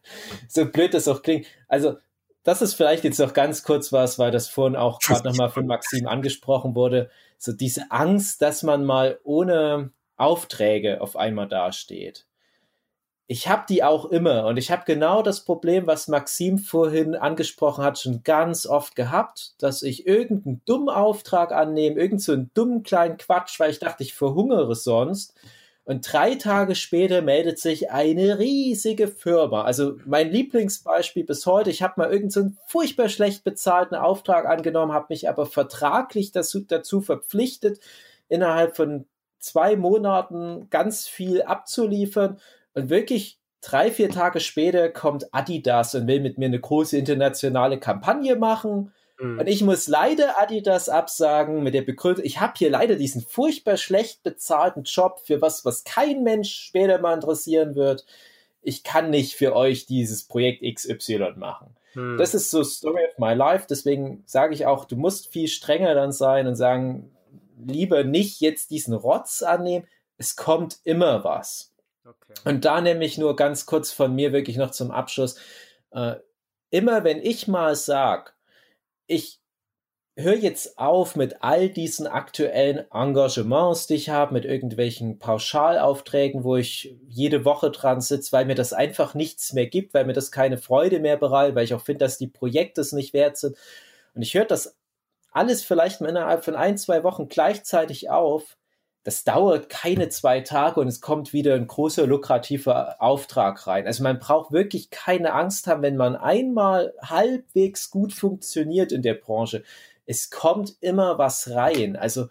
So 0.48 0.66
blöd 0.66 0.94
das 0.94 1.08
auch 1.08 1.22
klingt. 1.22 1.46
Also, 1.68 1.96
das 2.44 2.60
ist 2.60 2.74
vielleicht 2.74 3.04
jetzt 3.04 3.20
noch 3.20 3.34
ganz 3.34 3.62
kurz 3.62 3.92
was, 3.92 4.18
weil 4.18 4.30
das 4.30 4.48
vorhin 4.48 4.76
auch 4.76 4.98
gerade 4.98 5.28
nochmal 5.28 5.50
von 5.50 5.66
Maxim 5.66 6.06
angesprochen 6.08 6.74
wurde. 6.74 7.10
So 7.38 7.52
diese 7.52 7.90
Angst, 7.90 8.42
dass 8.42 8.62
man 8.62 8.84
mal 8.84 9.20
ohne 9.22 9.92
Aufträge 10.16 11.00
auf 11.00 11.16
einmal 11.16 11.48
dasteht. 11.48 12.26
Ich 13.28 13.48
habe 13.48 13.64
die 13.68 13.82
auch 13.82 14.06
immer 14.06 14.46
und 14.46 14.56
ich 14.56 14.70
habe 14.70 14.82
genau 14.84 15.22
das 15.22 15.44
Problem, 15.44 15.86
was 15.86 16.08
Maxim 16.08 16.58
vorhin 16.58 17.14
angesprochen 17.14 17.84
hat, 17.84 17.98
schon 17.98 18.22
ganz 18.24 18.66
oft 18.66 18.94
gehabt, 18.96 19.54
dass 19.58 19.82
ich 19.82 20.06
irgendeinen 20.06 20.60
dummen 20.66 20.90
Auftrag 20.90 21.52
annehme, 21.52 21.96
irgendeinen 21.96 22.18
so 22.18 22.36
dummen 22.54 22.82
kleinen 22.82 23.16
Quatsch, 23.16 23.58
weil 23.58 23.70
ich 23.70 23.78
dachte, 23.78 24.02
ich 24.02 24.14
verhungere 24.14 24.74
sonst 24.74 25.34
und 25.84 26.12
drei 26.12 26.36
Tage 26.36 26.76
später 26.76 27.22
meldet 27.22 27.58
sich 27.58 27.90
eine 27.90 28.38
riesige 28.38 29.08
Firma. 29.08 29.62
Also 29.62 29.96
mein 30.06 30.30
Lieblingsbeispiel 30.30 31.24
bis 31.24 31.44
heute, 31.44 31.70
ich 31.70 31.82
habe 31.82 31.94
mal 31.96 32.12
irgendeinen 32.12 32.50
so 32.50 32.62
furchtbar 32.68 33.08
schlecht 33.08 33.42
bezahlten 33.42 33.96
Auftrag 33.96 34.46
angenommen, 34.46 34.92
habe 34.92 35.06
mich 35.08 35.28
aber 35.28 35.44
vertraglich 35.44 36.30
dazu, 36.30 36.60
dazu 36.60 37.00
verpflichtet, 37.00 37.80
innerhalb 38.28 38.76
von 38.76 39.06
zwei 39.40 39.74
Monaten 39.74 40.68
ganz 40.70 41.08
viel 41.08 41.42
abzuliefern 41.42 42.38
und 42.74 42.88
wirklich 42.88 43.40
drei, 43.60 43.90
vier 43.90 44.08
Tage 44.08 44.38
später 44.38 44.88
kommt 44.88 45.34
Adidas 45.34 45.94
und 45.96 46.06
will 46.06 46.20
mit 46.20 46.38
mir 46.38 46.46
eine 46.46 46.60
große 46.60 46.96
internationale 46.96 47.78
Kampagne 47.80 48.36
machen. 48.36 48.92
Mhm. 49.22 49.38
Und 49.38 49.46
ich 49.46 49.62
muss 49.62 49.86
leider 49.86 50.40
Adidas 50.40 50.88
absagen 50.88 51.62
mit 51.62 51.74
der 51.74 51.82
Begründung, 51.82 52.24
ich 52.24 52.40
habe 52.40 52.54
hier 52.56 52.70
leider 52.70 52.96
diesen 52.96 53.22
furchtbar 53.22 53.76
schlecht 53.76 54.24
bezahlten 54.24 54.82
Job 54.82 55.20
für 55.24 55.40
was, 55.40 55.64
was 55.64 55.84
kein 55.84 56.24
Mensch 56.24 56.52
später 56.52 56.98
mal 56.98 57.14
interessieren 57.14 57.76
wird. 57.76 58.04
Ich 58.62 58.82
kann 58.82 59.10
nicht 59.10 59.34
für 59.34 59.54
euch 59.54 59.86
dieses 59.86 60.24
Projekt 60.24 60.62
XY 60.62 61.34
machen. 61.36 61.76
Mhm. 61.94 62.18
Das 62.18 62.34
ist 62.34 62.50
so 62.50 62.64
Story 62.64 63.04
of 63.04 63.18
my 63.18 63.32
life. 63.32 63.66
Deswegen 63.70 64.24
sage 64.26 64.54
ich 64.54 64.66
auch, 64.66 64.84
du 64.86 64.96
musst 64.96 65.28
viel 65.28 65.46
strenger 65.46 65.94
dann 65.94 66.12
sein 66.12 66.48
und 66.48 66.56
sagen, 66.56 67.16
lieber 67.64 68.02
nicht 68.02 68.40
jetzt 68.40 68.70
diesen 68.70 68.94
Rotz 68.94 69.42
annehmen. 69.42 69.86
Es 70.18 70.34
kommt 70.34 70.78
immer 70.82 71.22
was. 71.22 71.72
Okay. 72.04 72.34
Und 72.44 72.64
da 72.64 72.80
nämlich 72.80 73.18
nur 73.18 73.36
ganz 73.36 73.66
kurz 73.66 73.92
von 73.92 74.14
mir 74.14 74.32
wirklich 74.32 74.56
noch 74.56 74.72
zum 74.72 74.90
Abschluss. 74.90 75.36
Äh, 75.92 76.16
immer 76.70 77.04
wenn 77.04 77.22
ich 77.22 77.46
mal 77.46 77.76
sage, 77.76 78.31
ich 79.12 79.40
höre 80.16 80.36
jetzt 80.36 80.78
auf 80.78 81.16
mit 81.16 81.42
all 81.42 81.70
diesen 81.70 82.06
aktuellen 82.06 82.84
Engagements, 82.92 83.86
die 83.86 83.94
ich 83.94 84.10
habe, 84.10 84.34
mit 84.34 84.44
irgendwelchen 84.44 85.18
Pauschalaufträgen, 85.18 86.44
wo 86.44 86.56
ich 86.56 86.94
jede 87.08 87.44
Woche 87.44 87.70
dran 87.70 88.00
sitze, 88.00 88.32
weil 88.32 88.44
mir 88.44 88.54
das 88.54 88.72
einfach 88.72 89.14
nichts 89.14 89.52
mehr 89.52 89.66
gibt, 89.66 89.94
weil 89.94 90.04
mir 90.04 90.12
das 90.12 90.30
keine 90.30 90.58
Freude 90.58 91.00
mehr 91.00 91.16
bereitet, 91.16 91.54
weil 91.54 91.64
ich 91.64 91.74
auch 91.74 91.82
finde, 91.82 92.04
dass 92.04 92.18
die 92.18 92.26
Projekte 92.26 92.80
es 92.82 92.92
nicht 92.92 93.14
wert 93.14 93.38
sind. 93.38 93.56
Und 94.14 94.22
ich 94.22 94.34
höre 94.34 94.44
das 94.44 94.76
alles 95.30 95.64
vielleicht 95.64 96.02
innerhalb 96.02 96.44
von 96.44 96.56
ein, 96.56 96.76
zwei 96.76 97.04
Wochen 97.04 97.28
gleichzeitig 97.28 98.10
auf. 98.10 98.58
Das 99.04 99.24
dauert 99.24 99.68
keine 99.68 100.10
zwei 100.10 100.42
Tage 100.42 100.78
und 100.78 100.86
es 100.86 101.00
kommt 101.00 101.32
wieder 101.32 101.54
ein 101.54 101.66
großer 101.66 102.06
lukrativer 102.06 103.02
Auftrag 103.02 103.66
rein. 103.66 103.86
Also 103.86 104.04
man 104.04 104.20
braucht 104.20 104.52
wirklich 104.52 104.90
keine 104.90 105.32
Angst 105.32 105.66
haben, 105.66 105.82
wenn 105.82 105.96
man 105.96 106.14
einmal 106.14 106.94
halbwegs 107.02 107.90
gut 107.90 108.12
funktioniert 108.12 108.92
in 108.92 109.02
der 109.02 109.14
Branche. 109.14 109.64
Es 110.06 110.30
kommt 110.30 110.76
immer 110.80 111.18
was 111.18 111.50
rein. 111.50 111.96
Also 111.96 112.28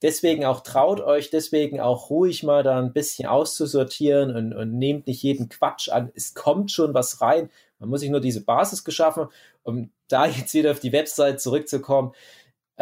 deswegen 0.00 0.44
auch 0.44 0.60
traut 0.60 1.00
euch, 1.00 1.30
deswegen 1.30 1.80
auch 1.80 2.08
ruhig 2.08 2.44
mal 2.44 2.62
da 2.62 2.78
ein 2.78 2.92
bisschen 2.92 3.26
auszusortieren 3.26 4.34
und, 4.36 4.52
und 4.52 4.78
nehmt 4.78 5.08
nicht 5.08 5.24
jeden 5.24 5.48
Quatsch 5.48 5.88
an. 5.88 6.12
Es 6.14 6.34
kommt 6.34 6.70
schon 6.70 6.94
was 6.94 7.20
rein. 7.20 7.50
Man 7.80 7.88
muss 7.88 8.00
sich 8.00 8.10
nur 8.10 8.20
diese 8.20 8.44
Basis 8.44 8.84
geschaffen, 8.84 9.26
um 9.64 9.90
da 10.06 10.26
jetzt 10.26 10.54
wieder 10.54 10.70
auf 10.70 10.78
die 10.78 10.92
Website 10.92 11.40
zurückzukommen 11.40 12.12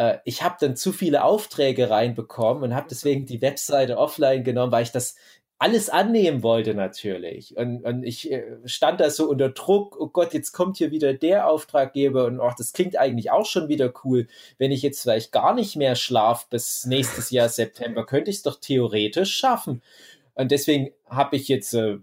äh, 0.01 0.19
ich 0.25 0.41
habe 0.41 0.55
dann 0.59 0.75
zu 0.75 0.91
viele 0.91 1.23
Aufträge 1.23 1.89
reinbekommen 1.89 2.63
und 2.63 2.75
habe 2.75 2.87
deswegen 2.89 3.25
die 3.25 3.41
Webseite 3.41 3.97
offline 3.97 4.43
genommen, 4.43 4.71
weil 4.71 4.83
ich 4.83 4.91
das 4.91 5.15
alles 5.59 5.91
annehmen 5.91 6.41
wollte 6.41 6.73
natürlich. 6.73 7.55
Und, 7.55 7.83
und 7.83 8.03
ich 8.03 8.31
äh, 8.31 8.43
stand 8.65 8.99
da 8.99 9.11
so 9.11 9.29
unter 9.29 9.49
Druck, 9.49 9.95
oh 9.99 10.07
Gott, 10.07 10.33
jetzt 10.33 10.53
kommt 10.53 10.77
hier 10.77 10.89
wieder 10.89 11.13
der 11.13 11.47
Auftraggeber 11.47 12.25
und 12.25 12.41
ach, 12.41 12.55
das 12.55 12.73
klingt 12.73 12.97
eigentlich 12.97 13.29
auch 13.29 13.45
schon 13.45 13.69
wieder 13.69 13.93
cool. 14.03 14.27
Wenn 14.57 14.71
ich 14.71 14.81
jetzt 14.81 15.03
vielleicht 15.03 15.31
gar 15.31 15.53
nicht 15.53 15.75
mehr 15.75 15.95
schlaf 15.95 16.47
bis 16.49 16.87
nächstes 16.87 17.29
Jahr 17.29 17.47
September, 17.47 18.07
könnte 18.07 18.31
ich 18.31 18.37
es 18.37 18.41
doch 18.41 18.59
theoretisch 18.59 19.35
schaffen. 19.35 19.83
Und 20.33 20.51
deswegen 20.51 20.91
habe 21.07 21.35
ich 21.35 21.47
jetzt 21.47 21.73
äh, 21.73 21.97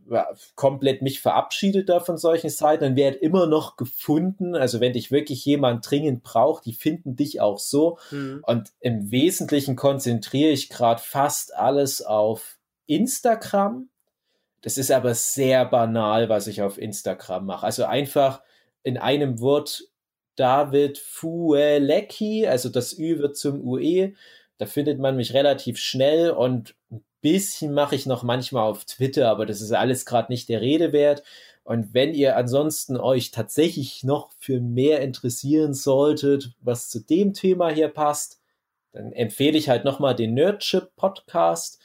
komplett 0.55 1.03
mich 1.03 1.21
verabschiedet 1.21 1.89
da 1.89 2.01
von 2.01 2.19
solchen 2.19 2.51
Seiten 2.51 2.85
und 2.85 2.97
werde 2.97 3.17
immer 3.19 3.47
noch 3.47 3.77
gefunden. 3.77 4.55
Also 4.55 4.81
wenn 4.81 4.93
dich 4.93 5.11
wirklich 5.11 5.45
jemand 5.45 5.89
dringend 5.91 6.23
braucht, 6.23 6.67
die 6.67 6.75
finden 6.75 7.17
dich 7.17 7.41
auch 7.41 7.59
so. 7.59 7.99
Mhm. 8.11 8.43
Und 8.47 8.73
im 8.81 9.11
Wesentlichen 9.11 9.77
konzentriere 9.77 10.51
ich 10.51 10.69
gerade 10.69 11.01
fast 11.01 11.55
alles 11.55 12.03
auf 12.03 12.59
Instagram. 12.87 13.89
Das 14.61 14.77
ist 14.77 14.91
aber 14.91 15.15
sehr 15.15 15.65
banal, 15.65 16.29
was 16.29 16.47
ich 16.47 16.63
auf 16.63 16.79
Instagram 16.79 17.47
mache. 17.47 17.65
Also 17.65 17.85
einfach 17.85 18.43
in 18.83 18.99
einem 18.99 19.41
Wort 19.41 19.85
David 20.37 20.99
Fuelecki, 20.99 22.47
also 22.47 22.69
das 22.69 22.99
Ü 22.99 23.19
wird 23.19 23.37
zum 23.37 23.67
UE. 23.67 24.13
Da 24.59 24.67
findet 24.67 24.99
man 24.99 25.17
mich 25.17 25.35
relativ 25.35 25.79
schnell 25.79 26.31
und 26.31 26.75
ein 26.91 27.05
bisschen 27.21 27.75
mache 27.75 27.95
ich 27.95 28.07
noch 28.07 28.23
manchmal 28.23 28.65
auf 28.65 28.85
Twitter, 28.85 29.29
aber 29.29 29.47
das 29.47 29.61
ist 29.61 29.73
alles 29.73 30.07
gerade 30.07 30.33
nicht 30.33 30.49
der 30.49 30.61
Rede 30.61 30.93
wert. 30.93 31.23
Und 31.65 31.93
wenn 31.93 32.15
ihr 32.15 32.37
ansonsten 32.37 32.97
euch 32.97 33.31
tatsächlich 33.31 34.03
noch 34.03 34.31
für 34.39 34.61
mehr 34.61 35.01
interessieren 35.03 35.75
solltet, 35.75 36.53
was 36.61 36.89
zu 36.89 37.01
dem 37.01 37.35
Thema 37.35 37.69
hier 37.69 37.89
passt, 37.89 38.41
dann 38.93 39.13
empfehle 39.13 39.59
ich 39.59 39.69
halt 39.69 39.85
nochmal 39.85 40.15
den 40.15 40.35
Nerdship 40.35 40.97
Podcast. 40.97 41.79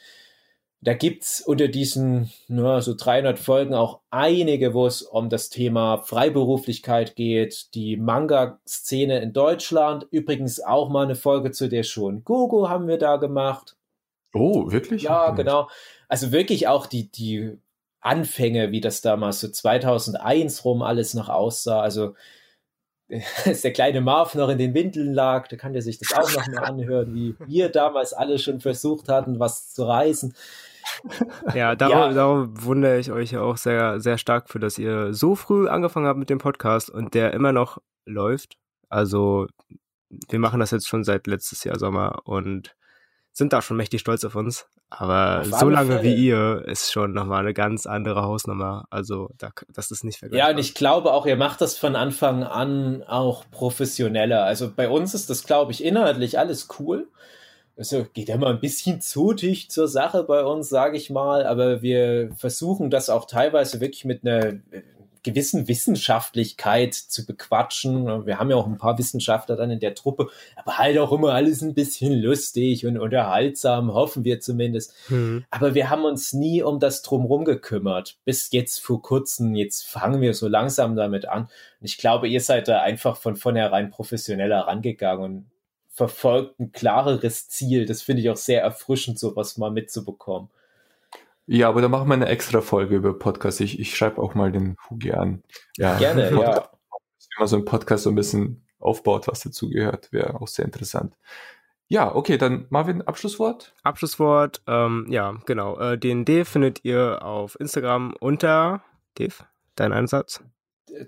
Da 0.80 0.94
gibt's 0.94 1.40
unter 1.40 1.68
diesen 1.68 2.30
na, 2.48 2.80
so 2.80 2.94
300 2.94 3.38
Folgen 3.38 3.74
auch 3.74 4.00
einige, 4.10 4.74
wo 4.74 4.86
es 4.86 5.02
um 5.02 5.28
das 5.28 5.48
Thema 5.48 5.98
Freiberuflichkeit 5.98 7.16
geht, 7.16 7.74
die 7.74 7.96
Manga-Szene 7.96 9.20
in 9.20 9.32
Deutschland. 9.32 10.06
Übrigens 10.10 10.60
auch 10.60 10.88
mal 10.88 11.04
eine 11.04 11.14
Folge 11.14 11.52
zu 11.52 11.68
der 11.68 11.82
schon 11.82 12.24
Gogo 12.24 12.68
haben 12.68 12.88
wir 12.88 12.98
da 12.98 13.16
gemacht. 13.16 13.76
Oh, 14.34 14.70
wirklich? 14.70 15.02
Ja, 15.02 15.28
okay. 15.28 15.36
genau. 15.36 15.68
Also 16.08 16.32
wirklich 16.32 16.68
auch 16.68 16.86
die, 16.86 17.10
die 17.10 17.56
Anfänge, 18.00 18.72
wie 18.72 18.80
das 18.80 19.00
damals 19.00 19.40
so 19.40 19.48
2001 19.48 20.64
rum 20.64 20.82
alles 20.82 21.14
noch 21.14 21.28
aussah. 21.28 21.80
Also 21.80 22.14
als 23.44 23.62
der 23.62 23.72
kleine 23.72 24.00
Marv 24.00 24.34
noch 24.34 24.48
in 24.48 24.58
den 24.58 24.74
Windeln 24.74 25.14
lag, 25.14 25.48
da 25.48 25.56
kann 25.56 25.72
der 25.72 25.82
sich 25.82 25.98
das 25.98 26.12
auch 26.12 26.30
noch 26.34 26.46
mal 26.48 26.64
anhören, 26.64 27.14
wie 27.14 27.36
wir 27.46 27.68
damals 27.68 28.12
alle 28.12 28.38
schon 28.38 28.60
versucht 28.60 29.08
hatten, 29.08 29.38
was 29.38 29.72
zu 29.72 29.84
reißen. 29.84 30.34
Ja, 31.54 31.74
darum, 31.76 31.96
ja. 31.96 32.12
darum 32.12 32.64
wundere 32.64 32.98
ich 32.98 33.10
euch 33.10 33.36
auch 33.36 33.56
sehr, 33.56 34.00
sehr 34.00 34.18
stark 34.18 34.50
für, 34.50 34.58
dass 34.58 34.78
ihr 34.78 35.14
so 35.14 35.34
früh 35.34 35.68
angefangen 35.68 36.06
habt 36.06 36.18
mit 36.18 36.28
dem 36.28 36.38
Podcast 36.38 36.90
und 36.90 37.14
der 37.14 37.32
immer 37.32 37.52
noch 37.52 37.78
läuft. 38.04 38.58
Also, 38.90 39.46
wir 40.28 40.38
machen 40.38 40.60
das 40.60 40.72
jetzt 40.72 40.86
schon 40.86 41.04
seit 41.04 41.26
letztes 41.26 41.64
Jahr 41.64 41.78
Sommer 41.78 42.20
und 42.24 42.76
sind 43.34 43.52
da 43.52 43.60
schon 43.60 43.76
mächtig 43.76 44.00
stolz 44.00 44.24
auf 44.24 44.36
uns. 44.36 44.66
Aber 44.90 45.40
auf 45.40 45.58
so 45.58 45.68
lange 45.68 45.96
Fälle. 45.96 46.02
wie 46.04 46.14
ihr 46.14 46.64
ist 46.66 46.92
schon 46.92 47.12
nochmal 47.12 47.40
eine 47.40 47.52
ganz 47.52 47.84
andere 47.84 48.22
Hausnummer. 48.22 48.86
Also 48.90 49.30
da, 49.38 49.50
das 49.68 49.90
ist 49.90 50.04
nicht 50.04 50.20
vergleichbar. 50.20 50.48
Ja, 50.50 50.54
und 50.54 50.60
ich 50.60 50.74
glaube 50.74 51.12
auch, 51.12 51.26
ihr 51.26 51.36
macht 51.36 51.60
das 51.60 51.76
von 51.76 51.96
Anfang 51.96 52.44
an 52.44 53.02
auch 53.02 53.44
professioneller. 53.50 54.44
Also 54.44 54.70
bei 54.74 54.88
uns 54.88 55.14
ist 55.14 55.30
das, 55.30 55.44
glaube 55.44 55.72
ich, 55.72 55.84
inhaltlich 55.84 56.38
alles 56.38 56.68
cool. 56.78 57.08
Also 57.76 58.06
geht 58.14 58.28
immer 58.28 58.50
ein 58.50 58.60
bisschen 58.60 59.00
zu 59.00 59.32
dicht 59.32 59.72
zur 59.72 59.88
Sache 59.88 60.22
bei 60.22 60.44
uns, 60.44 60.68
sage 60.68 60.96
ich 60.96 61.10
mal, 61.10 61.44
aber 61.44 61.82
wir 61.82 62.30
versuchen 62.36 62.88
das 62.88 63.10
auch 63.10 63.26
teilweise 63.26 63.80
wirklich 63.80 64.04
mit 64.04 64.24
einer 64.24 64.60
gewissen 65.24 65.66
Wissenschaftlichkeit 65.66 66.94
zu 66.94 67.26
bequatschen. 67.26 68.26
Wir 68.26 68.38
haben 68.38 68.50
ja 68.50 68.56
auch 68.56 68.66
ein 68.66 68.78
paar 68.78 68.96
Wissenschaftler 68.98 69.56
dann 69.56 69.70
in 69.70 69.80
der 69.80 69.94
Truppe, 69.94 70.28
aber 70.54 70.78
halt 70.78 70.98
auch 70.98 71.10
immer 71.10 71.32
alles 71.32 71.62
ein 71.62 71.74
bisschen 71.74 72.12
lustig 72.12 72.86
und 72.86 72.98
unterhaltsam, 72.98 73.92
hoffen 73.92 74.22
wir 74.22 74.38
zumindest. 74.38 74.94
Mhm. 75.08 75.44
Aber 75.50 75.74
wir 75.74 75.90
haben 75.90 76.04
uns 76.04 76.32
nie 76.32 76.62
um 76.62 76.78
das 76.78 77.02
Drumherum 77.02 77.44
gekümmert. 77.44 78.18
Bis 78.24 78.52
jetzt 78.52 78.78
vor 78.78 79.02
kurzem, 79.02 79.54
jetzt 79.54 79.86
fangen 79.86 80.20
wir 80.20 80.34
so 80.34 80.46
langsam 80.46 80.94
damit 80.94 81.26
an. 81.26 81.42
Und 81.44 81.86
ich 81.86 81.98
glaube, 81.98 82.28
ihr 82.28 82.40
seid 82.40 82.68
da 82.68 82.82
einfach 82.82 83.16
von 83.16 83.34
vornherein 83.34 83.90
professioneller 83.90 84.60
rangegangen 84.60 85.24
und 85.24 85.50
verfolgt 85.88 86.60
ein 86.60 86.72
klareres 86.72 87.48
Ziel. 87.48 87.86
Das 87.86 88.02
finde 88.02 88.22
ich 88.22 88.30
auch 88.30 88.36
sehr 88.36 88.62
erfrischend, 88.62 89.18
sowas 89.18 89.56
mal 89.56 89.70
mitzubekommen. 89.70 90.50
Ja, 91.46 91.68
aber 91.68 91.82
da 91.82 91.88
machen 91.88 92.08
wir 92.08 92.14
eine 92.14 92.28
extra 92.28 92.60
Folge 92.60 92.96
über 92.96 93.18
Podcast. 93.18 93.60
Ich, 93.60 93.78
ich 93.78 93.96
schreibe 93.96 94.20
auch 94.22 94.34
mal 94.34 94.50
den 94.50 94.76
Hugi 94.88 95.12
an. 95.12 95.42
Ja, 95.76 95.98
gerne, 95.98 96.30
Podcast, 96.30 96.56
ja. 96.56 96.70
Wenn 97.36 97.40
man 97.40 97.48
so 97.48 97.56
ein 97.56 97.64
Podcast 97.64 98.04
so 98.04 98.10
ein 98.10 98.16
bisschen 98.16 98.66
aufbaut, 98.78 99.26
was 99.28 99.40
dazugehört, 99.40 100.12
wäre 100.12 100.40
auch 100.40 100.48
sehr 100.48 100.64
interessant. 100.64 101.16
Ja, 101.88 102.14
okay, 102.14 102.38
dann 102.38 102.66
Marvin, 102.70 103.02
Abschlusswort? 103.02 103.74
Abschlusswort, 103.82 104.62
ähm, 104.66 105.06
ja, 105.10 105.36
genau. 105.44 105.78
Äh, 105.78 105.98
den 105.98 106.24
Dave 106.24 106.46
findet 106.46 106.84
ihr 106.84 107.22
auf 107.22 107.60
Instagram 107.60 108.14
unter 108.20 108.82
Dave, 109.16 109.34
dein 109.76 109.92
Einsatz? 109.92 110.42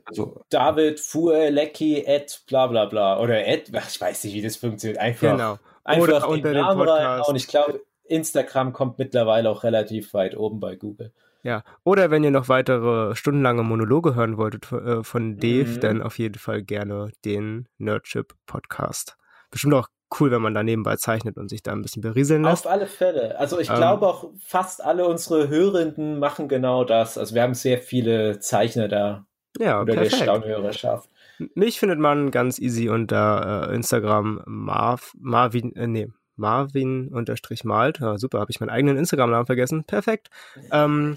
Also, 0.04 0.42
David 0.50 1.00
Fuelecki 1.00 2.04
at 2.06 2.42
bla 2.46 2.66
bla 2.66 2.86
bla 2.86 3.18
oder 3.20 3.38
at, 3.38 3.68
ich 3.88 4.00
weiß 4.00 4.24
nicht, 4.24 4.34
wie 4.34 4.42
das 4.42 4.56
funktioniert. 4.56 4.98
Einfach, 4.98 5.32
genau. 5.32 5.58
einfach 5.84 6.02
oder 6.02 6.28
unter 6.28 6.52
den 6.52 6.62
Namen 6.62 6.88
rein. 6.88 7.22
Und 7.22 7.36
ich 7.36 7.46
glaube, 7.46 7.80
Instagram 8.08 8.72
kommt 8.72 8.98
mittlerweile 8.98 9.50
auch 9.50 9.64
relativ 9.64 10.14
weit 10.14 10.36
oben 10.36 10.60
bei 10.60 10.76
Google. 10.76 11.12
Ja, 11.42 11.62
oder 11.84 12.10
wenn 12.10 12.24
ihr 12.24 12.32
noch 12.32 12.48
weitere 12.48 13.14
stundenlange 13.14 13.62
Monologe 13.62 14.16
hören 14.16 14.36
wolltet 14.36 14.72
äh, 14.72 15.04
von 15.04 15.38
Dave, 15.38 15.76
mhm. 15.76 15.80
dann 15.80 16.02
auf 16.02 16.18
jeden 16.18 16.38
Fall 16.38 16.62
gerne 16.62 17.10
den 17.24 17.68
Nerdship 17.78 18.34
Podcast. 18.46 19.16
Bestimmt 19.50 19.74
auch 19.74 19.88
cool, 20.18 20.30
wenn 20.30 20.42
man 20.42 20.54
da 20.54 20.62
nebenbei 20.62 20.96
zeichnet 20.96 21.36
und 21.36 21.48
sich 21.48 21.62
da 21.62 21.72
ein 21.72 21.82
bisschen 21.82 22.02
berieseln 22.02 22.42
lässt. 22.42 22.66
Auf 22.66 22.72
alle 22.72 22.86
Fälle. 22.86 23.38
Also 23.38 23.58
ich 23.58 23.70
ähm, 23.70 23.76
glaube 23.76 24.06
auch 24.06 24.30
fast 24.38 24.84
alle 24.84 25.06
unsere 25.06 25.48
Hörenden 25.48 26.18
machen 26.18 26.48
genau 26.48 26.84
das. 26.84 27.16
Also 27.16 27.34
wir 27.34 27.42
haben 27.42 27.54
sehr 27.54 27.78
viele 27.78 28.40
Zeichner 28.40 28.88
da. 28.88 29.26
Ja, 29.58 29.80
oder 29.80 29.94
perfekt. 29.94 30.12
der 30.12 30.24
Stammhörerschaft. 30.24 31.08
Mich 31.54 31.78
findet 31.78 31.98
man 31.98 32.30
ganz 32.30 32.58
easy 32.58 32.88
unter 32.88 33.68
äh, 33.70 33.74
Instagram 33.74 34.42
Marv, 34.46 35.12
Marvin, 35.18 35.74
äh, 35.76 35.86
nee, 35.86 36.08
Marvin-malt. 36.36 38.00
Ja, 38.00 38.18
super, 38.18 38.40
habe 38.40 38.50
ich 38.50 38.60
meinen 38.60 38.70
eigenen 38.70 38.96
Instagram-Namen 38.96 39.46
vergessen. 39.46 39.84
Perfekt. 39.84 40.28
Ähm, 40.70 41.16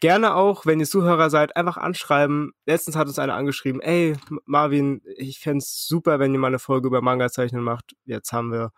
gerne 0.00 0.34
auch, 0.34 0.66
wenn 0.66 0.80
ihr 0.80 0.86
Zuhörer 0.86 1.30
seid, 1.30 1.56
einfach 1.56 1.76
anschreiben. 1.76 2.52
Letztens 2.66 2.96
hat 2.96 3.08
uns 3.08 3.18
einer 3.18 3.34
angeschrieben, 3.34 3.80
ey, 3.80 4.16
Marvin, 4.44 5.02
ich 5.16 5.38
fände 5.38 5.64
super, 5.66 6.18
wenn 6.18 6.32
ihr 6.32 6.40
mal 6.40 6.48
eine 6.48 6.58
Folge 6.58 6.88
über 6.88 7.02
Manga-Zeichnen 7.02 7.62
macht. 7.62 7.94
Jetzt 8.04 8.32
haben 8.32 8.52
wir 8.52 8.72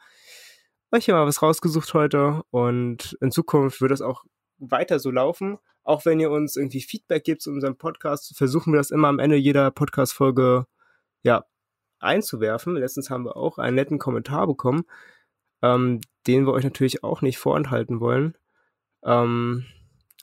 euch 0.90 1.06
hier 1.06 1.14
mal 1.14 1.26
was 1.26 1.40
rausgesucht 1.40 1.94
heute 1.94 2.42
und 2.50 3.16
in 3.20 3.30
Zukunft 3.30 3.80
wird 3.80 3.92
das 3.92 4.02
auch 4.02 4.24
weiter 4.58 4.98
so 4.98 5.10
laufen. 5.10 5.58
Auch 5.84 6.04
wenn 6.04 6.20
ihr 6.20 6.30
uns 6.30 6.56
irgendwie 6.56 6.82
Feedback 6.82 7.24
gibt 7.24 7.42
zu 7.42 7.50
unserem 7.50 7.76
Podcast, 7.76 8.36
versuchen 8.36 8.72
wir 8.72 8.78
das 8.78 8.90
immer 8.90 9.08
am 9.08 9.18
Ende 9.18 9.36
jeder 9.36 9.70
Podcast-Folge, 9.70 10.66
ja, 11.22 11.44
einzuwerfen. 11.98 12.76
Letztens 12.76 13.10
haben 13.10 13.24
wir 13.24 13.36
auch 13.36 13.58
einen 13.58 13.76
netten 13.76 13.98
Kommentar 13.98 14.46
bekommen, 14.46 14.84
ähm, 15.62 16.00
den 16.26 16.46
wir 16.46 16.52
euch 16.52 16.64
natürlich 16.64 17.04
auch 17.04 17.22
nicht 17.22 17.38
vorenthalten 17.38 18.00
wollen. 18.00 18.36
Ähm, 19.04 19.64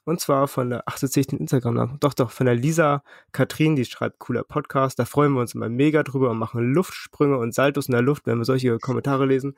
und 0.06 0.20
zwar 0.20 0.48
von 0.48 0.72
der, 0.72 0.84
ach, 0.86 1.00
jetzt 1.02 1.14
sehe 1.14 1.22
ich 1.22 1.28
den 1.28 1.40
Instagram-Namen. 1.40 2.00
Doch, 2.00 2.14
doch, 2.14 2.32
von 2.32 2.46
der 2.46 2.56
Lisa 2.56 3.04
Katrin, 3.32 3.76
die 3.76 3.86
schreibt 3.86 4.20
cooler 4.20 4.44
Podcast. 4.44 4.98
Da 4.98 5.06
freuen 5.06 5.34
wir 5.34 5.42
uns 5.42 5.54
immer 5.54 5.70
mega 5.70 6.04
drüber 6.04 6.32
und 6.32 6.40
machen 6.40 6.74
Luftsprünge 6.74 7.38
und 7.38 7.54
Saltos 7.54 7.88
in 7.88 7.94
der 7.94 8.02
Luft, 8.02 8.26
wenn 8.26 8.38
wir 8.38 8.46
solche 8.46 8.78
Kommentare 8.80 9.26
lesen. 9.26 9.56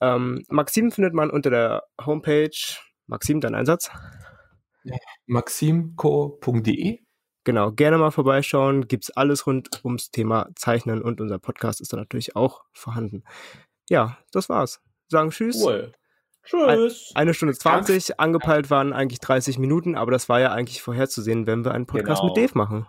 Ähm, 0.00 0.44
Maxim 0.48 0.90
findet 0.90 1.14
man 1.14 1.30
unter 1.30 1.50
der 1.50 1.84
Homepage. 2.04 2.50
Maxim, 3.06 3.40
dein 3.40 3.54
Einsatz? 3.54 3.90
maximco.de 5.26 7.00
Genau, 7.44 7.72
gerne 7.72 7.98
mal 7.98 8.10
vorbeischauen. 8.10 8.88
Gibt's 8.88 9.10
alles 9.10 9.46
rund 9.46 9.68
ums 9.84 10.10
Thema 10.10 10.48
Zeichnen 10.56 11.00
und 11.00 11.20
unser 11.20 11.38
Podcast 11.38 11.80
ist 11.80 11.92
da 11.92 11.96
natürlich 11.96 12.36
auch 12.36 12.64
vorhanden. 12.72 13.24
Ja, 13.88 14.18
das 14.32 14.48
war's. 14.48 14.80
Sagen 15.10 15.30
Tschüss. 15.30 15.62
Cool. 15.62 15.92
Tschüss. 16.44 17.12
Eine 17.14 17.34
Stunde 17.34 17.54
20, 17.54 18.18
angepeilt 18.18 18.70
waren 18.70 18.92
eigentlich 18.92 19.20
30 19.20 19.58
Minuten, 19.58 19.94
aber 19.96 20.10
das 20.10 20.28
war 20.28 20.40
ja 20.40 20.52
eigentlich 20.52 20.80
vorherzusehen, 20.82 21.46
wenn 21.46 21.64
wir 21.64 21.72
einen 21.72 21.86
Podcast 21.86 22.22
Genau. 22.22 22.34
mit 22.34 22.42
Dave 22.42 22.56
machen. 22.58 22.86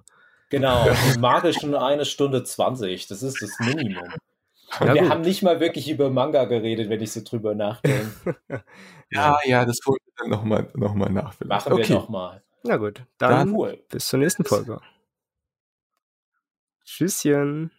Genau, 0.50 0.86
die 1.16 1.20
magischen 1.20 1.76
eine 1.76 2.06
Stunde 2.06 2.44
20. 2.44 3.08
Das 3.08 3.24
ist 3.24 3.42
das 3.42 3.60
Minimum. 3.60 4.04
Und 4.80 4.88
Ja, 4.88 4.94
wir 4.94 5.02
gut. 5.02 5.10
haben 5.12 5.22
nicht 5.22 5.44
mal 5.44 5.60
wirklich 5.60 5.90
über 5.90 6.10
Manga 6.10 6.46
geredet, 6.46 6.90
wenn 6.90 7.02
ich 7.02 7.12
so 7.12 7.22
drüber 7.24 7.54
nachdenke. 7.56 8.38
Ja, 9.14 9.38
ja, 9.44 9.66
das 9.66 9.80
holen 9.86 9.98
wir 10.06 10.14
dann 10.20 10.30
nochmal 10.30 10.70
noch 10.74 10.94
mal 10.94 11.10
nach. 11.10 11.34
vielleicht. 11.34 11.50
Machen 11.66 11.76
wir 11.78 11.84
okay. 11.84 11.94
nochmal. 11.94 12.42
Na 12.64 12.78
gut, 12.78 13.04
dann 13.18 13.30
Dann- 13.32 13.54
Cool. 13.54 13.84
bis 13.90 14.08
zur 14.08 14.20
nächsten 14.20 14.46
Folge. 14.46 14.80
Tschüsschen. 16.86 17.72